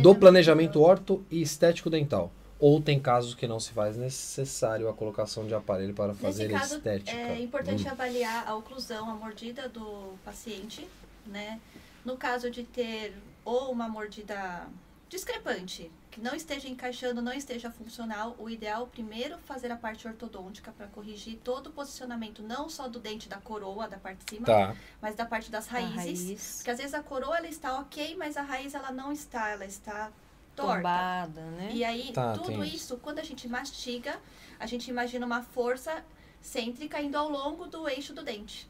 [0.00, 2.32] do planejamento orto e estético dental.
[2.58, 6.58] Ou tem casos que não se faz necessário a colocação de aparelho para fazer Nesse
[6.60, 7.16] caso, estética.
[7.16, 7.90] é importante Hum.
[7.90, 10.88] avaliar a oclusão, a mordida do paciente,
[11.26, 11.60] né?
[12.04, 13.14] No caso de ter
[13.44, 14.66] ou uma mordida
[15.08, 20.72] discrepante, que não esteja encaixando, não esteja funcional, o ideal primeiro fazer a parte ortodôntica
[20.72, 24.46] para corrigir todo o posicionamento, não só do dente da coroa, da parte de cima,
[24.46, 25.94] Tá, mas da parte das raízes.
[26.28, 29.50] raiz Porque às vezes a coroa ela está ok, mas a raiz ela não está,
[29.50, 30.10] ela está
[30.56, 30.76] torta.
[30.76, 31.70] tombada, né?
[31.72, 34.18] E aí, Tá, tudo tem isso, quando a gente mastiga,
[34.58, 36.04] a gente imagina uma força
[36.40, 38.68] cêntrica indo ao longo do eixo do dente.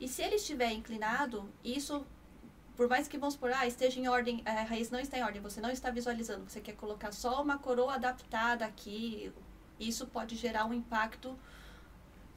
[0.00, 2.04] E se ele estiver inclinado, isso,
[2.76, 5.40] por mais que vamos por, ah, esteja em ordem, a raiz não está em ordem,
[5.40, 9.32] você não está visualizando, você quer colocar só uma coroa adaptada aqui,
[9.78, 11.36] isso pode gerar um impacto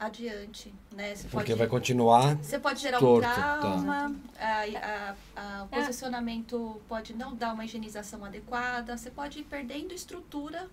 [0.06, 1.14] adiante, né?
[1.14, 2.36] Você porque pode, vai continuar.
[2.36, 3.58] você pode gerar torto, um tá.
[3.58, 5.14] trauma, a- a-
[5.60, 10.68] a- o posicionamento pode não dar uma higienização adequada, você pode ir perdendo estrutura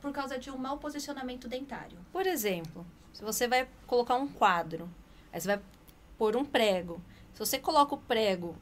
[0.00, 1.98] por causa de um mau posicionamento dentário.
[2.12, 4.88] Por exemplo, se você vai colocar um quadro,
[5.32, 5.60] aí você vai
[6.16, 7.00] pôr um prego.
[7.34, 8.56] Se você coloca o prego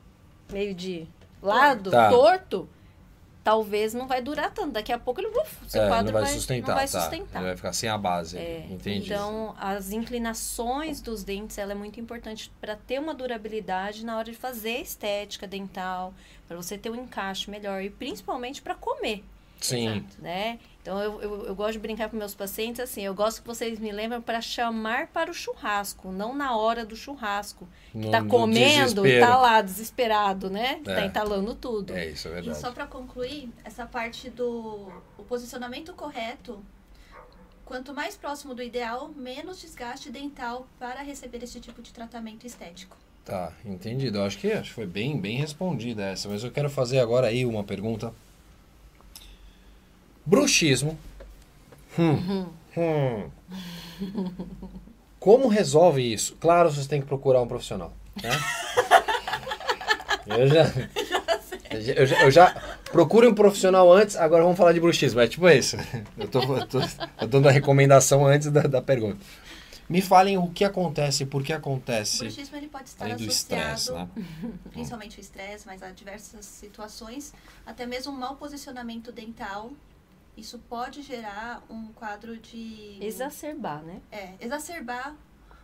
[0.52, 1.06] meio de
[1.42, 2.08] lado, Tá.
[2.10, 2.68] torto,
[3.46, 4.72] talvez não vai durar tanto.
[4.72, 7.00] Daqui a pouco ele, uf, seu É, quadro não vai, sustentar, não vai tá.
[7.00, 7.38] sustentar.
[7.38, 8.36] Ele vai ficar sem a base.
[8.36, 9.12] É, Entendi.
[9.12, 14.32] Então, as inclinações dos dentes, ela é muito importante para ter uma durabilidade na hora
[14.32, 16.12] de fazer estética dental,
[16.48, 19.22] para você ter um encaixe melhor e principalmente para comer,
[19.60, 20.04] Sim.
[20.18, 20.58] né?
[20.86, 23.76] Então, eu, eu, eu gosto de brincar com meus pacientes assim, eu gosto que vocês
[23.80, 27.66] me lembrem para chamar para o churrasco, não na hora do churrasco.
[27.90, 30.80] Que No- tá comendo e tá lá desesperado, né?
[30.86, 30.94] É.
[30.94, 31.92] Tá entalando tudo.
[31.92, 32.58] É isso, é E verdade.
[32.60, 36.62] só para concluir, essa parte do o posicionamento correto,
[37.64, 42.96] quanto mais próximo do ideal, menos desgaste dental para receber esse tipo de tratamento estético.
[43.24, 44.18] Tá, entendido.
[44.18, 47.26] Eu acho que, acho que foi bem, bem respondida essa, mas eu quero fazer agora
[47.26, 48.14] aí uma pergunta.
[50.26, 50.98] Bruxismo.
[51.98, 52.46] Hum.
[52.76, 53.30] Hum.
[55.18, 56.36] Como resolve isso?
[56.40, 57.92] Claro, vocês têm que procurar um profissional.
[58.22, 58.30] Né?
[60.26, 60.72] Eu já,
[61.70, 65.20] eu já, eu já procure um profissional antes, agora vamos falar de bruxismo.
[65.20, 65.76] É tipo isso.
[66.18, 66.88] Eu tô, eu tô, eu
[67.20, 69.18] tô dando a recomendação antes da, da pergunta.
[69.88, 72.18] Me falem o que acontece, por que O acontece.
[72.18, 74.08] bruxismo ele pode estar Além do estresse, né?
[74.72, 77.32] principalmente o estresse, mas há diversas situações,
[77.64, 79.70] até mesmo um mau posicionamento dental.
[80.36, 82.98] Isso pode gerar um quadro de.
[83.00, 84.02] Exacerbar, né?
[84.12, 85.16] É, exacerbar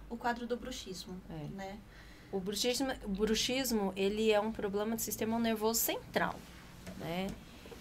[0.08, 1.20] o quadro do bruxismo.
[1.28, 1.48] É.
[1.54, 1.78] Né?
[2.30, 6.34] O bruxismo, o bruxismo, ele é um problema do sistema nervoso central,
[6.98, 7.26] né?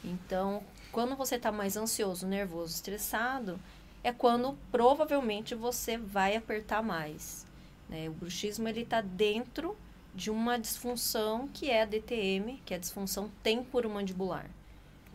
[0.04, 0.62] Então,
[0.92, 3.60] quando você está mais ansioso, nervoso, estressado,
[4.04, 7.46] é quando provavelmente você vai apertar mais.
[7.88, 8.10] Né?
[8.10, 9.78] O bruxismo, ele está dentro
[10.14, 14.50] de uma disfunção que é a DTM, que é a disfunção temporomandibular.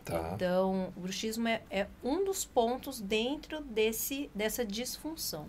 [0.07, 0.31] Tá.
[0.35, 5.49] Então, o bruxismo é, é um dos pontos dentro desse, dessa disfunção,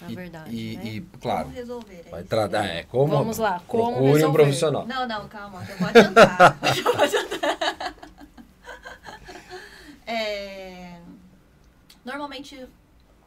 [0.00, 0.56] na E- verdade.
[0.56, 0.84] E, né?
[0.86, 2.02] e, claro, Como resolver?
[2.06, 2.64] é vai tratar.
[2.64, 4.38] É, como, Vamos lá, como procure um resolver?
[4.42, 4.86] profissional.
[4.86, 6.58] Não, não, calma, já pode adiantar.
[6.74, 7.94] já pode adiantar.
[10.06, 10.98] É,
[12.04, 12.66] normalmente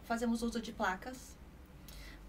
[0.05, 1.35] fazemos uso de placas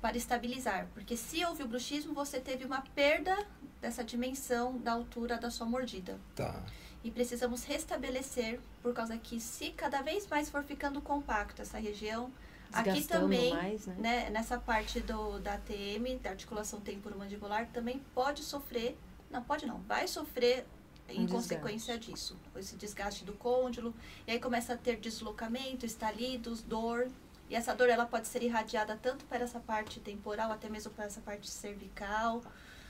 [0.01, 3.35] para estabilizar, porque se houve o bruxismo, você teve uma perda
[3.81, 6.19] dessa dimensão da altura da sua mordida.
[6.35, 6.55] Tá.
[7.07, 12.33] E precisamos restabelecer, por causa que se cada vez mais for ficando compacto essa região,
[12.73, 13.95] aqui também mais, né?
[13.97, 18.99] né, nessa parte do, da ATM, da articulação temporomandibular, também pode sofrer,
[19.31, 20.67] não pode não, vai sofrer
[21.09, 22.37] em Um consequência disso.
[22.57, 23.95] Esse desgaste do côndilo.
[24.27, 27.09] E aí começa a ter deslocamento, estalidos, dor.
[27.49, 31.05] E essa dor ela pode ser irradiada tanto para essa parte temporal, até mesmo para
[31.05, 32.43] essa parte cervical.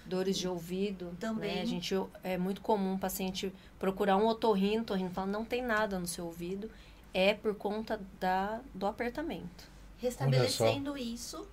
[0.07, 1.17] Dores de ouvido.
[1.19, 1.57] Também.
[1.57, 1.63] Né?
[1.63, 5.63] A gente, é muito comum o paciente procurar um otorrino, o otorrino fala, não tem
[5.63, 6.71] nada no seu ouvido.
[7.13, 9.65] É por conta da, do apertamento.
[9.99, 11.47] Restabelecendo isso.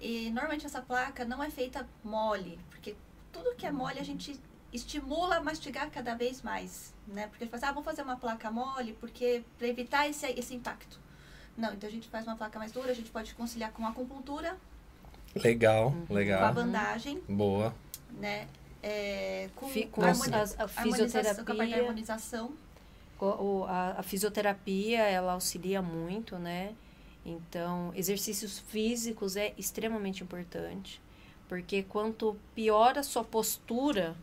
[0.00, 2.94] E normalmente essa placa não é feita mole, porque
[3.32, 4.38] tudo que é mole a gente
[4.72, 7.28] estimula a mastigar cada vez mais, né?
[7.28, 11.00] Porque faz, ah, vamos fazer uma placa mole, porque para evitar esse, esse impacto.
[11.56, 14.56] Não, então a gente faz uma placa mais dura, a gente pode conciliar com acupuntura,
[15.34, 16.54] Legal, com a legal.
[16.54, 17.74] bandagem, Boa.
[18.20, 18.48] Né?
[18.82, 21.76] É, com, Fi- com a harmonização, com a parte da fisioterapia.
[21.80, 22.52] harmonização.
[23.18, 26.74] Co- o- A, a fisioterapia, ela auxilia muito, né?
[27.24, 31.00] Então, exercícios físicos é extremamente importante.
[31.48, 34.14] Porque quanto pior a sua postura,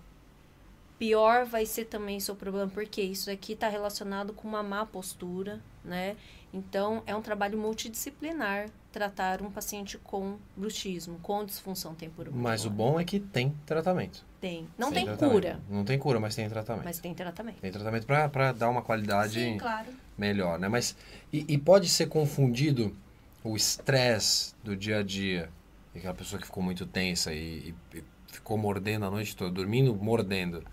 [0.97, 2.69] pior vai ser também o seu problema.
[2.73, 6.15] Porque isso aqui está relacionado com uma má postura, né?
[6.53, 12.31] Então, é um trabalho multidisciplinar tratar um paciente com bruxismo, com disfunção temporal.
[12.35, 14.23] Mas o bom é que tem tratamento.
[14.39, 14.68] Tem.
[14.77, 16.84] Não Tem tem, cura, Não tem cura, mas tem tratamento.
[16.85, 17.60] mas tem tratamento.
[17.60, 19.88] Tem tratamento pra dar uma qualidade Sim, claro.
[20.18, 20.68] melhor, né?
[20.68, 20.95] Mas
[21.31, 22.95] e, e pode ser confundido
[23.43, 25.49] o estresse do dia a dia,
[25.95, 29.95] aquela pessoa que ficou muito tensa e, e- e ficou mordendo a noite toda, dormindo
[29.95, 30.64] mordendo.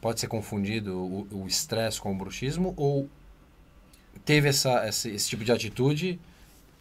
[0.00, 3.08] Pode ser confundido o o estresse com o bruxismo ou
[4.24, 6.20] teve essa, essa- esse tipo de atitude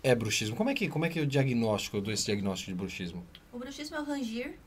[0.04, 0.56] é bruxismo?
[0.56, 3.26] Como é que como é que é o diagnóstico eu dou esse diagnóstico de bruxismo?
[3.52, 4.58] O bruxismo é o rangir,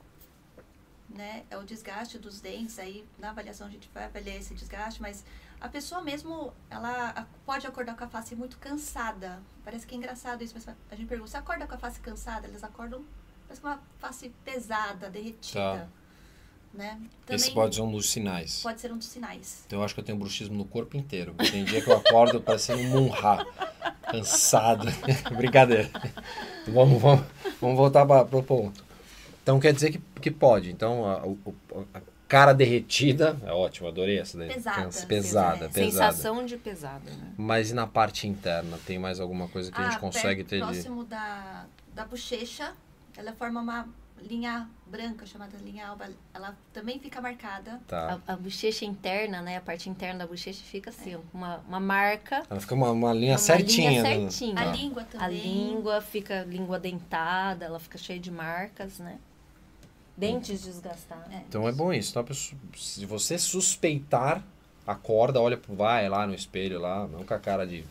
[1.08, 1.44] né?
[1.50, 2.78] É o desgaste dos dentes.
[2.78, 5.24] Aí na avaliação a gente vai avaliar esse desgaste, mas
[5.60, 9.40] a pessoa mesmo, ela pode acordar com a face muito cansada.
[9.64, 12.46] Parece que é engraçado isso, mas a gente pergunta, você acorda com a face cansada?
[12.46, 13.04] Eles acordam
[13.46, 15.88] parece com uma face pesada, derretida, Tá.
[16.74, 17.00] Né?
[17.28, 18.60] Esse pode ser um dos sinais.
[18.62, 19.62] pode ser um dos sinais.
[19.66, 21.34] Então eu acho que eu tenho bruxismo no corpo inteiro.
[21.50, 23.46] Tem dia que eu acordo parecendo um munra,
[24.10, 24.86] cansado.
[25.36, 25.90] Brincadeira.
[26.68, 27.24] Vamos, vamos,
[27.60, 28.84] vamos voltar para o ponto.
[29.42, 30.70] Então quer dizer que, que pode.
[30.70, 31.54] Então a, o-
[31.94, 34.48] a cara derretida, é ótimo, adorei essa daí.
[34.52, 34.82] Pesada.
[34.82, 35.68] Cansa- pesada, É.
[35.68, 36.12] pesada.
[36.12, 37.32] Sensação de pesada, né?
[37.36, 40.48] Mas e na parte interna, tem mais alguma coisa que a gente Ah, consegue perto,
[40.48, 40.62] ter de...
[40.62, 42.72] próximo da, da bochecha,
[43.16, 43.88] ela forma uma
[44.22, 46.08] linha branca chamada linha alba.
[46.32, 47.80] Ela também fica marcada.
[47.86, 48.20] Tá.
[48.26, 49.56] A, a bochecha interna, né?
[49.56, 52.42] A parte interna da bochecha fica assim, ó, uma, uma marca.
[52.48, 53.90] Ela fica uma, uma linha uma certinha.
[53.90, 54.14] linha né?
[54.30, 54.60] certinha.
[54.60, 54.72] A Tá.
[54.72, 55.40] língua A também.
[55.42, 59.18] língua fica língua dentada, ela fica cheia de marcas, né?
[60.16, 61.32] Dentes desgastados.
[61.32, 61.42] É.
[61.48, 62.10] Então é bom isso.
[62.10, 64.42] Então, a se você suspeitar,
[64.86, 67.84] acorda, olha, pro- vai lá no espelho lá, não com a cara de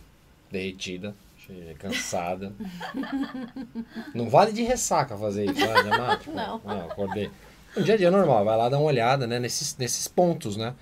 [0.49, 1.13] derretida,
[1.45, 2.53] cheia, cansada.
[4.13, 6.17] não vale de ressaca fazer isso, né?
[6.19, 6.61] Tipo, Não.
[6.63, 7.29] Não, acordei.
[7.75, 10.75] Um dia a dia normal, vai lá dar uma olhada, né, nesses, nesses pontos, né?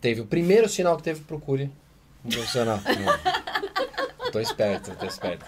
[0.00, 1.70] Teve o primeiro sinal que teve, procure
[2.24, 2.80] um profissional.
[2.84, 4.30] Não.
[4.30, 5.44] Tô esperto, tô esperto.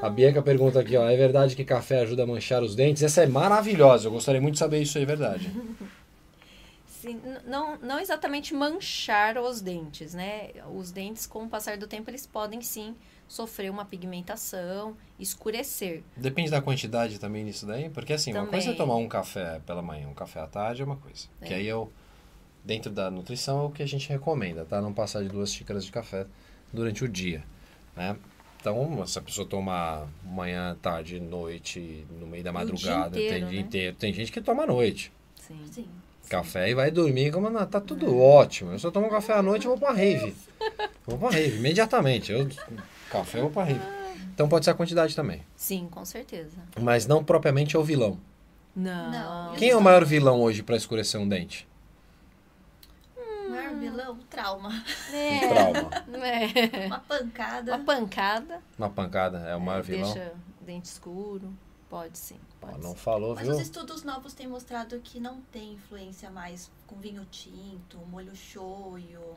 [0.00, 3.02] A Bianca pergunta aqui, ó, é verdade que café ajuda a manchar os dentes?
[3.02, 5.50] Essa é maravilhosa, eu gostaria muito de saber isso aí, é verdade.
[6.86, 10.50] Sim, não, não exatamente manchar os dentes, né?
[10.72, 12.94] Os dentes, com o passar do tempo, eles podem sim
[13.28, 16.02] sofrer uma pigmentação, escurecer.
[16.16, 18.76] Depende da quantidade também nisso daí, porque assim, uma coisa é Também.
[18.78, 21.26] tomar um café pela manhã, um café à tarde é uma coisa.
[21.44, 21.56] Que É.
[21.58, 21.92] aí eu,
[22.64, 24.80] dentro da nutrição, é o que a gente recomenda, tá?
[24.80, 26.26] Não passar de duas xícaras de café
[26.72, 27.44] durante o dia,
[27.94, 28.16] né?
[28.60, 33.46] Então, se a pessoa tomar manhã, tarde, noite, no meio da dia madrugada, tem inteiro,
[33.46, 33.66] dia né?
[33.66, 33.96] inteiro.
[33.96, 35.12] Tem gente que toma à noite.
[35.36, 35.60] Sim.
[35.70, 35.86] Sim.
[36.28, 38.72] Café e vai dormir, como não, tá tudo ótimo.
[38.72, 40.34] Eu só tomo café à noite e vou pra rave.
[41.06, 42.30] Vou pra rave, imediatamente.
[42.32, 42.46] Eu,
[43.10, 43.80] café vou pra rave.
[44.34, 45.44] Então pode ser a quantidade também.
[45.56, 46.56] Sim, com certeza.
[46.80, 48.18] Mas não propriamente é o vilão.
[48.74, 49.10] Não.
[49.10, 51.66] Não, Quem é o maior vilão hoje pra escurecer um dente?
[53.16, 54.68] O maior vilão, trauma.
[54.68, 55.48] Um É.
[55.48, 55.90] trauma.
[56.24, 56.86] É.
[56.86, 57.74] Uma pancada.
[57.76, 58.62] Uma pancada.
[58.78, 60.12] Uma pancada é o maior vilão.
[60.12, 61.52] Deixa o dente escuro.
[61.88, 62.36] Pode sim.
[62.62, 62.96] Ó, Pode não sim.
[62.98, 63.54] falou, Mas viu?
[63.56, 69.36] os estudos novos têm mostrado que não tem influência mais com vinho tinto, molho shoyu.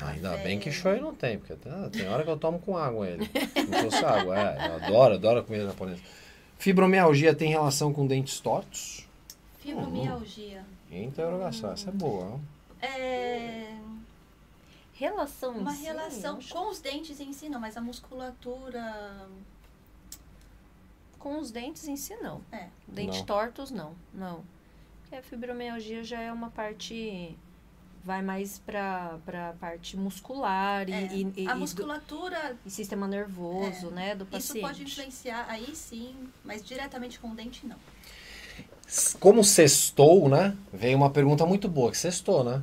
[0.00, 2.76] Ah, Ainda bem que shoyu não tem, porque tem, tem hora que eu tomo com
[2.76, 3.30] água ele.
[3.68, 4.68] Não fosse água, é.
[4.68, 6.00] Eu adoro, adoro comida japonesa.
[6.58, 9.06] Fibromialgia tem relação com dentes tortos?
[9.60, 10.64] Fibromialgia.
[10.90, 12.40] Interrogação, essa é boa.
[12.80, 13.76] É
[14.94, 19.26] Relação em uma si, relação com os dentes em si, não, mas a musculatura.
[21.18, 22.40] Com os dentes em si, não.
[22.52, 22.68] É.
[22.86, 23.26] Dentes Não.
[23.26, 23.94] tortos, não.
[24.14, 24.44] Não.
[25.00, 27.36] Porque a fibromialgia já é uma parte...
[28.04, 31.08] Vai mais pra, pra parte muscular e, é.
[31.12, 33.90] e, e- a e do- musculatura, e sistema nervoso, É.
[33.90, 34.60] né, do isso paciente.
[34.60, 36.14] pode influenciar aí sim,
[36.44, 37.76] mas diretamente com o dente não.
[39.20, 40.54] Como sextou, né?
[40.72, 42.60] Veio uma pergunta muito boa, que sextou, né?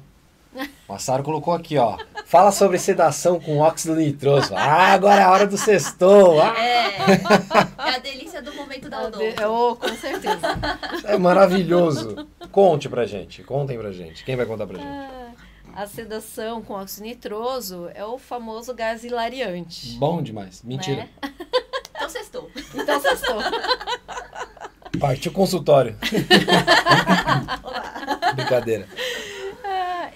[0.90, 1.98] Massaro colocou aqui, ó.
[2.26, 4.54] Fala sobre sedação com óxido nitroso.
[4.56, 6.42] Ah, agora é a hora do sextou.
[6.42, 9.24] Ah, É, é a delícia do momento da odonto.
[9.48, 10.42] Oh, com certeza.
[11.06, 12.28] é maravilhoso.
[12.52, 14.24] Conte pra gente, contem pra gente.
[14.26, 15.29] Quem vai contar pra gente?
[15.76, 19.98] A sedação com óxido nitroso é o famoso gás hilariante.
[19.98, 20.62] Bom demais.
[20.64, 21.10] Mentira.
[21.22, 21.34] Né?
[22.00, 22.50] Então sextou.
[22.74, 23.36] Então, sextou.
[25.02, 25.98] Partiu consultório.
[28.36, 28.88] Brincadeira.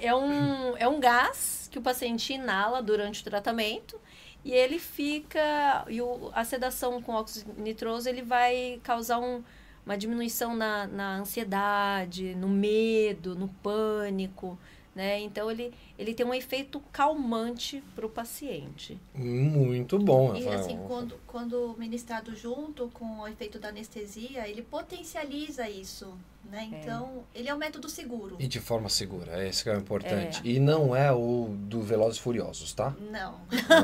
[0.01, 3.99] É um, é um gás que o paciente inala durante o tratamento
[4.45, 5.85] e ele fica.
[5.87, 9.43] E o, a sedação com óxido nitroso ele vai causar um,
[9.85, 14.57] uma diminuição na, na ansiedade, no medo, no pânico.
[14.95, 15.19] Né?
[15.21, 18.99] Então ele, ele tem um efeito calmante para o paciente.
[19.15, 20.35] Muito bom.
[20.35, 26.13] E assim, quando, quando ministrado junto com o efeito da anestesia, ele potencializa isso,
[26.51, 26.69] né?
[26.71, 28.35] Então, ele é um método seguro.
[28.39, 30.41] E de forma segura, é esse que é o importante.
[30.47, 32.95] E não é o do Velozes e Furiosos, tá?
[33.11, 33.39] Não.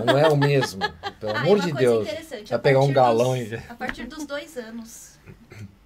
[0.05, 0.79] Não é o mesmo.
[1.19, 2.07] Pelo Ah, e amor uma de coisa Deus.
[2.07, 3.55] interessante, Vai a pegar um galão dos- e...
[3.67, 5.17] A partir dos dois anos,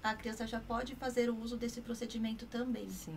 [0.02, 2.88] a criança já pode fazer o uso desse procedimento também.
[2.90, 3.14] Sim.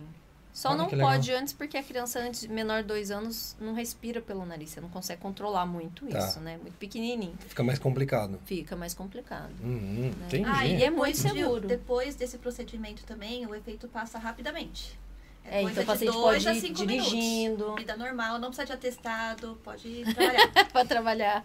[0.58, 4.20] Só Olha não pode antes porque a criança antes menor de dois anos não respira
[4.20, 4.70] pelo nariz.
[4.70, 6.18] Você não consegue controlar muito Tá.
[6.18, 6.58] isso, né?
[6.60, 7.34] Muito pequenininho.
[7.46, 8.40] Fica mais complicado.
[8.44, 9.52] Fica mais complicado.
[9.62, 10.48] Uhum, entendi.
[10.52, 11.60] Ah, e é muito Depois de- seguro.
[11.68, 14.98] depois desse procedimento também, o efeito passa rapidamente.
[15.44, 17.74] É, coisa então o de paciente dois pode a ir cinco dirigindo minutos.
[17.76, 20.48] Vida normal, não precisa de atestado, pode trabalhar.
[20.72, 21.44] para trabalhar.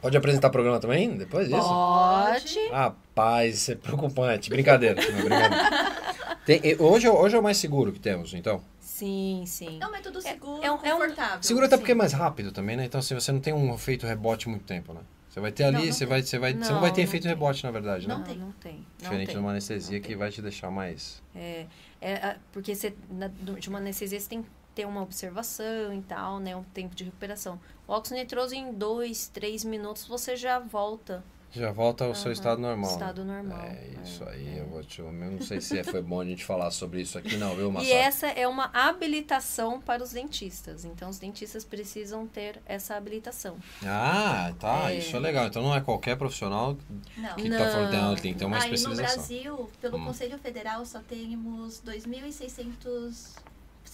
[0.00, 1.60] Pode apresentar programa também, depois disso?
[1.68, 2.68] Pode.
[2.70, 4.48] Rapaz, isso é preocupante.
[4.48, 5.00] Brincadeira.
[5.12, 6.05] não, brincadeira.
[6.46, 8.62] Tem- hoje, é- hoje é o mais seguro que temos, então.
[8.80, 9.78] Sim, sim.
[9.82, 11.42] É um método seguro, é um- é um- confortável.
[11.42, 11.80] Seguro até sim.
[11.82, 12.84] porque é mais rápido também, né?
[12.86, 15.00] Então assim, você não tem um efeito rebote muito tempo, né?
[15.28, 16.08] Você vai ter ali, Não, não você, tem.
[16.08, 17.28] vai, você, vai, você não Não, vai ter não efeito tem.
[17.32, 18.14] rebote, na verdade, né?
[18.14, 18.38] Não Não, tem.
[18.38, 18.72] não tem.
[18.76, 21.22] Não Diferente de uma anestesia Não que vai te deixar mais.
[21.34, 21.66] É,
[22.00, 26.38] é, porque você, na, de uma anestesia você tem que ter uma observação e tal,
[26.40, 26.56] né?
[26.56, 27.60] Um tempo de recuperação.
[27.86, 31.22] O óxido nitroso em dois, três minutos você já volta
[31.56, 32.90] Já volta ao seu Aham, estado normal.
[32.90, 32.92] né?
[32.96, 33.60] estado normal.
[33.64, 34.60] É isso É, aí, é.
[34.60, 35.00] eu vou te.
[35.00, 37.68] Eu não sei se é, foi bom a gente falar sobre isso aqui, não, viu,
[37.68, 37.94] E Massaro?
[37.94, 40.84] essa é uma habilitação para os dentistas.
[40.84, 43.56] Então, os dentistas precisam ter essa habilitação.
[43.84, 44.92] Ah, tá.
[44.92, 44.98] É.
[44.98, 45.46] Isso é legal.
[45.46, 46.76] Então não é qualquer profissional
[47.16, 47.34] Não.
[47.36, 48.14] que tá falando Não.
[48.16, 49.16] tem que ter uma Aí no especialização.
[49.16, 50.04] Brasil, pelo Hum.
[50.04, 53.34] Conselho Federal, só temos 2.600,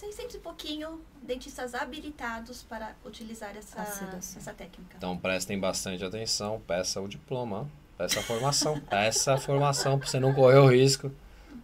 [0.03, 3.81] 600 e pouquinho dentistas habilitados para utilizar essa,
[4.17, 4.97] essa técnica.
[4.97, 10.19] Então prestem bastante atenção, peça o diploma, peça a formação, peça a formação para você
[10.19, 11.09] não correr o risco,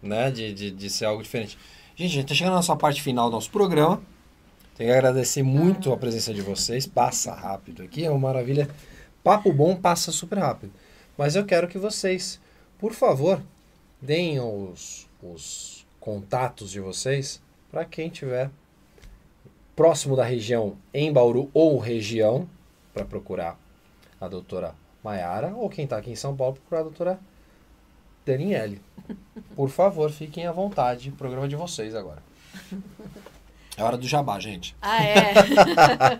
[0.02, 1.58] né, de, de, de ser algo diferente.
[1.94, 4.02] Gente, a gente tá chegando na nossa parte final do nosso programa.
[4.74, 6.86] Tenho que agradecer muito a presença de vocês.
[6.86, 8.70] Passa rápido aqui, é uma maravilha.
[9.22, 10.72] Papo bom passa super rápido.
[11.18, 12.40] Mas eu quero que vocês,
[12.78, 13.42] por favor,
[14.00, 18.50] deem os, os contatos de vocês para quem tiver
[19.76, 22.48] próximo da região em Bauru ou região
[22.92, 23.58] para procurar
[24.20, 27.20] a doutora Maiara ou quem está aqui em São Paulo procurar a doutora
[28.26, 28.82] Daniele.
[29.56, 31.10] Por favor, fiquem à vontade.
[31.12, 32.22] Programa de vocês agora.
[33.76, 34.76] É hora do jabá, gente.
[34.82, 35.32] Ah, é?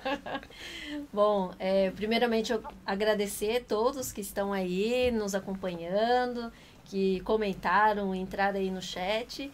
[1.12, 6.50] Bom, é, primeiramente eu agradecer a todos que estão aí nos acompanhando,
[6.86, 9.50] que comentaram, entraram aí no chat.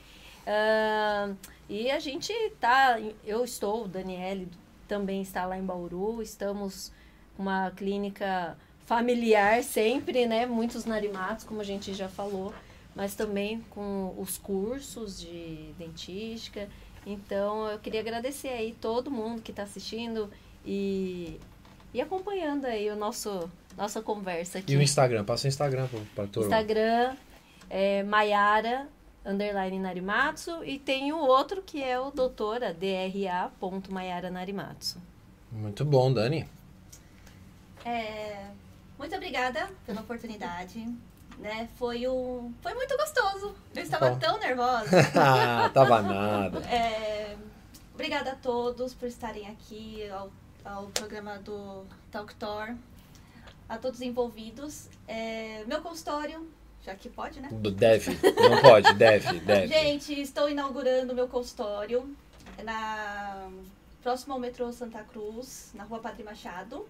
[0.47, 1.33] Ah,
[1.69, 4.49] e a gente tá, eu estou, o Daniele
[4.87, 6.93] também está lá em Bauru, estamos
[7.37, 8.57] com uma clínica
[8.87, 10.47] familiar sempre, né?
[10.47, 12.55] Muitos narimatos, como a gente já falou,
[12.95, 16.69] mas também com os cursos de dentística.
[17.05, 20.31] Então, eu queria agradecer aí todo mundo que está assistindo
[20.65, 21.41] e,
[21.93, 24.73] e acompanhando aí o nosso nossa conversa aqui.
[24.73, 26.49] E o Instagram, passa o Instagram para turma.
[26.49, 27.15] Instagram
[27.69, 28.89] é Maiara
[29.27, 35.03] underline Narimatsu e tem o outro que é o doutora DRA.maiara Narimatsu.
[35.51, 36.49] Muito bom, Dani.
[37.85, 38.47] É,
[38.99, 40.87] muito obrigada pela oportunidade.
[41.39, 41.69] Né?
[41.77, 43.55] Foi, um, foi muito gostoso.
[43.75, 44.19] Eu estava Bom.
[44.19, 44.89] tão nervosa.
[45.15, 46.61] ah, tava nada.
[46.61, 47.37] É,
[47.95, 50.31] obrigada a todos por estarem aqui ao,
[50.65, 52.75] ao programa do Talk Tour,
[53.69, 54.89] a todos envolvidos.
[55.07, 56.49] É, meu consultório,
[56.87, 57.49] já que pode, né?
[57.53, 59.67] Deve, não pode, deve, deve.
[59.67, 62.09] Gente, estou inaugurando meu consultório
[62.63, 63.49] na
[64.03, 66.87] próximo ao metrô Santa Cruz, na Rua Padre Machado.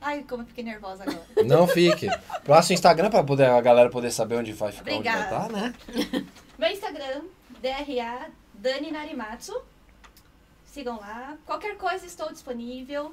[0.00, 1.26] Ai, como eu fiquei nervosa agora.
[1.44, 2.06] Não fique.
[2.44, 5.46] Passa o Instagram para poder, a galera poder saber onde vai ficar, onde vai Obrigada.
[5.46, 5.74] estar, né?
[6.56, 7.22] Meu Instagram,
[7.60, 9.60] DRA Dani Narimatsu.
[10.64, 11.36] Sigam lá.
[11.44, 13.12] Qualquer coisa estou disponível.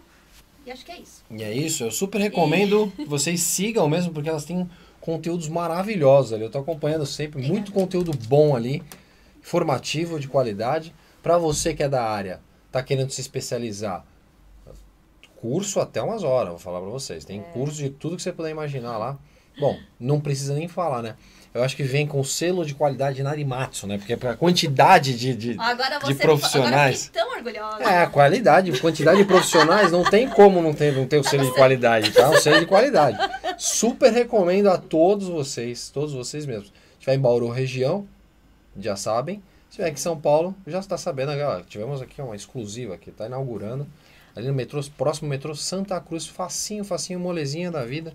[0.65, 1.23] E acho que é isso.
[1.29, 4.69] E é isso, eu super recomendo que vocês sigam mesmo, porque elas têm
[5.01, 6.43] conteúdos maravilhosos ali.
[6.43, 8.81] Eu tô acompanhando sempre, muito conteúdo bom ali.
[9.39, 10.95] informativo, de qualidade.
[11.21, 12.39] Para você que é da área,
[12.71, 14.05] tá querendo se especializar,
[15.43, 17.25] curso até umas horas, vou falar para vocês.
[17.25, 19.19] Tem curso de tudo que você puder imaginar lá.
[19.59, 21.15] Bom, não precisa nem falar, né?
[21.53, 23.99] Eu acho que vem com selo de qualidade Narimatsu, né?
[23.99, 27.11] Porque a quantidade de, de, Agora de profissionais.
[27.13, 27.83] Agora tão orgulhosa.
[27.83, 31.45] É, a qualidade, quantidade de profissionais, não tem como não ter, não ter o selo
[31.45, 32.27] de qualidade, tá?
[32.31, 33.17] O selo de qualidade.
[33.59, 36.69] Super recomendo a todos vocês, todos vocês mesmos.
[36.69, 38.07] Se estiver em Bauru região,
[38.79, 39.35] já sabem.
[39.35, 41.33] Se estiver aqui em São Paulo, já está sabendo.
[41.33, 43.85] Ó, tivemos aqui uma exclusiva que está inaugurando.
[44.35, 48.11] Ali no metrô, próximo metrô Santa Cruz, facinho, facinho, molezinha da vida.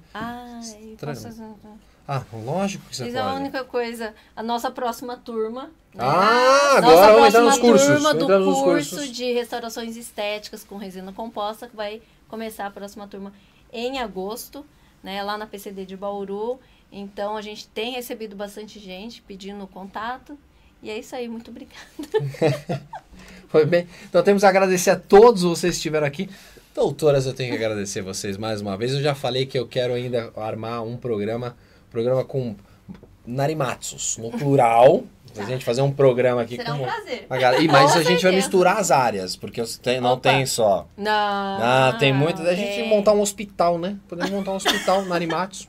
[0.61, 1.21] Estranho.
[1.23, 1.89] posso...
[2.11, 3.27] Ah, lógico que você Mas pode.
[3.27, 5.65] a única coisa, a nossa próxima turma.
[5.65, 5.71] né?
[5.99, 7.87] Ah, Nossa agora vamos entrar próxima nos cursos.
[7.87, 9.13] turma do Entramos curso cursos.
[9.15, 13.31] de restaurações estéticas com resina composta, que vai começar a próxima turma
[13.71, 14.65] em agosto,
[15.03, 16.59] né, lá na PCD de Bauru.
[16.91, 20.39] Então a gente tem recebido bastante gente pedindo contato.
[20.83, 21.85] E é isso aí, muito obrigada.
[23.49, 23.87] Foi bem.
[24.09, 26.31] Então temos que agradecer a todos vocês que estiveram aqui.
[26.75, 28.95] Doutoras, eu tenho que agradecer vocês mais uma vez.
[28.95, 31.57] Eu já falei que eu quero ainda armar um programa,
[31.91, 32.55] programa com
[33.27, 35.03] Narimatsus, no plural.
[35.37, 37.27] A gente fazer um programa aqui Será com um prazer.
[37.31, 37.63] a galera.
[37.63, 40.31] Ih, mas Com a gente vai misturar as áreas, porque tem- não Opa.
[40.31, 40.89] tem só.
[40.97, 41.13] Não.
[41.13, 42.43] Ah, tem muito.
[42.43, 42.89] A gente tem.
[42.89, 43.97] montar um hospital, né?
[44.09, 45.67] Podemos montar um hospital Narimatsu.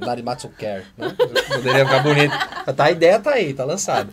[0.00, 0.84] Narimatsu Care.
[0.96, 1.14] Né?
[1.48, 2.32] Poderia ficar bonito.
[2.74, 4.10] Tá, a ideia tá aí, tá lançada.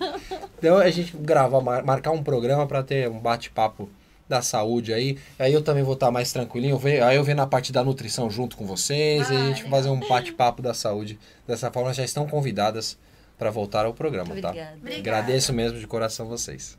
[0.58, 3.88] Então a gente gravar, mar- marcar um programa para ter um bate-papo
[4.28, 5.18] da saúde aí.
[5.38, 6.80] Aí eu também vou estar mais tranquilinho.
[7.08, 9.30] Aí eu venho na parte da nutrição junto com vocês.
[9.30, 9.70] e a Ah, gente legal.
[9.72, 11.20] fazer um bate-papo da saúde.
[11.48, 12.98] Dessa forma já estão convidadas
[13.38, 14.50] para voltar ao programa, tá?
[14.50, 14.78] Obrigada.
[14.78, 15.00] Obrigada.
[15.00, 16.78] Agradeço mesmo de coração vocês.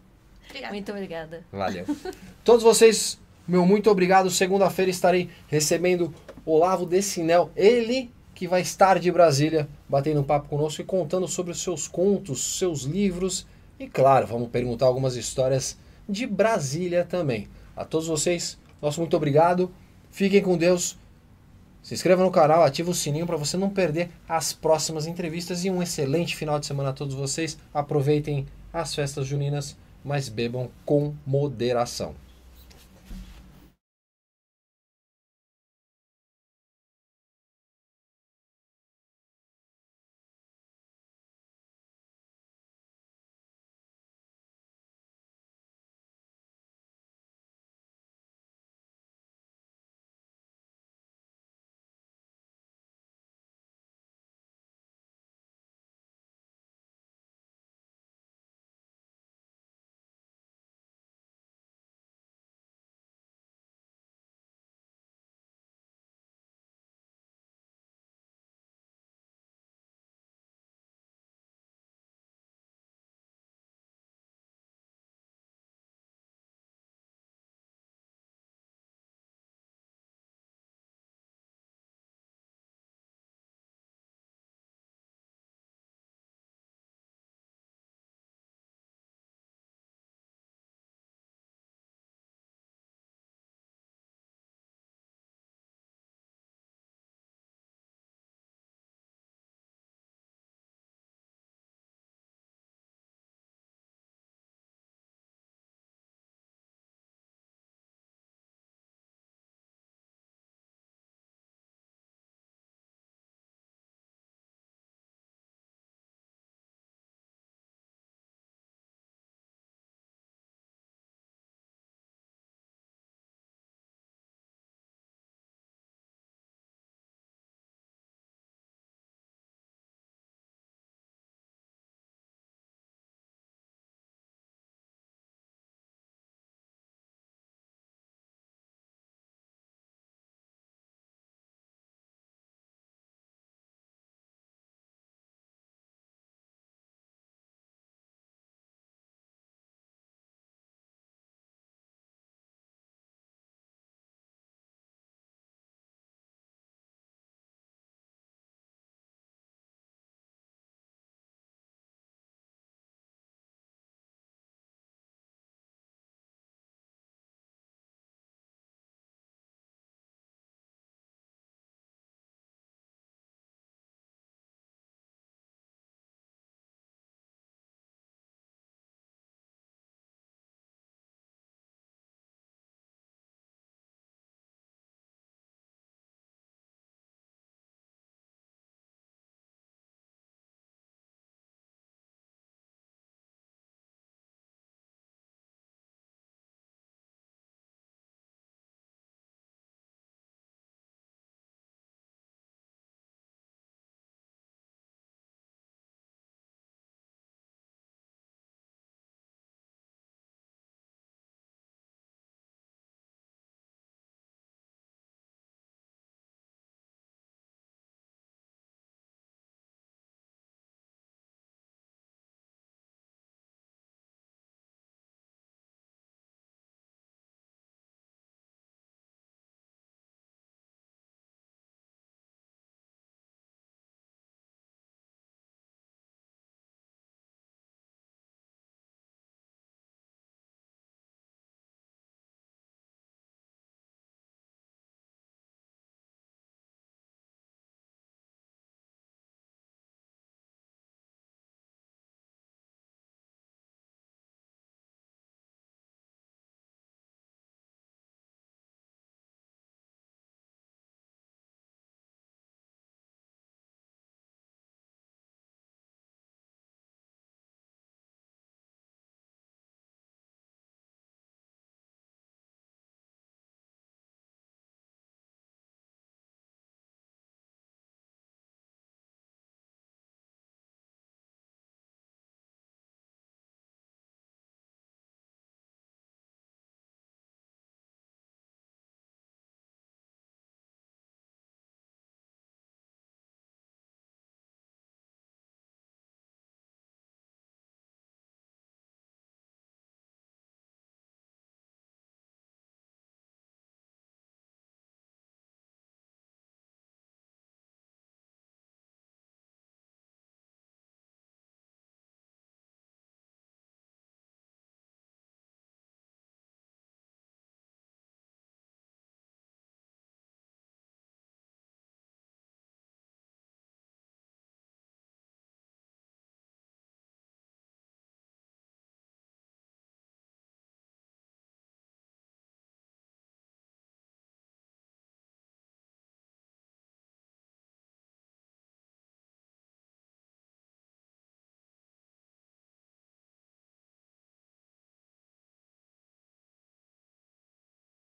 [0.48, 0.72] Obrigada.
[0.72, 1.44] Muito obrigada.
[1.52, 1.84] Valeu.
[2.44, 4.30] Todos vocês, meu muito obrigado.
[4.30, 6.12] Segunda-feira estarei recebendo
[6.44, 11.52] Olavo Decinel, ele que vai estar de Brasília batendo um papo conosco e contando sobre
[11.52, 13.46] os seus contos, seus livros
[13.78, 15.76] e, claro, vamos perguntar algumas histórias
[16.08, 17.48] de Brasília também.
[17.76, 19.70] A todos vocês, nosso muito obrigado.
[20.10, 20.96] Fiquem com Deus.
[21.82, 25.70] Se inscreva no canal, ative o sininho para você não perder as próximas entrevistas e
[25.70, 27.56] um excelente final de semana a todos vocês.
[27.72, 32.25] Aproveitem as festas juninas, mas bebam com moderação.